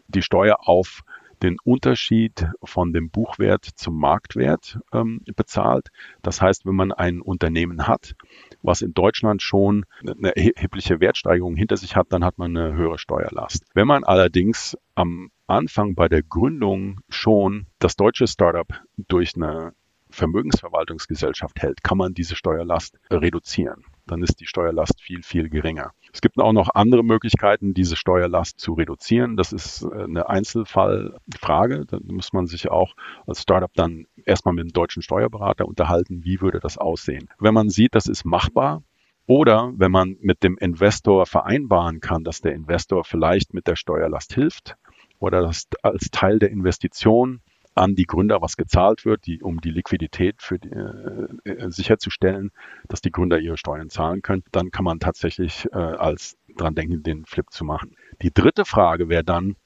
die 0.09 0.22
Steuer 0.22 0.68
auf 0.68 1.03
den 1.43 1.57
Unterschied 1.64 2.47
von 2.62 2.93
dem 2.93 3.11
Buchwert 3.11 3.64
zum 3.64 3.99
Marktwert 3.99 4.78
ähm, 4.93 5.22
bezahlt. 5.36 5.88
Das 6.22 6.43
heißt, 6.43 6.66
wenn 6.66 6.74
man 6.74 6.93
ein 6.93 7.20
Unternehmen 7.20 7.86
hat, 7.86 8.14
was 8.62 8.82
in 8.82 8.93
Deutschland 8.93 9.43
schon 9.43 9.86
eine 10.07 10.36
erhebliche 10.36 11.01
Wertsteigerung 11.01 11.57
hinter 11.57 11.76
sich 11.76 11.97
hat, 11.97 12.09
dann 12.11 12.24
hat 12.24 12.38
man 12.38 12.57
eine 12.57 12.74
höhere 12.74 12.99
Steuerlast. 12.99 13.64
Wenn 13.74 13.86
man 13.86 14.05
allerdings 14.05 14.76
am 14.95 15.30
Anfang 15.47 15.95
bei 15.95 16.09
der 16.09 16.22
Gründung 16.22 17.01
schon 17.09 17.66
das 17.78 17.97
deutsche 17.97 18.26
Startup 18.26 18.68
durch 18.97 19.34
eine 19.34 19.72
Vermögensverwaltungsgesellschaft 20.11 21.62
hält, 21.62 21.82
kann 21.82 21.99
man 21.99 22.14
diese 22.14 22.36
Steuerlast 22.36 22.99
reduzieren. 23.11 23.84
Dann 24.07 24.22
ist 24.22 24.41
die 24.41 24.47
Steuerlast 24.47 25.01
viel, 25.01 25.22
viel 25.22 25.49
geringer. 25.49 25.93
Es 26.13 26.21
gibt 26.21 26.39
auch 26.39 26.53
noch 26.53 26.71
andere 26.75 27.05
Möglichkeiten, 27.05 27.75
diese 27.75 27.97
Steuerlast 27.97 28.59
zu 28.59 28.73
reduzieren. 28.73 29.37
Das 29.37 29.53
ist 29.53 29.83
äh, 29.83 30.05
eine 30.05 30.29
Einzelfallfrage. 30.29 31.87
Da 31.87 31.99
muss 32.03 32.33
man 32.33 32.47
sich 32.47 32.71
auch 32.71 32.95
als 33.27 33.43
Startup 33.43 33.73
dann 33.75 34.07
erstmal 34.25 34.55
mit 34.55 34.63
einem 34.63 34.73
deutschen 34.73 35.03
Steuerberater 35.03 35.67
unterhalten, 35.67 36.25
wie 36.25 36.41
würde 36.41 36.61
das 36.61 36.79
aussehen. 36.79 37.29
Wenn 37.39 37.55
man 37.55 37.69
sieht, 37.69 37.95
das 37.95 38.07
ist 38.07 38.25
machbar, 38.25 38.83
oder 39.27 39.73
wenn 39.77 39.93
man 39.93 40.17
mit 40.21 40.43
dem 40.43 40.59
Investor 40.59 41.25
vereinbaren 41.25 42.01
kann, 42.01 42.25
dass 42.25 42.41
der 42.41 42.53
Investor 42.53 43.05
vielleicht 43.05 43.55
mit 43.55 43.69
der 43.69 43.77
Steuerlast 43.77 44.35
hilft 44.35 44.75
oder 45.21 45.43
das 45.43 45.69
als 45.83 46.11
Teil 46.11 46.41
der 46.41 46.51
Investition 46.51 47.41
an 47.81 47.95
die 47.95 48.05
Gründer 48.05 48.43
was 48.43 48.59
gezahlt 48.59 49.07
wird, 49.07 49.26
die, 49.26 49.43
um 49.43 49.61
die 49.61 49.70
Liquidität 49.70 50.43
für 50.43 50.59
die, 50.59 50.68
äh, 50.68 51.51
äh, 51.51 51.70
sicherzustellen, 51.70 52.51
dass 52.89 53.01
die 53.01 53.11
Gründer 53.11 53.39
ihre 53.39 53.57
Steuern 53.57 53.89
zahlen 53.89 54.20
können, 54.20 54.45
dann 54.53 54.70
kann 54.70 54.85
man 54.85 55.01
tatsächlich 55.01 55.66
äh, 55.72 55.78
als 55.78 56.37
dran 56.57 56.74
denken, 56.74 57.03
den 57.03 57.24
Flip 57.24 57.47
zu 57.51 57.64
machen. 57.64 57.97
Die 58.20 58.33
dritte 58.33 58.66
Frage 58.66 59.09
wäre 59.09 59.24
dann, 59.24 59.57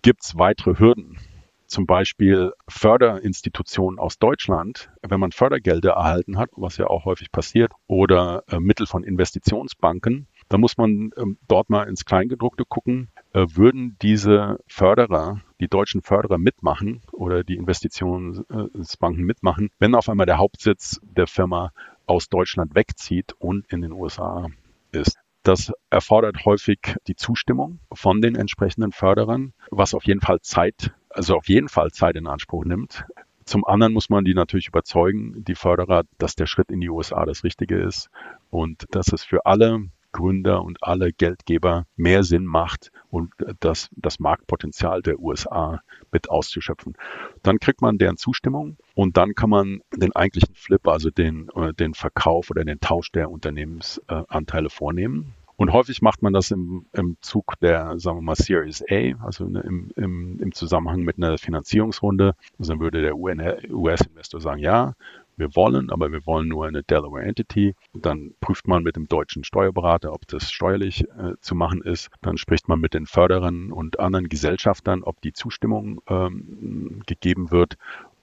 gibt 0.00 0.22
es 0.22 0.38
weitere 0.38 0.78
Hürden? 0.78 1.18
Zum 1.66 1.86
Beispiel 1.86 2.52
Förderinstitutionen 2.68 3.98
aus 3.98 4.18
Deutschland, 4.18 4.90
wenn 5.02 5.20
man 5.20 5.32
Fördergelder 5.32 5.92
erhalten 5.92 6.38
hat, 6.38 6.50
was 6.56 6.78
ja 6.78 6.86
auch 6.86 7.04
häufig 7.04 7.32
passiert, 7.32 7.72
oder 7.86 8.44
äh, 8.48 8.60
Mittel 8.60 8.86
von 8.86 9.04
Investitionsbanken, 9.04 10.26
da 10.48 10.58
muss 10.58 10.78
man 10.78 11.10
ähm, 11.16 11.38
dort 11.48 11.68
mal 11.70 11.84
ins 11.84 12.04
Kleingedruckte 12.04 12.64
gucken. 12.66 13.10
Äh, 13.34 13.46
würden 13.54 13.96
diese 14.02 14.58
Förderer, 14.66 15.40
die 15.60 15.68
deutschen 15.68 16.02
Förderer 16.02 16.38
mitmachen 16.38 17.00
oder 17.12 17.44
die 17.44 17.56
Investitionsbanken 17.56 19.24
mitmachen, 19.24 19.70
wenn 19.78 19.94
auf 19.94 20.08
einmal 20.08 20.26
der 20.26 20.38
Hauptsitz 20.38 21.00
der 21.02 21.26
Firma 21.26 21.72
aus 22.06 22.28
Deutschland 22.28 22.74
wegzieht 22.74 23.32
und 23.38 23.66
in 23.72 23.80
den 23.80 23.92
USA 23.92 24.48
ist? 24.92 25.18
Das 25.44 25.72
erfordert 25.90 26.44
häufig 26.44 26.96
die 27.08 27.16
Zustimmung 27.16 27.80
von 27.92 28.20
den 28.20 28.36
entsprechenden 28.36 28.92
Förderern, 28.92 29.54
was 29.70 29.94
auf 29.94 30.04
jeden 30.04 30.20
Fall 30.20 30.40
Zeit, 30.40 30.92
also 31.08 31.34
auf 31.34 31.48
jeden 31.48 31.68
Fall 31.68 31.90
Zeit 31.90 32.16
in 32.16 32.26
Anspruch 32.26 32.64
nimmt. 32.64 33.04
Zum 33.44 33.64
anderen 33.64 33.92
muss 33.92 34.08
man 34.08 34.24
die 34.24 34.34
natürlich 34.34 34.68
überzeugen, 34.68 35.42
die 35.44 35.56
Förderer, 35.56 36.04
dass 36.18 36.36
der 36.36 36.46
Schritt 36.46 36.70
in 36.70 36.80
die 36.80 36.90
USA 36.90 37.24
das 37.24 37.42
Richtige 37.42 37.76
ist 37.82 38.08
und 38.50 38.84
dass 38.92 39.12
es 39.12 39.24
für 39.24 39.46
alle 39.46 39.88
Gründer 40.12 40.62
und 40.62 40.82
alle 40.82 41.12
Geldgeber 41.12 41.86
mehr 41.96 42.22
Sinn 42.22 42.44
macht 42.44 42.92
und 43.10 43.32
das, 43.60 43.88
das 43.96 44.20
Marktpotenzial 44.20 45.02
der 45.02 45.18
USA 45.18 45.82
mit 46.12 46.30
auszuschöpfen. 46.30 46.96
Dann 47.42 47.58
kriegt 47.58 47.82
man 47.82 47.98
deren 47.98 48.16
Zustimmung 48.16 48.76
und 48.94 49.16
dann 49.16 49.34
kann 49.34 49.50
man 49.50 49.80
den 49.96 50.14
eigentlichen 50.14 50.54
Flip, 50.54 50.86
also 50.86 51.10
den, 51.10 51.48
äh, 51.56 51.72
den 51.72 51.94
Verkauf 51.94 52.50
oder 52.50 52.64
den 52.64 52.80
Tausch 52.80 53.10
der 53.12 53.30
Unternehmensanteile 53.30 54.70
vornehmen. 54.70 55.34
Und 55.56 55.72
häufig 55.72 56.02
macht 56.02 56.22
man 56.22 56.32
das 56.32 56.50
im, 56.50 56.86
im 56.92 57.16
Zug 57.20 57.54
der, 57.60 57.98
sagen 57.98 58.18
wir 58.18 58.22
mal, 58.22 58.34
Series 58.34 58.82
A, 58.90 59.24
also 59.24 59.44
im, 59.44 59.92
im, 59.94 60.40
im 60.40 60.52
Zusammenhang 60.52 61.02
mit 61.02 61.18
einer 61.18 61.38
Finanzierungsrunde. 61.38 62.34
Also 62.58 62.72
dann 62.72 62.80
würde 62.80 63.00
der 63.02 63.16
US-Investor 63.16 64.40
sagen, 64.40 64.60
ja, 64.60 64.94
wir 65.36 65.54
wollen, 65.54 65.90
aber 65.90 66.12
wir 66.12 66.26
wollen 66.26 66.48
nur 66.48 66.66
eine 66.66 66.82
Delaware 66.82 67.22
Entity. 67.22 67.74
Dann 67.94 68.34
prüft 68.40 68.68
man 68.68 68.82
mit 68.82 68.96
dem 68.96 69.08
deutschen 69.08 69.44
Steuerberater, 69.44 70.12
ob 70.12 70.26
das 70.28 70.50
steuerlich 70.50 71.08
äh, 71.08 71.34
zu 71.40 71.54
machen 71.54 71.82
ist. 71.82 72.10
Dann 72.20 72.36
spricht 72.36 72.68
man 72.68 72.80
mit 72.80 72.94
den 72.94 73.06
Förderern 73.06 73.72
und 73.72 74.00
anderen 74.00 74.28
Gesellschaftern, 74.28 75.02
ob 75.02 75.20
die 75.20 75.32
Zustimmung 75.32 76.00
ähm, 76.08 77.02
gegeben 77.06 77.50
wird. 77.50 77.76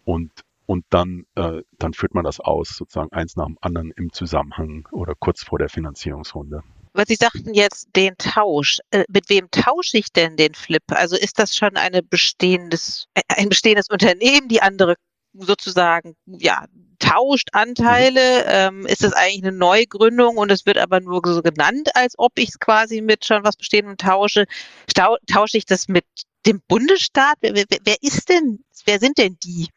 Und 0.06 0.32
und 0.70 0.86
dann, 0.92 1.26
äh, 1.34 1.64
dann 1.80 1.96
führt 1.96 2.14
man 2.14 2.24
das 2.24 2.40
aus, 2.40 2.78
sozusagen 2.78 3.12
eins 3.12 3.36
nach 3.36 3.48
dem 3.48 3.58
anderen 3.60 3.90
im 3.90 4.14
Zusammenhang 4.14 4.88
oder 4.92 5.16
kurz 5.18 5.44
vor 5.44 5.58
der 5.58 5.68
Finanzierungsrunde. 5.68 6.62
Weil 6.94 7.08
Sie 7.08 7.16
sagten 7.16 7.56
jetzt 7.56 7.88
den 7.96 8.16
Tausch. 8.20 8.78
Äh, 8.92 9.04
mit 9.10 9.30
wem 9.30 9.50
tausche 9.50 9.98
ich 9.98 10.12
denn 10.14 10.38
den 10.38 10.54
Flip? 10.54 10.84
Also 10.90 11.16
ist 11.16 11.40
das 11.40 11.56
schon 11.56 11.76
eine 11.76 12.04
bestehendes, 12.04 13.08
ein 13.30 13.50
bestehendes 13.50 13.90
Unternehmen, 13.90 14.48
die 14.48 14.62
andere 14.62 14.94
sozusagen 15.34 16.16
ja 16.26 16.66
tauscht 17.00 17.50
Anteile? 17.54 18.46
Ähm, 18.46 18.86
ist 18.86 19.04
das 19.04 19.14
eigentlich 19.14 19.44
eine 19.44 19.58
Neugründung 19.58 20.38
und 20.38 20.52
es 20.52 20.66
wird 20.66 20.78
aber 20.78 21.00
nur 21.00 21.22
so 21.26 21.42
genannt, 21.42 21.90
als 21.96 22.16
ob 22.18 22.34
ich 22.38 22.50
es 22.50 22.60
quasi 22.60 23.02
mit 23.02 23.26
schon 23.26 23.44
was 23.44 23.56
Bestehendem 23.56 23.98
tausche? 23.98 24.46
Stau 24.90 25.18
tausche 25.28 25.58
ich 25.58 25.66
das 25.66 25.88
mit 25.88 26.06
dem 26.46 26.62
Bundesstaat? 26.68 27.38
Wer, 27.42 27.56
wer, 27.56 27.66
wer 27.84 27.96
ist 28.02 28.30
denn, 28.30 28.64
wer 28.86 29.00
sind 29.00 29.18
denn 29.18 29.38
die? 29.44 29.68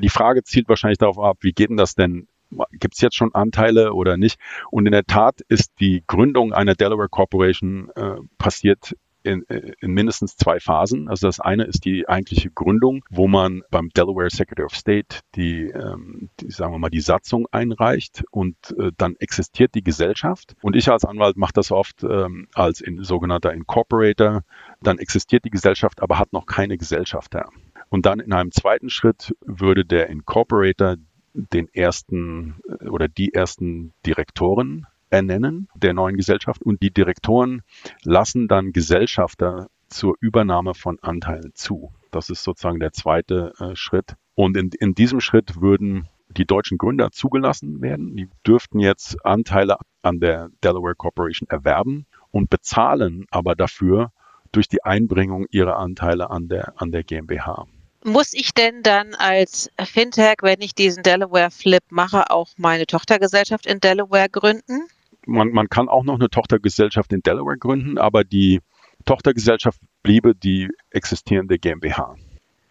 Die 0.00 0.08
Frage 0.08 0.42
zielt 0.42 0.68
wahrscheinlich 0.68 0.98
darauf 0.98 1.18
ab, 1.18 1.38
wie 1.40 1.52
geht 1.52 1.70
denn 1.70 1.76
das 1.76 1.94
denn 1.94 2.28
gibt 2.72 2.94
es 2.94 3.00
jetzt 3.00 3.16
schon 3.16 3.34
Anteile 3.34 3.92
oder 3.92 4.16
nicht? 4.16 4.38
Und 4.70 4.86
in 4.86 4.92
der 4.92 5.04
Tat 5.04 5.40
ist 5.48 5.72
die 5.80 6.04
Gründung 6.06 6.52
einer 6.52 6.74
Delaware 6.74 7.08
Corporation 7.08 7.90
äh, 7.96 8.16
passiert 8.38 8.94
in, 9.22 9.42
in 9.42 9.92
mindestens 9.92 10.36
zwei 10.36 10.60
Phasen. 10.60 11.08
Also 11.08 11.26
das 11.26 11.40
eine 11.40 11.64
ist 11.64 11.84
die 11.84 12.08
eigentliche 12.08 12.50
Gründung, 12.50 13.04
wo 13.10 13.28
man 13.28 13.62
beim 13.70 13.88
Delaware 13.90 14.30
Secretary 14.30 14.64
of 14.64 14.74
State 14.74 15.20
die, 15.34 15.68
ähm, 15.68 16.30
die 16.40 16.50
sagen 16.50 16.72
wir 16.72 16.78
mal, 16.78 16.90
die 16.90 17.00
Satzung 17.00 17.46
einreicht 17.50 18.24
und 18.30 18.56
äh, 18.78 18.90
dann 18.96 19.16
existiert 19.16 19.74
die 19.74 19.82
Gesellschaft. 19.82 20.54
Und 20.62 20.76
ich 20.76 20.88
als 20.90 21.04
Anwalt 21.04 21.36
mache 21.36 21.52
das 21.54 21.70
oft 21.70 22.02
ähm, 22.02 22.48
als 22.54 22.80
in, 22.80 23.02
sogenannter 23.02 23.52
Incorporator. 23.52 24.42
Dann 24.80 24.98
existiert 24.98 25.44
die 25.44 25.50
Gesellschaft, 25.50 26.02
aber 26.02 26.18
hat 26.18 26.32
noch 26.32 26.46
keine 26.46 26.78
Gesellschafter. 26.78 27.48
Und 27.88 28.06
dann 28.06 28.20
in 28.20 28.32
einem 28.32 28.52
zweiten 28.52 28.88
Schritt 28.88 29.34
würde 29.44 29.84
der 29.84 30.08
Incorporator 30.08 30.96
den 31.34 31.68
ersten 31.68 32.60
äh, 32.68 32.88
oder 32.88 33.08
die 33.08 33.34
ersten 33.34 33.92
Direktoren 34.06 34.86
ernennen 35.12 35.68
der 35.74 35.92
neuen 35.92 36.16
Gesellschaft 36.16 36.62
und 36.62 36.82
die 36.82 36.90
Direktoren 36.90 37.62
lassen 38.02 38.48
dann 38.48 38.72
Gesellschafter 38.72 39.68
zur 39.88 40.14
Übernahme 40.20 40.74
von 40.74 40.98
Anteilen 41.00 41.52
zu. 41.54 41.92
Das 42.10 42.30
ist 42.30 42.42
sozusagen 42.42 42.80
der 42.80 42.92
zweite 42.92 43.52
äh, 43.58 43.76
Schritt. 43.76 44.14
Und 44.34 44.56
in, 44.56 44.70
in 44.80 44.94
diesem 44.94 45.20
Schritt 45.20 45.60
würden 45.60 46.08
die 46.28 46.46
deutschen 46.46 46.78
Gründer 46.78 47.10
zugelassen 47.10 47.82
werden. 47.82 48.16
Die 48.16 48.28
dürften 48.46 48.80
jetzt 48.80 49.24
Anteile 49.24 49.76
an 50.00 50.18
der 50.18 50.48
Delaware 50.64 50.94
Corporation 50.94 51.48
erwerben 51.50 52.06
und 52.30 52.48
bezahlen 52.48 53.26
aber 53.30 53.54
dafür 53.54 54.12
durch 54.50 54.68
die 54.68 54.82
Einbringung 54.82 55.46
ihrer 55.50 55.76
Anteile 55.76 56.30
an 56.30 56.48
der, 56.48 56.72
an 56.80 56.90
der 56.90 57.04
GmbH. 57.04 57.66
Muss 58.04 58.32
ich 58.32 58.52
denn 58.52 58.82
dann 58.82 59.14
als 59.14 59.70
Fintech, 59.78 60.36
wenn 60.40 60.60
ich 60.60 60.74
diesen 60.74 61.02
Delaware 61.02 61.50
Flip 61.50 61.84
mache, 61.90 62.30
auch 62.30 62.48
meine 62.56 62.86
Tochtergesellschaft 62.86 63.66
in 63.66 63.78
Delaware 63.78 64.28
gründen? 64.28 64.88
Man, 65.26 65.50
man 65.50 65.68
kann 65.68 65.88
auch 65.88 66.04
noch 66.04 66.14
eine 66.14 66.28
Tochtergesellschaft 66.28 67.12
in 67.12 67.22
Delaware 67.22 67.58
gründen, 67.58 67.98
aber 67.98 68.24
die 68.24 68.60
Tochtergesellschaft 69.04 69.80
bliebe 70.02 70.34
die 70.34 70.70
existierende 70.90 71.58
GmbH. 71.58 72.16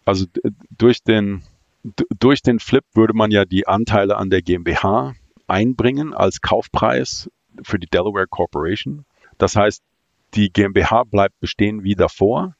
Also 0.04 0.26
durch 0.70 1.02
den, 1.02 1.42
durch 2.18 2.42
den 2.42 2.58
Flip 2.58 2.84
würde 2.94 3.14
man 3.14 3.30
ja 3.30 3.44
die 3.44 3.66
Anteile 3.66 4.16
an 4.16 4.30
der 4.30 4.42
GmbH 4.42 5.14
einbringen 5.46 6.14
als 6.14 6.40
Kaufpreis 6.40 7.30
für 7.62 7.78
die 7.78 7.86
Delaware 7.86 8.26
Corporation. 8.26 9.04
Das 9.38 9.56
heißt, 9.56 9.82
die 10.34 10.50
GmbH 10.50 11.04
bleibt 11.04 11.38
bestehen 11.40 11.84
wie 11.84 11.94
davor. 11.94 12.54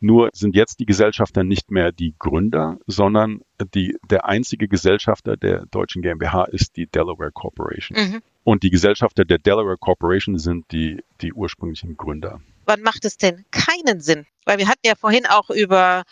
Nur 0.00 0.28
sind 0.34 0.54
jetzt 0.54 0.80
die 0.80 0.86
Gesellschafter 0.86 1.44
nicht 1.44 1.70
mehr 1.70 1.90
die 1.90 2.14
Gründer, 2.18 2.76
sondern 2.86 3.40
die, 3.74 3.96
der 4.10 4.26
einzige 4.26 4.68
Gesellschafter 4.68 5.36
der 5.38 5.64
deutschen 5.66 6.02
GmbH 6.02 6.44
ist 6.44 6.76
die 6.76 6.86
Delaware 6.86 7.32
Corporation. 7.32 7.96
Mhm. 7.98 8.22
Und 8.44 8.62
die 8.62 8.70
Gesellschafter 8.70 9.24
der 9.24 9.38
Delaware 9.38 9.78
Corporation 9.78 10.38
sind 10.38 10.70
die, 10.70 11.02
die 11.22 11.32
ursprünglichen 11.32 11.96
Gründer. 11.96 12.40
Wann 12.66 12.82
macht 12.82 13.04
es 13.04 13.16
denn 13.16 13.44
keinen 13.50 14.00
Sinn? 14.00 14.26
Weil 14.44 14.58
wir 14.58 14.68
hatten 14.68 14.86
ja 14.86 14.94
vorhin 14.94 15.26
auch 15.26 15.50
über 15.50 16.04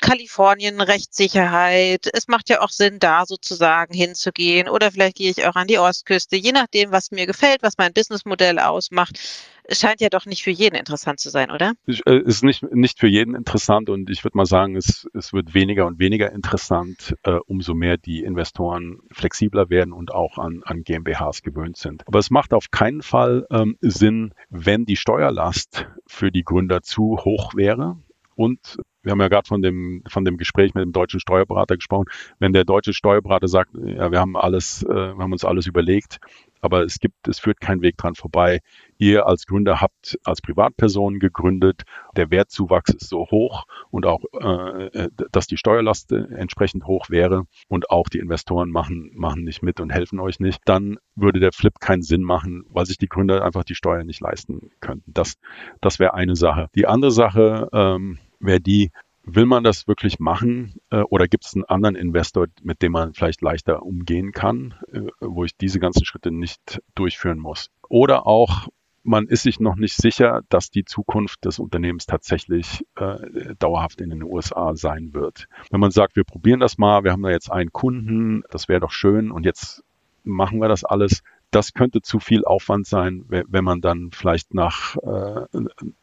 Kalifornien, 0.00 0.80
Rechtssicherheit. 0.80 2.08
Es 2.12 2.28
macht 2.28 2.48
ja 2.48 2.62
auch 2.62 2.70
Sinn, 2.70 2.98
da 2.98 3.26
sozusagen 3.26 3.94
hinzugehen. 3.94 4.68
Oder 4.68 4.90
vielleicht 4.90 5.16
gehe 5.16 5.30
ich 5.30 5.46
auch 5.46 5.54
an 5.54 5.66
die 5.66 5.78
Ostküste, 5.78 6.36
je 6.36 6.52
nachdem, 6.52 6.92
was 6.92 7.10
mir 7.10 7.26
gefällt, 7.26 7.62
was 7.62 7.74
mein 7.76 7.92
Businessmodell 7.92 8.58
ausmacht. 8.58 9.18
Es 9.64 9.80
scheint 9.80 10.00
ja 10.00 10.08
doch 10.08 10.26
nicht 10.26 10.44
für 10.44 10.50
jeden 10.50 10.76
interessant 10.76 11.20
zu 11.20 11.28
sein, 11.28 11.50
oder? 11.50 11.72
Es 11.86 12.00
äh, 12.06 12.20
ist 12.24 12.44
nicht, 12.44 12.62
nicht 12.72 13.00
für 13.00 13.08
jeden 13.08 13.34
interessant 13.34 13.90
und 13.90 14.08
ich 14.10 14.22
würde 14.22 14.38
mal 14.38 14.46
sagen, 14.46 14.76
es, 14.76 15.08
es 15.12 15.32
wird 15.32 15.54
weniger 15.54 15.86
und 15.86 15.98
weniger 15.98 16.30
interessant, 16.32 17.16
äh, 17.24 17.38
umso 17.46 17.74
mehr 17.74 17.98
die 17.98 18.22
Investoren 18.22 19.00
flexibler 19.12 19.68
werden 19.68 19.92
und 19.92 20.12
auch 20.12 20.38
an, 20.38 20.62
an 20.64 20.84
GmbHs 20.84 21.42
gewöhnt 21.42 21.76
sind. 21.76 22.06
Aber 22.06 22.20
es 22.20 22.30
macht 22.30 22.54
auf 22.54 22.70
keinen 22.70 23.02
Fall 23.02 23.44
ähm, 23.50 23.76
Sinn, 23.80 24.32
wenn 24.50 24.84
die 24.84 24.96
Steuerlast 24.96 25.86
für 26.06 26.30
die 26.30 26.44
Gründer 26.44 26.82
zu 26.82 27.18
hoch 27.24 27.54
wäre 27.56 27.98
und 28.36 28.78
wir 29.06 29.12
haben 29.12 29.20
ja 29.20 29.28
gerade 29.28 29.46
von 29.46 29.62
dem, 29.62 30.02
von 30.08 30.24
dem 30.24 30.36
Gespräch 30.36 30.74
mit 30.74 30.82
dem 30.82 30.92
deutschen 30.92 31.20
Steuerberater 31.20 31.76
gesprochen. 31.76 32.06
Wenn 32.40 32.52
der 32.52 32.64
deutsche 32.64 32.92
Steuerberater 32.92 33.46
sagt, 33.46 33.70
ja, 33.74 34.10
wir 34.10 34.18
haben 34.18 34.36
alles, 34.36 34.82
äh, 34.82 34.88
wir 34.88 35.18
haben 35.18 35.32
uns 35.32 35.44
alles 35.44 35.66
überlegt, 35.66 36.18
aber 36.60 36.82
es 36.82 36.98
gibt, 36.98 37.28
es 37.28 37.38
führt 37.38 37.60
kein 37.60 37.82
Weg 37.82 37.96
dran 37.98 38.16
vorbei. 38.16 38.58
Ihr 38.98 39.26
als 39.26 39.46
Gründer 39.46 39.80
habt 39.80 40.18
als 40.24 40.42
Privatperson 40.42 41.20
gegründet, 41.20 41.82
der 42.16 42.32
Wertzuwachs 42.32 42.94
ist 42.94 43.08
so 43.08 43.28
hoch 43.30 43.64
und 43.90 44.06
auch, 44.06 44.24
äh, 44.40 44.86
äh 44.86 45.08
dass 45.30 45.46
die 45.46 45.56
Steuerlast 45.56 46.10
entsprechend 46.10 46.86
hoch 46.88 47.08
wäre 47.08 47.44
und 47.68 47.90
auch 47.90 48.08
die 48.08 48.18
Investoren 48.18 48.70
machen, 48.70 49.12
machen 49.14 49.44
nicht 49.44 49.62
mit 49.62 49.78
und 49.78 49.90
helfen 49.90 50.18
euch 50.18 50.40
nicht, 50.40 50.62
dann 50.64 50.98
würde 51.14 51.38
der 51.38 51.52
Flip 51.52 51.78
keinen 51.78 52.02
Sinn 52.02 52.22
machen, 52.22 52.64
weil 52.70 52.86
sich 52.86 52.98
die 52.98 53.08
Gründer 53.08 53.44
einfach 53.44 53.62
die 53.62 53.76
Steuern 53.76 54.06
nicht 54.06 54.20
leisten 54.20 54.70
könnten. 54.80 55.12
Das, 55.14 55.34
das 55.80 56.00
wäre 56.00 56.14
eine 56.14 56.34
Sache. 56.34 56.70
Die 56.74 56.88
andere 56.88 57.12
Sache, 57.12 57.68
ähm, 57.72 58.18
wäre 58.40 58.60
die, 58.60 58.90
will 59.26 59.46
man 59.46 59.64
das 59.64 59.88
wirklich 59.88 60.18
machen 60.18 60.74
äh, 60.90 61.00
oder 61.00 61.26
gibt 61.26 61.44
es 61.44 61.54
einen 61.54 61.64
anderen 61.64 61.96
Investor, 61.96 62.46
mit 62.62 62.80
dem 62.80 62.92
man 62.92 63.12
vielleicht 63.12 63.42
leichter 63.42 63.82
umgehen 63.82 64.32
kann, 64.32 64.74
äh, 64.92 65.00
wo 65.20 65.44
ich 65.44 65.56
diese 65.56 65.80
ganzen 65.80 66.04
Schritte 66.04 66.30
nicht 66.30 66.80
durchführen 66.94 67.38
muss? 67.38 67.70
Oder 67.88 68.26
auch, 68.26 68.68
man 69.02 69.26
ist 69.26 69.42
sich 69.42 69.60
noch 69.60 69.76
nicht 69.76 69.96
sicher, 69.96 70.42
dass 70.48 70.70
die 70.70 70.84
Zukunft 70.84 71.44
des 71.44 71.58
Unternehmens 71.58 72.06
tatsächlich 72.06 72.84
äh, 72.96 73.54
dauerhaft 73.58 74.00
in 74.00 74.10
den 74.10 74.22
USA 74.22 74.74
sein 74.74 75.14
wird. 75.14 75.48
Wenn 75.70 75.80
man 75.80 75.92
sagt, 75.92 76.16
wir 76.16 76.24
probieren 76.24 76.60
das 76.60 76.78
mal, 76.78 77.04
wir 77.04 77.12
haben 77.12 77.22
da 77.22 77.30
jetzt 77.30 77.50
einen 77.50 77.72
Kunden, 77.72 78.42
das 78.50 78.68
wäre 78.68 78.80
doch 78.80 78.90
schön 78.90 79.30
und 79.30 79.44
jetzt 79.44 79.84
machen 80.24 80.60
wir 80.60 80.68
das 80.68 80.84
alles, 80.84 81.22
das 81.56 81.72
könnte 81.72 82.02
zu 82.02 82.20
viel 82.20 82.44
Aufwand 82.44 82.86
sein, 82.86 83.24
wenn 83.28 83.64
man 83.64 83.80
dann 83.80 84.10
vielleicht 84.12 84.52
nach, 84.52 84.96
äh, 84.96 85.46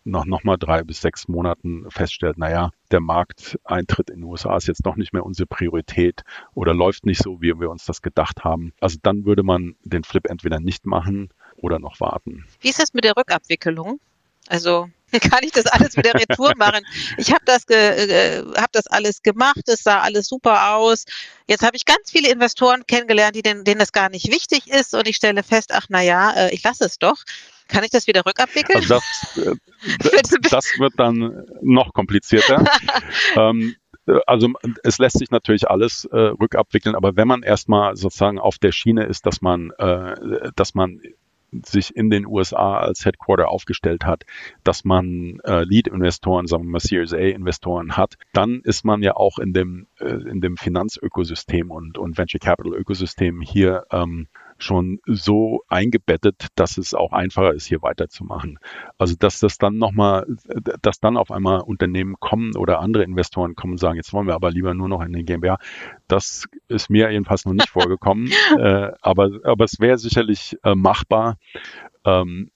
nach 0.03 0.25
nochmal 0.25 0.57
drei 0.57 0.81
bis 0.83 0.99
sechs 0.99 1.27
Monaten 1.27 1.85
feststellt, 1.91 2.39
naja, 2.39 2.71
der 2.89 3.01
Markteintritt 3.01 4.09
in 4.09 4.21
den 4.21 4.23
USA 4.23 4.57
ist 4.57 4.67
jetzt 4.67 4.83
doch 4.83 4.95
nicht 4.95 5.13
mehr 5.13 5.23
unsere 5.23 5.45
Priorität 5.45 6.23
oder 6.55 6.73
läuft 6.73 7.05
nicht 7.05 7.21
so, 7.21 7.39
wie 7.39 7.53
wir 7.59 7.69
uns 7.69 7.85
das 7.85 8.01
gedacht 8.01 8.43
haben. 8.43 8.73
Also 8.79 8.97
dann 9.03 9.25
würde 9.25 9.43
man 9.43 9.75
den 9.83 10.03
Flip 10.03 10.27
entweder 10.27 10.59
nicht 10.59 10.87
machen 10.87 11.29
oder 11.55 11.77
noch 11.77 11.99
warten. 11.99 12.45
Wie 12.59 12.69
ist 12.69 12.79
das 12.79 12.95
mit 12.95 13.03
der 13.03 13.15
Rückabwicklung? 13.15 13.99
Also 14.49 14.89
kann 15.31 15.43
ich 15.43 15.51
das 15.51 15.65
alles 15.67 15.95
wieder 15.97 16.13
retour 16.13 16.53
machen. 16.57 16.85
Ich 17.17 17.31
habe 17.31 17.43
das, 17.45 17.67
äh, 17.69 18.43
hab 18.55 18.71
das 18.71 18.87
alles 18.87 19.21
gemacht, 19.21 19.61
es 19.67 19.83
sah 19.83 19.99
alles 19.99 20.27
super 20.27 20.75
aus. 20.75 21.05
Jetzt 21.47 21.63
habe 21.63 21.75
ich 21.75 21.85
ganz 21.85 22.11
viele 22.11 22.31
Investoren 22.31 22.85
kennengelernt, 22.87 23.35
die 23.35 23.41
denen, 23.41 23.63
denen 23.63 23.79
das 23.79 23.91
gar 23.91 24.09
nicht 24.09 24.31
wichtig 24.31 24.67
ist 24.67 24.93
und 24.93 25.07
ich 25.07 25.15
stelle 25.15 25.43
fest, 25.43 25.71
ach 25.73 25.85
na 25.89 26.01
ja, 26.01 26.31
äh, 26.31 26.53
ich 26.53 26.63
lasse 26.63 26.85
es 26.85 26.97
doch. 26.97 27.17
Kann 27.67 27.83
ich 27.83 27.91
das 27.91 28.07
wieder 28.07 28.25
rückabwickeln? 28.25 28.79
Also 28.79 28.95
das, 28.95 29.37
äh, 29.45 30.49
das 30.49 30.65
wird 30.77 30.93
dann 30.97 31.45
noch 31.61 31.93
komplizierter. 31.93 32.63
ähm, 33.35 33.75
also 34.27 34.49
es 34.83 34.97
lässt 34.97 35.17
sich 35.17 35.31
natürlich 35.31 35.69
alles 35.69 36.05
äh, 36.11 36.17
rückabwickeln, 36.17 36.95
aber 36.95 37.15
wenn 37.15 37.27
man 37.27 37.41
erstmal 37.41 37.95
sozusagen 37.95 38.37
auf 38.37 38.57
der 38.57 38.73
Schiene 38.73 39.05
ist, 39.05 39.25
dass 39.25 39.41
man, 39.41 39.71
äh, 39.77 40.51
dass 40.55 40.75
man 40.75 41.01
sich 41.65 41.95
in 41.95 42.09
den 42.09 42.25
USA 42.25 42.77
als 42.77 43.05
Headquarter 43.05 43.49
aufgestellt 43.49 44.05
hat, 44.05 44.25
dass 44.63 44.83
man 44.83 45.39
äh, 45.43 45.63
Lead-Investoren, 45.63 46.47
sagen 46.47 46.63
wir 46.63 46.71
mal 46.71 46.79
Series 46.79 47.13
A-Investoren 47.13 47.97
hat, 47.97 48.15
dann 48.33 48.61
ist 48.63 48.85
man 48.85 49.01
ja 49.01 49.15
auch 49.15 49.39
in 49.39 49.53
dem, 49.53 49.87
äh, 49.99 50.05
in 50.05 50.41
dem 50.41 50.57
Finanzökosystem 50.57 51.71
und, 51.71 51.97
und 51.97 52.17
Venture 52.17 52.39
Capital-Ökosystem 52.39 53.41
hier 53.41 53.85
ähm, 53.91 54.27
schon 54.63 54.99
so 55.05 55.61
eingebettet, 55.67 56.47
dass 56.55 56.77
es 56.77 56.93
auch 56.93 57.11
einfacher 57.11 57.53
ist, 57.53 57.65
hier 57.65 57.81
weiterzumachen. 57.81 58.59
Also 58.97 59.15
dass 59.17 59.39
das 59.39 59.57
dann 59.57 59.77
nochmal, 59.77 60.25
dass 60.81 60.99
dann 60.99 61.17
auf 61.17 61.31
einmal 61.31 61.61
Unternehmen 61.61 62.15
kommen 62.19 62.55
oder 62.55 62.79
andere 62.79 63.03
Investoren 63.03 63.55
kommen 63.55 63.73
und 63.73 63.79
sagen, 63.79 63.97
jetzt 63.97 64.13
wollen 64.13 64.27
wir 64.27 64.35
aber 64.35 64.51
lieber 64.51 64.73
nur 64.73 64.89
noch 64.89 65.01
in 65.01 65.13
den 65.13 65.25
GmbH, 65.25 65.57
das 66.07 66.45
ist 66.67 66.89
mir 66.89 67.11
jedenfalls 67.11 67.45
noch 67.45 67.53
nicht 67.53 67.69
vorgekommen. 67.69 68.31
äh, 68.57 68.91
aber, 69.01 69.29
aber 69.43 69.65
es 69.65 69.79
wäre 69.79 69.97
sicherlich 69.97 70.57
äh, 70.63 70.75
machbar. 70.75 71.37
Ähm, 72.05 72.49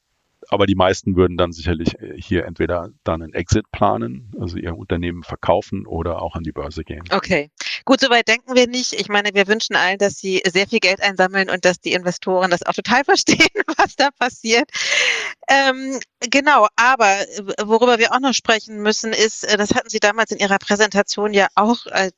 aber 0.50 0.66
die 0.66 0.76
meisten 0.76 1.16
würden 1.16 1.38
dann 1.38 1.52
sicherlich 1.52 2.00
äh, 2.00 2.14
hier 2.18 2.46
entweder 2.46 2.90
dann 3.04 3.22
einen 3.22 3.34
Exit 3.34 3.66
planen, 3.72 4.32
also 4.40 4.58
ihr 4.58 4.76
Unternehmen 4.78 5.24
verkaufen 5.24 5.86
oder 5.86 6.22
auch 6.22 6.36
an 6.36 6.44
die 6.44 6.52
Börse 6.52 6.84
gehen. 6.84 7.04
Okay, 7.12 7.50
gut, 7.88 8.02
soweit 8.02 8.28
denken 8.28 8.54
wir 8.54 8.68
nicht. 8.68 8.92
Ich 8.92 9.08
meine, 9.08 9.34
wir 9.34 9.48
wünschen 9.48 9.78
allen, 9.78 9.98
dass 9.98 10.18
sie 10.18 10.44
sehr 10.46 10.68
viel 10.68 10.80
Geld 10.80 11.02
einsammeln 11.02 11.50
und 11.50 11.64
dass 11.64 11.80
die 11.80 11.94
Investoren 11.94 12.52
das 12.52 12.64
auch 12.64 12.74
total 12.74 13.04
verstehen, 13.06 13.48
was 13.78 13.96
da 13.96 14.10
passiert. 14.12 14.70
Ähm, 15.48 15.98
genau, 16.20 16.68
aber 16.76 17.08
worüber 17.64 17.98
wir 17.98 18.12
auch 18.12 18.20
noch 18.20 18.34
sprechen 18.34 18.82
müssen, 18.82 19.14
ist, 19.14 19.46
äh, 19.46 19.56
das 19.56 19.74
hatten 19.74 19.88
Sie 19.88 20.02
damals 20.02 20.32
in 20.32 20.40
Ihrer 20.40 20.60
Präsentation 20.60 21.34
ja 21.34 21.48
auch 21.56 21.86
äh, 21.86 22.12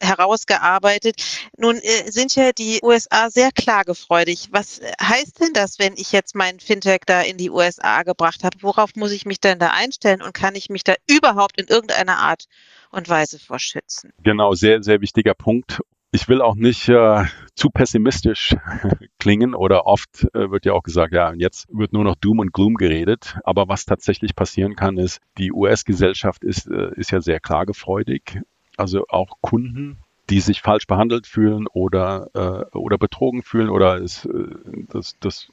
herausgearbeitet. 0.00 1.22
Nun 1.56 1.76
äh, 1.76 2.10
sind 2.10 2.34
ja 2.34 2.50
die 2.50 2.80
USA 2.82 3.30
sehr 3.30 3.52
klagefreudig. 3.52 4.48
Was 4.50 4.80
heißt 5.00 5.40
denn 5.40 5.52
das, 5.52 5.78
wenn 5.78 5.94
ich 5.96 6.10
jetzt 6.10 6.34
mein 6.34 6.58
Fintech 6.58 7.02
da 7.06 7.20
in 7.20 7.36
die 7.36 7.50
USA 7.50 8.02
gebracht 8.02 8.42
habe? 8.42 8.56
Worauf 8.62 8.96
muss 8.96 9.12
ich 9.12 9.26
mich 9.26 9.40
denn 9.40 9.60
da 9.60 9.70
einstellen 9.70 10.22
und 10.22 10.34
kann 10.34 10.56
ich 10.56 10.70
mich 10.70 10.82
da 10.82 10.94
überhaupt 11.06 11.60
in 11.60 11.68
irgendeiner 11.68 12.18
Art 12.18 12.46
und 12.94 13.08
Weise 13.08 13.38
vor 13.38 13.58
schützen? 13.58 14.12
Genau, 14.22 14.54
sehr, 14.54 14.82
sehr 14.82 15.00
wichtiger 15.00 15.34
Punkt 15.34 15.80
ich 16.14 16.28
will 16.28 16.40
auch 16.40 16.54
nicht 16.54 16.88
äh, 16.88 17.24
zu 17.56 17.70
pessimistisch 17.70 18.54
klingen 19.18 19.52
oder 19.52 19.84
oft 19.86 20.28
äh, 20.32 20.48
wird 20.48 20.64
ja 20.64 20.72
auch 20.72 20.84
gesagt, 20.84 21.12
ja, 21.12 21.32
jetzt 21.34 21.66
wird 21.72 21.92
nur 21.92 22.04
noch 22.04 22.14
Doom 22.14 22.38
und 22.38 22.52
Gloom 22.52 22.76
geredet. 22.76 23.36
Aber 23.42 23.66
was 23.66 23.84
tatsächlich 23.84 24.36
passieren 24.36 24.76
kann, 24.76 24.96
ist, 24.96 25.20
die 25.38 25.50
US-Gesellschaft 25.50 26.44
ist, 26.44 26.68
äh, 26.68 26.92
ist 26.94 27.10
ja 27.10 27.20
sehr 27.20 27.40
klagefreudig. 27.40 28.40
Also 28.76 29.06
auch 29.08 29.38
Kunden, 29.40 29.98
die 30.30 30.38
sich 30.38 30.62
falsch 30.62 30.86
behandelt 30.86 31.26
fühlen 31.26 31.66
oder, 31.66 32.28
äh, 32.34 32.76
oder 32.76 32.96
betrogen 32.96 33.42
fühlen 33.42 33.68
oder 33.68 34.00
es, 34.00 34.24
äh, 34.24 34.46
das, 34.90 35.16
das 35.18 35.48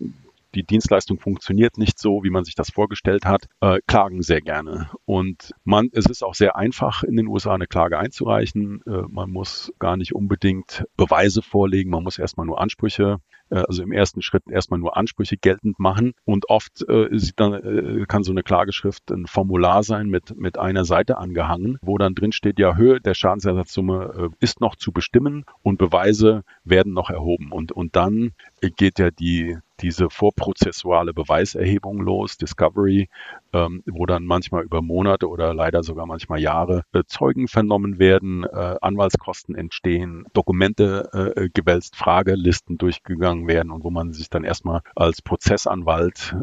die 0.56 0.64
Dienstleistung 0.64 1.20
funktioniert 1.20 1.78
nicht 1.78 2.00
so, 2.00 2.24
wie 2.24 2.30
man 2.30 2.44
sich 2.44 2.56
das 2.56 2.72
vorgestellt 2.72 3.26
hat, 3.26 3.46
äh, 3.62 3.80
klagen 3.88 4.22
sehr 4.22 4.42
gerne. 4.42 4.90
Und 5.06 5.52
man, 5.64 5.90
es 5.94 6.06
ist 6.06 6.24
auch 6.24 6.34
sehr 6.34 6.56
einfach, 6.56 7.04
in 7.04 7.16
den 7.16 7.28
USA 7.28 7.54
eine 7.54 7.68
Klage 7.68 7.98
einzureichen. 7.98 8.82
Äh, 8.86 9.04
man 9.10 9.32
muss 9.32 9.74
gar 9.80 9.98
nicht 9.98 10.14
unbedingt 10.14 10.86
Beweise 10.98 11.42
vorlegen, 11.42 11.90
man 11.90 12.04
muss 12.04 12.20
erstmal 12.20 12.46
nur 12.46 12.60
Ansprüche 12.60 13.18
also 13.52 13.84
im 13.84 13.92
ersten 13.92 14.22
Schritt 14.22 14.44
erstmal 14.50 14.80
nur 14.80 14.98
Ansprüche 14.98 15.38
geltend 15.38 15.80
machen. 15.80 16.14
Und 16.26 16.50
oft 16.50 16.88
äh, 16.88 17.10
dann, 17.36 17.54
äh, 17.54 18.06
kann 18.08 18.24
so 18.24 18.32
eine 18.32 18.44
Klageschrift 18.44 19.12
ein 19.12 19.28
Formular 19.28 19.84
sein 19.84 20.08
mit, 20.08 20.36
mit 20.38 20.58
einer 20.58 20.86
Seite 20.86 21.18
angehangen, 21.18 21.78
wo 21.82 21.98
dann 21.98 22.16
drin 22.16 22.32
steht, 22.32 22.60
ja, 22.60 22.76
Höhe 22.76 23.02
der 23.02 23.14
Schadensersatzsumme 23.14 24.30
äh, 24.32 24.36
ist 24.40 24.62
noch 24.62 24.76
zu 24.76 24.92
bestimmen 24.92 25.46
und 25.64 25.78
Beweise 25.78 26.44
werden 26.64 26.94
noch 26.94 27.10
erhoben. 27.10 27.52
Und, 27.52 27.72
und 27.72 27.96
dann 27.96 28.32
geht 28.78 29.00
ja 29.00 29.12
die, 29.12 29.58
diese 29.82 30.10
vorprozessuale 30.10 31.14
Beweiserhebung 31.14 32.00
los, 32.00 32.38
Discovery, 32.38 33.10
ähm, 33.54 33.84
wo 33.86 34.06
dann 34.06 34.26
manchmal 34.26 34.64
über 34.64 34.82
Monate 34.82 35.28
oder 35.28 35.54
leider 35.54 35.84
sogar 35.84 36.06
manchmal 36.06 36.40
Jahre 36.40 36.84
äh, 36.94 37.04
Zeugen 37.06 37.48
vernommen 37.48 38.00
werden, 38.00 38.44
äh, 38.44 38.76
Anwaltskosten 38.82 39.56
entstehen, 39.56 40.26
Dokumente 40.34 41.34
äh, 41.36 41.50
gewälzt, 41.54 41.96
Fragelisten 41.96 42.78
durchgegangen 42.78 43.48
werden 43.48 43.72
und 43.72 43.84
wo 43.84 43.90
man 43.90 44.14
sich 44.14 44.30
dann 44.30 44.44
erstmal 44.44 44.82
als 44.96 45.22
Prozessanwalt 45.22 46.36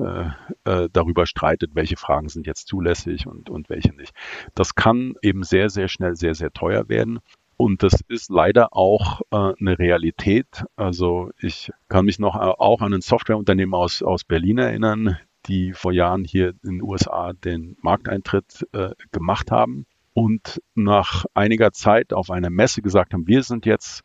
äh, 0.65 0.83
äh, 0.85 0.89
darüber 0.93 1.27
streitet, 1.27 1.75
welche 1.75 1.97
Fragen 1.97 2.29
sind 2.29 2.47
jetzt 2.47 2.69
zulässig 2.69 3.27
und, 3.27 3.51
und 3.51 3.69
welche 3.69 3.95
nicht. 3.95 4.13
Das 4.55 4.75
kann 4.75 5.15
eben 5.23 5.43
sehr, 5.43 5.71
sehr 5.71 5.89
schnell 5.89 6.17
sehr, 6.17 6.35
sehr 6.35 6.53
teuer 6.53 6.89
werden. 6.89 7.21
Und 7.57 7.83
das 7.83 8.01
ist 8.07 8.31
leider 8.31 8.69
auch 8.77 9.21
äh, 9.33 9.53
eine 9.59 9.79
Realität. 9.81 10.65
Also 10.77 11.31
ich 11.41 11.73
kann 11.89 12.05
mich 12.05 12.21
noch 12.21 12.37
auch 12.37 12.81
an 12.83 12.95
ein 12.95 13.01
Softwareunternehmen 13.01 13.75
aus, 13.75 14.01
aus 14.01 14.23
Berlin 14.23 14.59
erinnern, 14.59 15.19
die 15.49 15.73
vor 15.73 15.93
Jahren 15.93 16.25
hier 16.25 16.51
in 16.63 16.79
den 16.79 16.83
USA 16.83 17.33
den 17.33 17.77
Markteintritt 17.81 18.67
äh, 18.73 18.91
gemacht 19.13 19.51
haben 19.51 19.87
und 20.15 20.61
nach 20.75 21.25
einiger 21.35 21.73
Zeit 21.73 22.13
auf 22.13 22.31
einer 22.31 22.51
Messe 22.51 22.83
gesagt 22.83 23.15
haben, 23.15 23.27
wir 23.27 23.43
sind 23.43 23.67
jetzt 23.67 24.03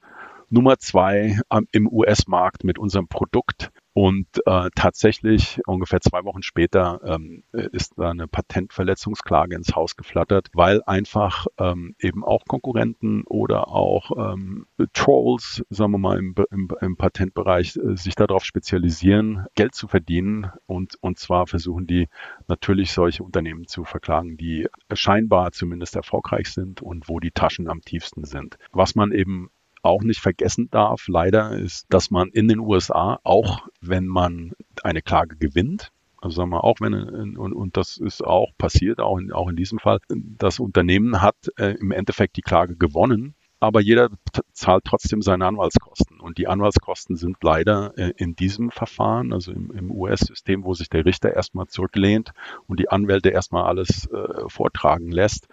Nummer 0.49 0.77
zwei 0.77 1.39
im 1.71 1.91
US-Markt 1.91 2.63
mit 2.63 2.77
unserem 2.77 3.07
Produkt 3.07 3.71
und 3.93 4.27
äh, 4.45 4.69
tatsächlich 4.75 5.61
ungefähr 5.67 6.01
zwei 6.01 6.23
Wochen 6.23 6.41
später 6.41 6.99
ähm, 7.05 7.43
ist 7.51 7.93
da 7.95 8.09
eine 8.09 8.27
Patentverletzungsklage 8.27 9.55
ins 9.55 9.75
Haus 9.75 9.95
geflattert, 9.95 10.49
weil 10.53 10.81
einfach 10.85 11.45
ähm, 11.59 11.95
eben 11.99 12.23
auch 12.23 12.45
Konkurrenten 12.45 13.23
oder 13.25 13.67
auch 13.67 14.33
ähm, 14.33 14.65
Trolls, 14.93 15.63
sagen 15.69 15.91
wir 15.91 15.99
mal 15.99 16.17
im, 16.17 16.33
im, 16.49 16.69
im 16.81 16.97
Patentbereich, 16.97 17.77
äh, 17.77 17.95
sich 17.95 18.15
darauf 18.15 18.43
spezialisieren, 18.43 19.45
Geld 19.53 19.75
zu 19.75 19.87
verdienen 19.87 20.51
und, 20.65 20.95
und 21.01 21.19
zwar 21.19 21.45
versuchen 21.45 21.85
die 21.85 22.09
natürlich 22.47 22.93
solche 22.93 23.23
Unternehmen 23.23 23.67
zu 23.67 23.83
verklagen, 23.83 24.37
die 24.37 24.67
scheinbar 24.91 25.51
zumindest 25.51 25.95
erfolgreich 25.95 26.47
sind 26.51 26.81
und 26.81 27.09
wo 27.09 27.19
die 27.19 27.31
Taschen 27.31 27.69
am 27.69 27.81
tiefsten 27.81 28.25
sind. 28.25 28.57
Was 28.71 28.95
man 28.95 29.11
eben 29.11 29.51
auch 29.83 30.01
nicht 30.01 30.21
vergessen 30.21 30.69
darf, 30.71 31.07
leider, 31.07 31.51
ist, 31.51 31.85
dass 31.89 32.09
man 32.09 32.29
in 32.29 32.47
den 32.47 32.59
USA, 32.59 33.19
auch 33.23 33.67
wenn 33.81 34.07
man 34.07 34.53
eine 34.81 35.01
Klage 35.01 35.35
gewinnt, 35.37 35.91
also 36.21 36.37
sagen 36.37 36.51
wir 36.51 36.63
auch, 36.63 36.77
wenn 36.79 36.93
und, 37.37 37.53
und 37.53 37.75
das 37.75 37.97
ist 37.97 38.23
auch 38.23 38.51
passiert, 38.57 38.99
auch 38.99 39.17
in, 39.17 39.33
auch 39.33 39.49
in 39.49 39.57
diesem 39.57 39.77
Fall, 39.79 39.99
das 40.07 40.59
Unternehmen 40.59 41.21
hat 41.21 41.35
äh, 41.57 41.75
im 41.79 41.91
Endeffekt 41.91 42.37
die 42.37 42.41
Klage 42.41 42.77
gewonnen, 42.77 43.35
aber 43.59 43.81
jeder 43.81 44.09
zahlt 44.51 44.83
trotzdem 44.85 45.21
seine 45.21 45.45
Anwaltskosten. 45.45 46.19
Und 46.19 46.37
die 46.37 46.47
Anwaltskosten 46.47 47.15
sind 47.15 47.37
leider 47.41 47.97
äh, 47.97 48.13
in 48.17 48.35
diesem 48.35 48.71
Verfahren, 48.71 49.31
also 49.31 49.51
im, 49.51 49.71
im 49.71 49.91
US-System, 49.91 50.65
wo 50.65 50.73
sich 50.73 50.89
der 50.89 51.05
Richter 51.05 51.33
erstmal 51.33 51.67
zurücklehnt 51.67 52.31
und 52.67 52.79
die 52.79 52.89
Anwälte 52.89 53.29
erstmal 53.29 53.63
alles 53.63 54.09
äh, 54.11 54.49
vortragen 54.49 55.11
lässt, 55.11 55.47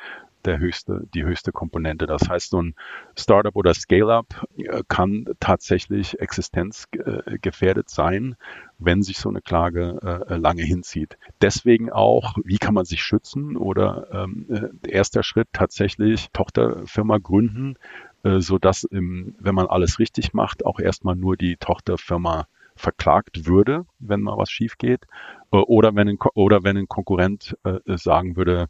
der 0.44 0.58
höchste, 0.58 1.06
die 1.14 1.24
höchste 1.24 1.52
Komponente. 1.52 2.06
Das 2.06 2.28
heißt, 2.28 2.50
so 2.50 2.62
ein 2.62 2.74
Startup 3.16 3.54
oder 3.54 3.74
Scale-up 3.74 4.46
äh, 4.56 4.82
kann 4.88 5.26
tatsächlich 5.40 6.20
existenzgefährdet 6.20 7.90
sein, 7.90 8.36
wenn 8.78 9.02
sich 9.02 9.18
so 9.18 9.28
eine 9.28 9.42
Klage 9.42 10.24
äh, 10.28 10.36
lange 10.36 10.62
hinzieht. 10.62 11.18
Deswegen 11.40 11.90
auch, 11.90 12.34
wie 12.44 12.58
kann 12.58 12.74
man 12.74 12.84
sich 12.84 13.02
schützen 13.02 13.56
oder 13.56 14.08
ähm, 14.12 14.46
äh, 14.48 14.90
erster 14.90 15.22
Schritt 15.22 15.48
tatsächlich 15.52 16.30
Tochterfirma 16.32 17.18
gründen, 17.18 17.76
äh, 18.22 18.40
so 18.40 18.58
dass 18.58 18.84
im, 18.84 19.34
wenn 19.38 19.54
man 19.54 19.66
alles 19.66 19.98
richtig 19.98 20.32
macht, 20.32 20.64
auch 20.64 20.80
erstmal 20.80 21.16
nur 21.16 21.36
die 21.36 21.56
Tochterfirma 21.56 22.46
verklagt 22.76 23.46
würde, 23.46 23.84
wenn 23.98 24.22
mal 24.22 24.38
was 24.38 24.50
schief 24.50 24.78
geht, 24.78 25.06
oder 25.50 25.94
wenn 25.94 26.08
ein, 26.08 26.18
oder 26.34 26.62
wenn 26.62 26.76
ein 26.76 26.88
Konkurrent 26.88 27.56
äh, 27.64 27.78
sagen 27.96 28.36
würde, 28.36 28.68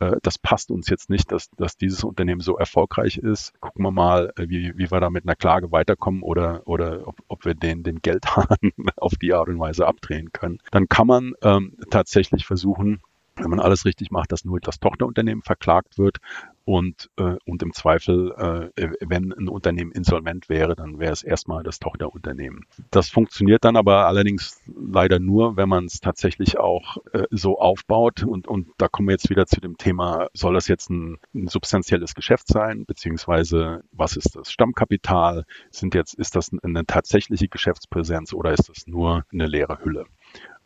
äh, 0.00 0.16
das 0.22 0.38
passt 0.38 0.70
uns 0.70 0.88
jetzt 0.88 1.10
nicht, 1.10 1.30
dass, 1.30 1.50
dass 1.50 1.76
dieses 1.76 2.04
Unternehmen 2.04 2.40
so 2.40 2.56
erfolgreich 2.56 3.18
ist. 3.18 3.52
Gucken 3.60 3.84
wir 3.84 3.90
mal, 3.90 4.32
äh, 4.36 4.48
wie, 4.48 4.76
wie 4.76 4.90
wir 4.90 5.00
da 5.00 5.10
mit 5.10 5.24
einer 5.24 5.36
Klage 5.36 5.70
weiterkommen 5.70 6.22
oder, 6.22 6.62
oder 6.66 7.06
ob, 7.06 7.16
ob 7.28 7.44
wir 7.44 7.54
den, 7.54 7.82
den 7.82 8.00
Geldhahn 8.00 8.72
auf 8.96 9.12
die 9.14 9.32
Art 9.32 9.48
und 9.48 9.58
Weise 9.58 9.86
abdrehen 9.86 10.32
können. 10.32 10.58
Dann 10.70 10.88
kann 10.88 11.06
man 11.06 11.34
ähm, 11.42 11.76
tatsächlich 11.90 12.46
versuchen, 12.46 13.02
wenn 13.36 13.50
man 13.50 13.60
alles 13.60 13.84
richtig 13.84 14.10
macht, 14.10 14.32
dass 14.32 14.44
nur 14.44 14.60
das 14.60 14.80
Tochterunternehmen 14.80 15.42
verklagt 15.42 15.98
wird 15.98 16.18
und, 16.64 17.10
äh, 17.16 17.36
und 17.44 17.62
im 17.62 17.72
Zweifel, 17.72 18.70
äh, 18.76 18.88
wenn 19.00 19.32
ein 19.32 19.48
Unternehmen 19.48 19.92
insolvent 19.92 20.48
wäre, 20.48 20.76
dann 20.76 20.98
wäre 20.98 21.12
es 21.12 21.22
erstmal 21.22 21.62
das 21.62 21.78
Tochterunternehmen. 21.78 22.66
Das 22.90 23.08
funktioniert 23.08 23.64
dann 23.64 23.76
aber 23.76 24.06
allerdings 24.06 24.60
leider 24.66 25.18
nur, 25.18 25.56
wenn 25.56 25.68
man 25.68 25.86
es 25.86 26.00
tatsächlich 26.00 26.58
auch 26.58 26.98
äh, 27.12 27.24
so 27.30 27.58
aufbaut. 27.58 28.22
Und, 28.22 28.46
und 28.46 28.68
da 28.78 28.88
kommen 28.88 29.08
wir 29.08 29.14
jetzt 29.14 29.30
wieder 29.30 29.46
zu 29.46 29.60
dem 29.60 29.78
Thema, 29.78 30.28
soll 30.34 30.54
das 30.54 30.68
jetzt 30.68 30.90
ein, 30.90 31.18
ein 31.34 31.48
substanzielles 31.48 32.14
Geschäft 32.14 32.48
sein, 32.48 32.84
beziehungsweise 32.86 33.82
was 33.92 34.16
ist 34.16 34.36
das 34.36 34.52
Stammkapital? 34.52 35.44
Sind 35.70 35.94
jetzt, 35.94 36.14
ist 36.14 36.36
das 36.36 36.50
eine 36.62 36.86
tatsächliche 36.86 37.48
Geschäftspräsenz 37.48 38.32
oder 38.32 38.52
ist 38.52 38.68
das 38.68 38.86
nur 38.86 39.24
eine 39.32 39.46
leere 39.46 39.78
Hülle? 39.82 40.06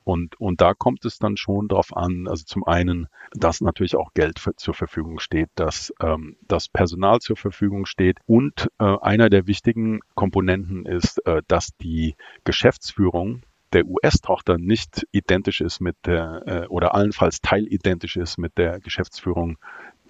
Und, 0.05 0.39
und 0.39 0.61
da 0.61 0.75
kommt 0.75 1.05
es 1.07 1.19
dann 1.19 1.37
schon 1.39 1.69
darauf 1.69 1.97
an, 1.97 2.29
also 2.29 2.45
zum 2.45 2.65
einen, 2.65 3.09
dass 3.33 3.63
natürlich 3.63 3.97
auch 3.97 4.13
Geld 4.13 4.39
für, 4.39 4.55
zur 4.55 4.75
Verfügung 4.75 5.19
steht, 5.19 5.49
dass 5.55 5.93
ähm, 6.01 6.37
das 6.47 6.69
Personal 6.69 7.21
zur 7.21 7.37
Verfügung 7.37 7.87
steht 7.87 8.19
und 8.27 8.69
äh, 8.79 8.85
einer 8.85 9.31
der 9.31 9.47
wichtigen 9.47 10.01
Komponenten 10.15 10.85
ist, 10.85 11.27
äh, 11.27 11.41
dass 11.49 11.71
die 11.79 12.17
Geschäftsführung 12.45 13.43
der 13.73 13.87
US-Tochter 13.87 14.59
nicht 14.59 15.07
identisch 15.11 15.61
ist 15.61 15.81
mit 15.81 15.97
der 16.05 16.43
äh, 16.47 16.67
oder 16.69 16.95
allenfalls 16.95 17.41
teilidentisch 17.41 18.17
ist 18.17 18.39
mit 18.39 18.57
der 18.59 18.81
Geschäftsführung 18.81 19.59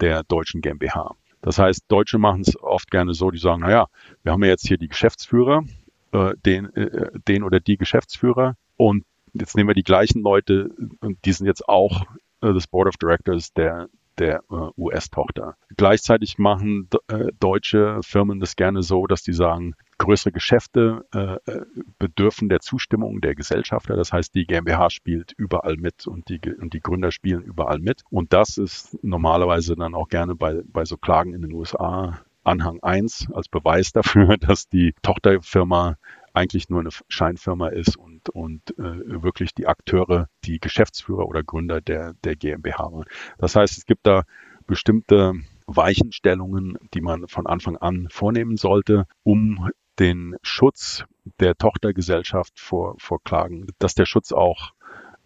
der 0.01 0.23
deutschen 0.23 0.61
GmbH. 0.61 1.15
Das 1.41 1.57
heißt, 1.57 1.85
Deutsche 1.87 2.17
machen 2.17 2.41
es 2.41 2.59
oft 2.61 2.91
gerne 2.91 3.13
so, 3.13 3.31
die 3.31 3.37
sagen, 3.37 3.61
naja, 3.61 3.87
wir 4.23 4.31
haben 4.31 4.43
ja 4.43 4.49
jetzt 4.49 4.67
hier 4.67 4.77
die 4.77 4.87
Geschäftsführer, 4.87 5.63
äh, 6.11 6.33
den, 6.45 6.73
äh, 6.75 7.11
den 7.27 7.43
oder 7.43 7.59
die 7.59 7.77
Geschäftsführer 7.77 8.55
und 8.77 9.03
jetzt 9.39 9.55
nehmen 9.55 9.69
wir 9.69 9.75
die 9.75 9.83
gleichen 9.83 10.21
Leute 10.21 10.69
und 11.01 11.17
die 11.25 11.31
sind 11.31 11.47
jetzt 11.47 11.67
auch 11.67 12.03
äh, 12.41 12.53
das 12.53 12.67
Board 12.67 12.87
of 12.87 12.97
Directors 12.97 13.53
der 13.53 13.87
der 14.17 14.43
äh, 14.49 14.69
US-Tochter. 14.77 15.55
Gleichzeitig 15.75 16.37
machen 16.37 16.89
äh, 17.07 17.27
deutsche 17.39 17.99
Firmen 18.03 18.39
das 18.39 18.55
gerne 18.55 18.83
so, 18.83 19.07
dass 19.07 19.23
die 19.23 19.33
sagen, 19.33 19.75
größere 19.97 20.31
Geschäfte 20.31 21.05
äh, 21.13 21.35
äh, 21.51 21.65
bedürfen 21.99 22.49
der 22.49 22.59
Zustimmung 22.59 23.21
der 23.21 23.35
Gesellschafter. 23.35 23.95
Das 23.95 24.11
heißt, 24.11 24.33
die 24.35 24.45
GmbH 24.45 24.89
spielt 24.89 25.33
überall 25.37 25.77
mit 25.77 26.07
und 26.07 26.29
die, 26.29 26.39
und 26.59 26.73
die 26.73 26.79
Gründer 26.79 27.11
spielen 27.11 27.41
überall 27.41 27.79
mit. 27.79 28.03
Und 28.09 28.33
das 28.33 28.57
ist 28.57 28.97
normalerweise 29.03 29.75
dann 29.75 29.95
auch 29.95 30.07
gerne 30.07 30.35
bei, 30.35 30.61
bei 30.65 30.85
so 30.85 30.97
Klagen 30.97 31.33
in 31.33 31.41
den 31.41 31.53
USA 31.53 32.21
Anhang 32.43 32.79
1 32.83 33.29
als 33.33 33.47
Beweis 33.47 33.91
dafür, 33.91 34.37
dass 34.39 34.69
die 34.69 34.93
Tochterfirma 35.01 35.97
eigentlich 36.35 36.69
nur 36.69 36.81
eine 36.81 36.89
Scheinfirma 37.07 37.69
ist 37.69 37.97
und, 37.97 38.29
und 38.29 38.77
äh, 38.77 39.23
wirklich 39.23 39.53
die 39.53 39.67
Akteure, 39.67 40.27
die 40.43 40.59
Geschäftsführer 40.59 41.27
oder 41.27 41.43
Gründer 41.43 41.81
der, 41.81 42.13
der 42.23 42.35
GmbH 42.35 42.91
waren. 42.91 43.05
Das 43.37 43.55
heißt, 43.55 43.77
es 43.77 43.85
gibt 43.85 44.05
da 44.05 44.23
bestimmte 44.67 45.33
Weichenstellungen, 45.67 46.77
die 46.93 47.01
man 47.01 47.27
von 47.27 47.47
Anfang 47.47 47.77
an 47.77 48.07
vornehmen 48.09 48.57
sollte, 48.57 49.07
um 49.23 49.69
den 49.99 50.35
Schutz 50.41 51.05
der 51.39 51.55
Tochtergesellschaft 51.55 52.59
vor, 52.59 52.95
vor 52.97 53.23
Klagen, 53.23 53.67
dass 53.79 53.95
der 53.95 54.05
Schutz 54.05 54.31
auch 54.31 54.73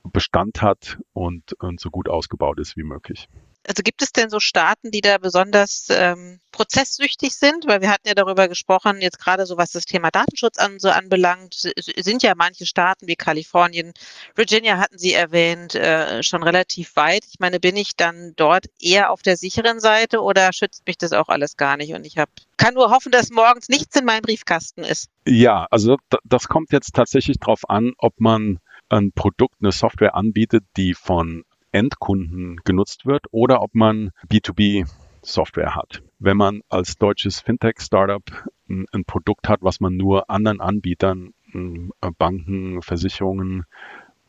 Bestand 0.04 0.62
hat 0.62 1.00
und, 1.14 1.54
und 1.62 1.80
so 1.80 1.90
gut 1.90 2.08
ausgebaut 2.08 2.60
ist 2.60 2.78
wie 2.78 2.84
möglich. 2.84 3.28
Also 3.70 3.84
gibt 3.84 4.02
es 4.02 4.12
denn 4.12 4.32
so 4.32 4.40
Staaten, 4.40 4.90
die 4.90 5.02
da 5.02 5.20
besonders 5.20 5.90
ähm, 5.92 6.40
prozesssüchtig 6.52 7.36
sind? 7.36 7.68
Weil 7.68 7.82
wir 7.82 7.92
hatten 7.92 8.08
ja 8.08 8.16
darüber 8.16 8.48
gesprochen, 8.48 9.00
jetzt 9.00 9.20
gerade 9.20 9.46
so 9.46 9.58
was 9.58 9.70
das 9.70 9.86
Thema 9.86 10.10
Datenschutz 10.10 10.58
an, 10.58 10.80
so 10.80 10.90
anbelangt, 10.90 11.54
sind 11.54 12.24
ja 12.24 12.34
manche 12.36 12.66
Staaten 12.66 13.06
wie 13.06 13.16
Kalifornien, 13.16 13.94
Virginia 14.34 14.80
hatten 14.80 14.98
Sie 14.98 15.14
erwähnt, 15.14 15.76
äh, 15.76 16.24
schon 16.24 16.42
relativ 16.42 16.96
weit. 16.96 17.26
Ich 17.30 17.40
meine, 17.40 17.60
bin 17.60 17.78
ich 17.78 17.96
dann 17.96 18.34
dort 18.36 18.66
eher 18.80 19.12
auf 19.12 19.22
der 19.22 19.38
sicheren 19.38 19.80
Seite 19.80 20.24
oder 20.24 20.52
schützt 20.52 20.88
mich 20.88 20.98
das 20.98 21.12
auch 21.12 21.30
alles 21.30 21.56
gar 21.56 21.78
nicht? 21.78 21.94
Und 21.94 22.08
ich 22.08 22.18
hab, 22.18 22.30
kann 22.58 22.74
nur 22.74 22.90
hoffen, 22.90 23.12
dass 23.12 23.30
morgens 23.30 23.70
nichts 23.70 23.96
in 23.96 24.06
meinem 24.06 24.24
Briefkasten 24.24 24.84
ist. 24.84 25.10
Ja, 25.28 25.68
also 25.70 25.98
das 26.24 26.48
kommt 26.48 26.72
jetzt 26.72 26.96
tatsächlich 26.96 27.38
darauf 27.38 27.70
an, 27.70 27.94
ob 28.00 28.20
man 28.20 28.58
ein 28.90 29.12
Produkt, 29.12 29.58
eine 29.62 29.72
Software 29.72 30.16
anbietet, 30.16 30.64
die 30.76 30.96
von 30.96 31.44
Endkunden 31.72 32.58
genutzt 32.64 33.06
wird 33.06 33.26
oder 33.32 33.62
ob 33.62 33.76
man 33.76 34.12
B2B 34.30 34.88
Software 35.22 35.76
hat. 35.76 36.02
Wenn 36.20 36.38
man 36.38 36.62
als 36.70 36.98
deutsches 36.98 37.40
Fintech-Startup 37.42 38.24
ein, 38.70 38.86
ein, 38.92 39.06
Produkt 39.06 39.50
hat, 39.50 39.62
was 39.62 39.80
man 39.80 39.96
nur 39.96 40.30
anderen 40.30 40.62
Anbietern, 40.62 41.34
äh, 41.54 42.12
Banken, 42.18 42.82
Versicherungen 42.82 43.66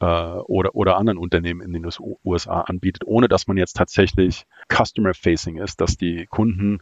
äh, 0.01 0.05
oder, 0.05 0.75
oder 0.75 0.97
anderen 0.97 1.19
Unternehmen 1.19 1.61
in 1.61 1.73
den 1.73 1.89
USA 2.25 2.63
anbietet, 2.63 3.05
ohne 3.07 3.29
dass 3.29 3.47
man 3.47 3.57
jetzt 3.57 3.77
tatsächlich 3.77 4.47
Customer-Facing 4.69 5.59
ist, 5.59 5.81
dass 5.81 5.97
die 5.97 6.27
Kunden 6.27 6.81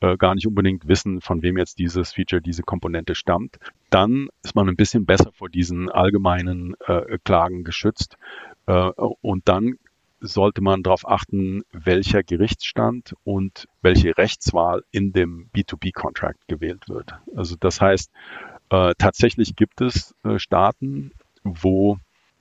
äh, 0.00 0.16
gar 0.16 0.34
nicht 0.34 0.46
unbedingt 0.46 0.86
wissen, 0.86 1.20
von 1.20 1.42
wem 1.42 1.58
jetzt 1.58 1.78
dieses 1.78 2.12
Feature, 2.12 2.40
diese 2.40 2.62
Komponente 2.62 3.14
stammt, 3.14 3.58
dann 3.90 4.28
ist 4.42 4.54
man 4.54 4.68
ein 4.68 4.76
bisschen 4.76 5.06
besser 5.06 5.32
vor 5.32 5.48
diesen 5.48 5.90
allgemeinen 5.90 6.76
äh, 6.86 7.18
Klagen 7.24 7.64
geschützt. 7.64 8.16
Äh, 8.66 8.90
und 9.22 9.48
dann 9.48 9.78
sollte 10.20 10.60
man 10.60 10.82
darauf 10.82 11.08
achten, 11.08 11.62
welcher 11.72 12.22
Gerichtsstand 12.22 13.14
und 13.24 13.68
welche 13.82 14.16
Rechtswahl 14.16 14.82
in 14.90 15.12
dem 15.12 15.50
B2B-Contract 15.54 16.48
gewählt 16.48 16.88
wird. 16.88 17.14
Also 17.36 17.56
das 17.58 17.80
heißt, 17.80 18.10
äh, 18.70 18.94
tatsächlich 18.98 19.56
gibt 19.56 19.80
es 19.80 20.14
äh, 20.24 20.38
Staaten, 20.38 21.12
wo 21.44 21.98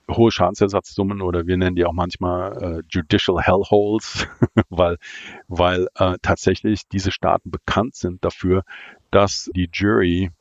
hohe 0.10 0.32
Schadensersatzsummen 0.32 1.22
oder 1.22 1.48
wir 1.48 1.58
nennen 1.58 1.76
die 1.76 1.86
auch 1.86 1.94
manchmal 1.94 2.80
äh, 2.80 2.84
Judicial 2.90 3.42
Hellholes, 3.42 4.28
weil, 4.70 4.98
weil 5.48 5.88
äh, 5.96 6.18
tatsächlich 6.22 6.88
diese 6.88 7.12
Staaten 7.12 7.52
bekannt 7.52 7.96
sind 7.96 8.24
dafür, 8.24 8.64
dass 9.12 9.50
die 9.56 9.70
Jury 9.72 10.32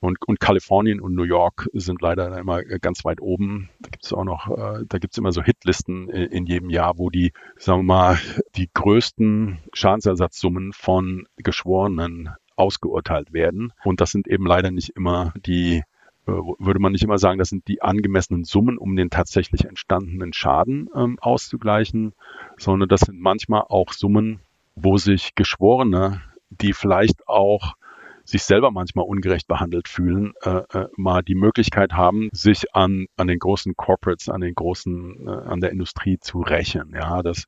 und, 0.00 0.18
und 0.26 0.40
Kalifornien 0.40 1.00
und 1.00 1.14
New 1.14 1.24
York 1.24 1.68
sind 1.72 2.02
leider 2.02 2.36
immer 2.38 2.62
ganz 2.62 3.04
weit 3.04 3.20
oben. 3.20 3.70
Da 3.80 3.88
gibt 3.90 4.04
es 4.04 4.12
auch 4.12 4.24
noch, 4.24 4.48
äh, 4.48 4.84
da 4.86 4.98
gibt 4.98 5.14
es 5.14 5.18
immer 5.18 5.32
so 5.32 5.42
Hitlisten 5.42 6.08
in, 6.08 6.30
in 6.30 6.46
jedem 6.46 6.70
Jahr, 6.70 6.98
wo 6.98 7.10
die, 7.10 7.32
sagen 7.56 7.80
wir 7.80 7.94
mal, 7.94 8.18
die 8.56 8.68
größten 8.72 9.58
Schadensersatzsummen 9.72 10.72
von 10.72 11.26
Geschworenen 11.36 12.30
ausgeurteilt 12.56 13.32
werden. 13.32 13.72
Und 13.84 14.00
das 14.00 14.10
sind 14.10 14.28
eben 14.28 14.46
leider 14.46 14.70
nicht 14.70 14.90
immer 14.90 15.32
die 15.46 15.82
äh, 16.26 16.32
würde 16.32 16.80
man 16.80 16.92
nicht 16.92 17.04
immer 17.04 17.18
sagen, 17.18 17.38
das 17.38 17.50
sind 17.50 17.68
die 17.68 17.82
angemessenen 17.82 18.44
Summen, 18.44 18.78
um 18.78 18.96
den 18.96 19.10
tatsächlich 19.10 19.64
entstandenen 19.64 20.32
Schaden 20.32 20.88
ähm, 20.94 21.18
auszugleichen, 21.20 22.14
sondern 22.58 22.88
das 22.88 23.02
sind 23.02 23.20
manchmal 23.20 23.62
auch 23.68 23.92
Summen, 23.92 24.40
wo 24.74 24.98
sich 24.98 25.34
Geschworene, 25.36 26.22
die 26.50 26.72
vielleicht 26.72 27.28
auch 27.28 27.74
sich 28.26 28.42
selber 28.44 28.70
manchmal 28.70 29.06
ungerecht 29.06 29.46
behandelt 29.46 29.88
fühlen, 29.88 30.34
äh, 30.42 30.62
äh, 30.72 30.88
mal 30.96 31.22
die 31.22 31.34
Möglichkeit 31.34 31.92
haben, 31.92 32.28
sich 32.32 32.74
an, 32.74 33.06
an 33.16 33.28
den 33.28 33.38
großen 33.38 33.74
Corporates, 33.76 34.28
an 34.28 34.40
den 34.40 34.54
großen, 34.54 35.26
äh, 35.26 35.30
an 35.30 35.60
der 35.60 35.70
Industrie 35.70 36.18
zu 36.18 36.40
rächen. 36.40 36.92
Ja, 36.94 37.22
das 37.22 37.44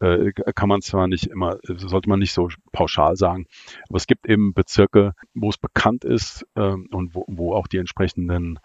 äh, 0.00 0.32
kann 0.54 0.68
man 0.68 0.82
zwar 0.82 1.08
nicht 1.08 1.26
immer, 1.26 1.58
sollte 1.64 2.08
man 2.08 2.20
nicht 2.20 2.32
so 2.32 2.48
pauschal 2.72 3.16
sagen, 3.16 3.46
aber 3.88 3.96
es 3.96 4.06
gibt 4.06 4.26
eben 4.26 4.54
Bezirke, 4.54 5.14
wo 5.34 5.50
es 5.50 5.58
bekannt 5.58 6.04
ist 6.04 6.46
äh, 6.54 6.60
und 6.62 7.14
wo, 7.14 7.24
wo 7.26 7.54
auch 7.54 7.66
die 7.66 7.78
entsprechenden 7.78 8.58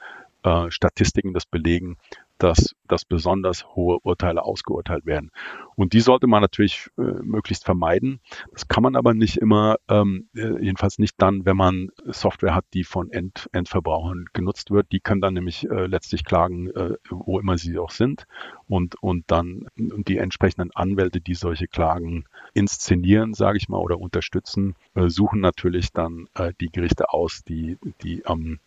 äh, 0.43 0.69
Statistiken 0.69 1.33
das 1.33 1.45
belegen, 1.45 1.97
dass, 2.37 2.75
dass 2.87 3.05
besonders 3.05 3.65
hohe 3.75 3.99
Urteile 4.03 4.43
ausgeurteilt 4.43 5.05
werden. 5.05 5.31
Und 5.75 5.93
die 5.93 6.01
sollte 6.01 6.27
man 6.27 6.41
natürlich 6.41 6.89
äh, 6.97 7.01
möglichst 7.01 7.65
vermeiden. 7.65 8.19
Das 8.51 8.67
kann 8.67 8.83
man 8.83 8.95
aber 8.95 9.13
nicht 9.13 9.37
immer, 9.37 9.77
ähm, 9.89 10.29
äh, 10.35 10.61
jedenfalls 10.61 10.99
nicht 10.99 11.15
dann, 11.17 11.45
wenn 11.45 11.57
man 11.57 11.89
Software 12.05 12.55
hat, 12.55 12.65
die 12.73 12.83
von 12.83 13.09
End, 13.11 13.49
Endverbrauchern 13.51 14.25
genutzt 14.33 14.71
wird. 14.71 14.91
Die 14.91 14.99
können 14.99 15.21
dann 15.21 15.33
nämlich 15.33 15.69
äh, 15.69 15.85
letztlich 15.87 16.25
klagen, 16.25 16.69
äh, 16.71 16.95
wo 17.09 17.39
immer 17.39 17.57
sie 17.57 17.77
auch 17.77 17.91
sind. 17.91 18.25
Und, 18.67 19.01
und 19.01 19.25
dann 19.27 19.67
und 19.77 20.07
die 20.07 20.17
entsprechenden 20.17 20.71
Anwälte, 20.71 21.21
die 21.21 21.35
solche 21.35 21.67
Klagen 21.67 22.25
inszenieren, 22.53 23.33
sage 23.33 23.57
ich 23.57 23.69
mal, 23.69 23.77
oder 23.77 23.99
unterstützen, 23.99 24.75
äh, 24.95 25.09
suchen 25.09 25.39
natürlich 25.39 25.91
dann 25.91 26.27
äh, 26.35 26.53
die 26.59 26.69
Gerichte 26.69 27.09
aus, 27.09 27.43
die, 27.43 27.77
die 28.01 28.25
am 28.25 28.41
ähm, 28.41 28.59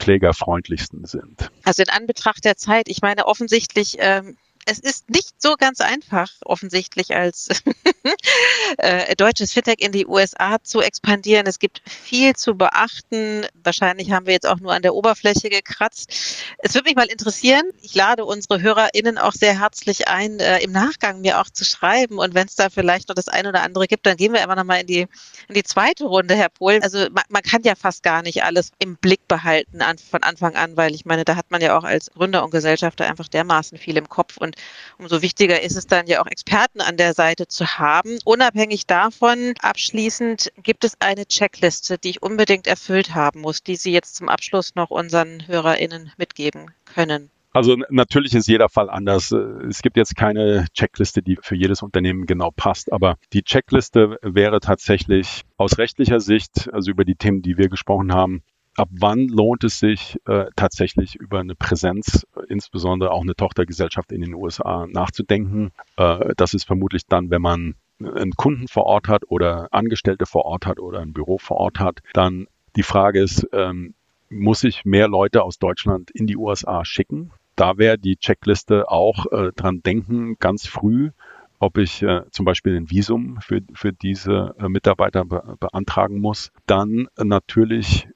klägerfreundlichsten 0.00 1.04
sind. 1.04 1.50
Also 1.62 1.82
in 1.82 1.90
Anbetracht 1.90 2.44
der 2.44 2.56
Zeit, 2.56 2.88
ich 2.88 3.02
meine 3.02 3.26
offensichtlich 3.26 3.96
ähm, 4.00 4.36
es 4.70 4.78
ist 4.78 5.10
nicht 5.10 5.42
so 5.42 5.56
ganz 5.56 5.80
einfach, 5.80 6.30
offensichtlich 6.44 7.14
als 7.14 7.48
äh, 8.78 9.16
deutsches 9.16 9.52
Fintech 9.52 9.80
in 9.80 9.90
die 9.90 10.06
USA 10.06 10.62
zu 10.62 10.80
expandieren. 10.80 11.46
Es 11.48 11.58
gibt 11.58 11.82
viel 11.88 12.36
zu 12.36 12.54
beachten. 12.54 13.46
Wahrscheinlich 13.64 14.12
haben 14.12 14.26
wir 14.26 14.32
jetzt 14.32 14.46
auch 14.46 14.60
nur 14.60 14.72
an 14.72 14.82
der 14.82 14.94
Oberfläche 14.94 15.50
gekratzt. 15.50 16.12
Es 16.58 16.74
würde 16.74 16.88
mich 16.88 16.94
mal 16.94 17.06
interessieren. 17.06 17.64
Ich 17.82 17.96
lade 17.96 18.24
unsere 18.24 18.62
HörerInnen 18.62 19.18
auch 19.18 19.32
sehr 19.32 19.58
herzlich 19.58 20.06
ein, 20.06 20.38
äh, 20.38 20.60
im 20.60 20.70
Nachgang 20.70 21.20
mir 21.20 21.40
auch 21.40 21.50
zu 21.50 21.64
schreiben. 21.64 22.18
Und 22.18 22.34
wenn 22.34 22.46
es 22.46 22.54
da 22.54 22.70
vielleicht 22.70 23.08
noch 23.08 23.16
das 23.16 23.26
eine 23.26 23.48
oder 23.48 23.62
andere 23.62 23.88
gibt, 23.88 24.06
dann 24.06 24.16
gehen 24.16 24.32
wir 24.32 24.40
einfach 24.40 24.56
nochmal 24.56 24.82
in 24.82 24.86
die, 24.86 25.00
in 25.48 25.54
die 25.54 25.64
zweite 25.64 26.04
Runde, 26.04 26.36
Herr 26.36 26.48
Pohl. 26.48 26.78
Also 26.82 27.08
man, 27.10 27.24
man 27.28 27.42
kann 27.42 27.62
ja 27.64 27.74
fast 27.74 28.04
gar 28.04 28.22
nicht 28.22 28.44
alles 28.44 28.70
im 28.78 28.96
Blick 28.96 29.26
behalten 29.26 29.82
an, 29.82 29.98
von 29.98 30.22
Anfang 30.22 30.54
an, 30.54 30.76
weil 30.76 30.94
ich 30.94 31.04
meine, 31.04 31.24
da 31.24 31.34
hat 31.34 31.50
man 31.50 31.60
ja 31.60 31.76
auch 31.76 31.84
als 31.84 32.12
Gründer 32.12 32.44
und 32.44 32.52
Gesellschafter 32.52 33.08
einfach 33.08 33.26
dermaßen 33.26 33.76
viel 33.76 33.96
im 33.96 34.08
Kopf 34.08 34.36
und 34.36 34.54
umso 34.98 35.22
wichtiger 35.22 35.62
ist 35.62 35.76
es 35.76 35.86
dann 35.86 36.06
ja 36.06 36.22
auch 36.22 36.26
Experten 36.26 36.80
an 36.80 36.96
der 36.96 37.14
Seite 37.14 37.48
zu 37.48 37.78
haben. 37.78 38.18
Unabhängig 38.24 38.86
davon, 38.86 39.54
abschließend 39.60 40.52
gibt 40.62 40.84
es 40.84 40.94
eine 41.00 41.26
Checkliste, 41.26 41.98
die 41.98 42.10
ich 42.10 42.22
unbedingt 42.22 42.66
erfüllt 42.66 43.14
haben 43.14 43.40
muss, 43.40 43.62
die 43.62 43.76
Sie 43.76 43.92
jetzt 43.92 44.16
zum 44.16 44.28
Abschluss 44.28 44.74
noch 44.74 44.90
unseren 44.90 45.46
HörerInnen 45.46 46.12
mitgeben 46.16 46.70
können. 46.84 47.30
Also 47.52 47.76
natürlich 47.88 48.34
ist 48.34 48.46
jeder 48.46 48.68
Fall 48.68 48.88
anders. 48.88 49.32
Es 49.32 49.82
gibt 49.82 49.96
jetzt 49.96 50.14
keine 50.14 50.66
Checkliste, 50.72 51.20
die 51.20 51.36
für 51.42 51.56
jedes 51.56 51.82
Unternehmen 51.82 52.26
genau 52.26 52.52
passt, 52.54 52.92
aber 52.92 53.16
die 53.32 53.42
Checkliste 53.42 54.18
wäre 54.22 54.60
tatsächlich 54.60 55.42
aus 55.56 55.78
rechtlicher 55.78 56.20
Sicht, 56.20 56.72
also 56.72 56.92
über 56.92 57.04
die 57.04 57.16
Themen, 57.16 57.42
die 57.42 57.58
wir 57.58 57.68
gesprochen 57.68 58.14
haben, 58.14 58.42
ab 58.80 58.88
wann 58.92 59.28
lohnt 59.28 59.62
es 59.62 59.78
sich 59.78 60.18
äh, 60.26 60.46
tatsächlich 60.56 61.16
über 61.16 61.40
eine 61.40 61.54
Präsenz, 61.54 62.26
insbesondere 62.48 63.10
auch 63.10 63.20
eine 63.20 63.34
Tochtergesellschaft 63.34 64.10
in 64.10 64.22
den 64.22 64.34
USA 64.34 64.86
nachzudenken. 64.88 65.70
Äh, 65.96 66.32
das 66.36 66.54
ist 66.54 66.64
vermutlich 66.64 67.06
dann, 67.06 67.28
wenn 67.30 67.42
man 67.42 67.74
einen 68.02 68.32
Kunden 68.32 68.68
vor 68.68 68.84
Ort 68.84 69.08
hat 69.08 69.24
oder 69.28 69.68
Angestellte 69.70 70.24
vor 70.24 70.46
Ort 70.46 70.64
hat 70.64 70.80
oder 70.80 71.00
ein 71.00 71.12
Büro 71.12 71.36
vor 71.36 71.58
Ort 71.58 71.78
hat. 71.78 71.98
Dann 72.14 72.46
die 72.74 72.82
Frage 72.82 73.20
ist, 73.20 73.46
ähm, 73.52 73.92
muss 74.30 74.64
ich 74.64 74.86
mehr 74.86 75.08
Leute 75.08 75.42
aus 75.42 75.58
Deutschland 75.58 76.10
in 76.12 76.26
die 76.26 76.38
USA 76.38 76.84
schicken? 76.86 77.32
Da 77.56 77.76
wäre 77.76 77.98
die 77.98 78.16
Checkliste 78.16 78.88
auch 78.90 79.26
äh, 79.30 79.52
dran 79.54 79.82
denken, 79.82 80.36
ganz 80.38 80.66
früh, 80.66 81.10
ob 81.58 81.76
ich 81.76 82.00
äh, 82.00 82.22
zum 82.30 82.46
Beispiel 82.46 82.76
ein 82.76 82.90
Visum 82.90 83.38
für, 83.42 83.60
für 83.74 83.92
diese 83.92 84.54
äh, 84.58 84.68
Mitarbeiter 84.68 85.26
be 85.26 85.58
beantragen 85.60 86.18
muss. 86.18 86.50
Dann 86.66 87.08
natürlich 87.18 88.08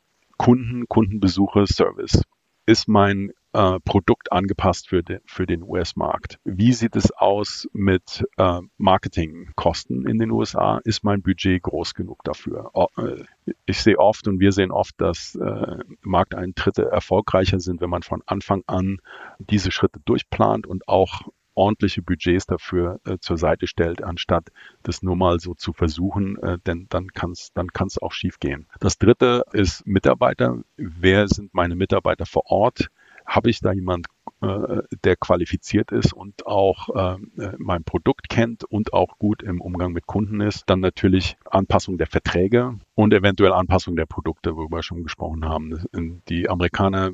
Kunden, 0.45 0.86
Kundenbesuche, 0.88 1.66
Service. 1.66 2.22
Ist 2.66 2.86
mein 2.86 3.30
äh, 3.55 3.80
Produkt 3.82 4.30
angepasst 4.30 4.90
für, 4.90 5.03
de, 5.03 5.20
für 5.24 5.47
den 5.47 5.62
US-Markt? 5.62 6.38
Wie 6.45 6.74
sieht 6.74 6.97
es 6.97 7.12
aus 7.12 7.66
mit 7.72 8.26
äh, 8.36 8.61
Marketingkosten 8.76 10.07
in 10.07 10.18
den 10.18 10.30
USA? 10.30 10.82
Ist 10.84 11.03
mein 11.03 11.22
Budget 11.22 11.62
groß 11.62 11.95
genug 11.95 12.22
dafür? 12.24 12.72
Äh, 12.99 13.24
ich 13.64 13.80
sehe 13.80 13.99
oft 13.99 14.28
und 14.28 14.38
wir 14.38 14.53
sehen 14.53 14.70
oft, 14.70 14.95
dass 14.99 15.34
äh, 15.34 15.78
Markteintritte 16.03 16.90
erfolgreicher 16.90 17.59
sind, 17.59 17.80
wenn 17.80 17.88
man 17.88 18.03
von 18.03 18.20
Anfang 18.26 18.64
an 18.66 18.99
diese 19.38 19.70
Schritte 19.70 20.01
durchplant 20.05 20.66
und 20.66 20.88
auch 20.88 21.22
ordentliche 21.55 22.02
Budgets 22.02 22.46
dafür 22.46 23.00
äh, 23.05 23.18
zur 23.18 23.38
Seite 23.38 23.66
stellt, 23.66 24.02
anstatt 24.02 24.50
das 24.82 25.02
nur 25.02 25.16
mal 25.16 25.40
so 25.40 25.55
zu 25.55 25.72
versuchen, 25.72 26.36
äh, 26.42 26.59
denn 26.66 26.86
dann 26.90 27.09
kann 27.09 27.32
es 27.32 27.52
dann 27.55 27.68
kann's 27.68 28.00
auch 28.00 28.12
schief 28.12 28.38
gehen. 28.38 28.66
Das 28.80 28.98
dritte 28.98 29.44
ist 29.52 29.86
Mitarbeiter. 29.86 30.59
Wer 30.76 31.28
sind 31.28 31.55
meine 31.55 31.76
Mitarbeiter 31.76 32.26
vor 32.26 32.44
Ort? 32.46 32.90
Habe 33.26 33.48
ich 33.48 33.61
da 33.61 33.72
jemand, 33.72 34.07
äh, 34.42 34.82
der 35.02 35.16
qualifiziert 35.16 35.92
ist 35.92 36.12
und 36.12 36.46
auch 36.46 36.88
äh, 36.94 37.18
mein 37.57 37.84
Produkt 37.84 38.28
kennt 38.28 38.64
und 38.64 38.92
auch 38.92 39.18
gut 39.18 39.42
im 39.42 39.61
Umgang 39.61 39.92
mit 39.92 40.07
Kunden 40.07 40.40
ist? 40.40 40.64
Dann 40.66 40.80
natürlich 40.80 41.36
Anpassung 41.50 41.96
der 41.96 42.07
Verträge 42.07 42.78
und 42.94 43.14
eventuell 43.14 43.52
Anpassung 43.52 43.96
der 43.96 44.07
Produkte, 44.07 44.57
worüber 44.57 44.78
wir 44.78 44.82
schon 44.82 45.02
gesprochen 45.02 45.46
haben. 45.46 45.84
Die 46.28 46.50
Amerikaner 46.50 47.12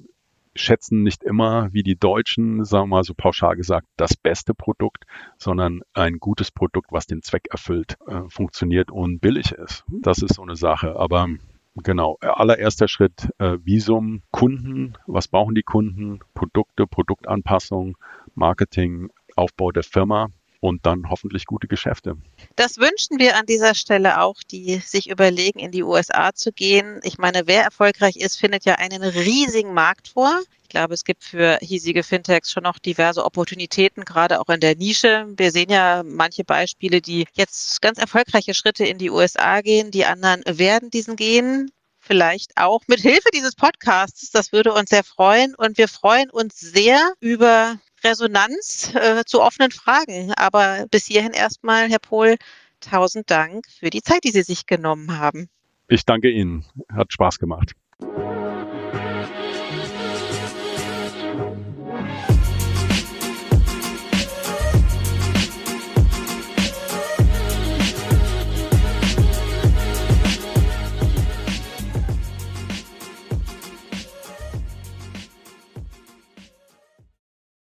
schätzen 0.55 1.03
nicht 1.03 1.22
immer 1.22 1.72
wie 1.72 1.82
die 1.82 1.96
Deutschen, 1.96 2.64
sagen 2.64 2.84
wir 2.84 2.96
mal 2.96 3.05
so 3.05 3.14
pauschal 3.14 3.57
gesagt, 3.57 3.86
das 3.96 4.16
beste 4.16 4.55
Produkt, 4.55 5.05
sondern 5.38 5.82
ein 5.94 6.18
gutes 6.18 6.51
Produkt, 6.51 6.92
was 6.92 7.07
den 7.07 7.22
Zweck 7.22 7.48
erfüllt, 7.51 7.96
äh, 8.07 8.22
funktioniert 8.28 8.90
und 8.90 9.20
billig 9.20 9.53
ist. 9.53 9.84
Das 9.88 10.22
ist 10.22 10.34
so 10.34 10.42
eine 10.42 10.57
Sache. 10.57 10.96
Aber 10.96 11.28
genau, 11.76 12.18
allererster 12.20 12.88
Schritt, 12.88 13.28
äh, 13.38 13.59
Visum, 13.62 14.22
Kunden, 14.30 14.94
was 15.07 15.28
brauchen 15.28 15.55
die 15.55 15.62
Kunden, 15.62 16.20
Produkte, 16.34 16.86
Produktanpassung, 16.86 17.96
Marketing, 18.34 19.11
Aufbau 19.36 19.70
der 19.70 19.84
Firma 19.84 20.28
und 20.61 20.85
dann 20.87 21.09
hoffentlich 21.09 21.47
gute 21.47 21.67
Geschäfte. 21.67 22.17
Das 22.57 22.77
wünschen 22.79 23.19
wir 23.19 23.37
an 23.37 23.47
dieser 23.47 23.75
Stelle 23.75 24.21
auch, 24.21 24.37
die 24.51 24.77
sich 24.79 25.09
überlegen, 25.09 25.59
in 25.59 25.71
die 25.71 25.83
USA 25.83 26.33
zu 26.35 26.53
gehen. 26.53 27.01
Ich 27.03 27.19
meine, 27.19 27.47
wer 27.47 27.65
erfolgreich 27.65 28.17
ist, 28.17 28.39
findet 28.39 28.65
ja 28.65 28.75
einen 28.75 29.03
riesigen 29.03 29.75
Markt 29.75 30.09
vor. 30.09 30.41
Ich 30.63 30.69
glaube, 30.69 30.95
es 30.95 31.05
gibt 31.05 31.25
für 31.25 31.59
hiesige 31.61 32.03
Fintechs 32.03 32.53
schon 32.53 32.63
noch 32.63 32.79
diverse 32.79 33.25
Opportunitäten, 33.25 34.05
gerade 34.05 34.41
auch 34.41 34.49
in 34.49 34.61
der 34.61 34.77
Nische. 34.77 35.27
Wir 35.37 35.51
sehen 35.51 35.71
ja 35.71 36.03
manche 36.05 36.45
Beispiele, 36.45 37.01
die 37.01 37.27
jetzt 37.33 37.83
ganz 37.83 37.99
erfolgreiche 37.99 38.55
Schritte 38.55 38.85
in 38.85 38.99
die 38.99 39.11
USA 39.11 39.63
gehen. 39.63 39.91
Die 39.91 40.05
anderen 40.05 40.43
werden 40.47 40.91
diesen 40.91 41.17
gehen 41.17 41.73
vielleicht 41.99 42.57
auch 42.57 42.83
mit 42.87 43.01
Hilfe 43.01 43.29
dieses 43.35 43.55
Podcasts. 43.55 44.31
Das 44.31 44.53
würde 44.53 44.73
uns 44.73 44.91
sehr 44.91 45.05
freuen. 45.05 45.55
Und 45.55 45.79
wir 45.79 45.89
freuen 45.89 46.31
uns 46.31 46.59
sehr 46.59 47.15
über 47.21 47.79
Resonanz 48.05 48.94
äh, 48.94 49.24
zu 49.24 49.40
offenen 49.40 49.70
Fragen. 49.70 50.32
Aber 50.34 50.86
bis 50.90 51.07
hierhin 51.07 51.32
erstmal, 51.32 51.88
Herr 51.88 51.98
Pohl, 51.98 52.36
tausend 52.80 53.30
Dank 53.30 53.66
für 53.68 53.90
die 53.90 54.03
Zeit, 54.03 54.24
die 54.24 54.30
Sie 54.30 54.42
sich 54.42 54.66
genommen 54.66 55.18
haben. 55.18 55.48
Ich 55.88 56.05
danke 56.05 56.30
Ihnen. 56.30 56.64
Hat 56.92 57.12
Spaß 57.12 57.38
gemacht. 57.38 57.72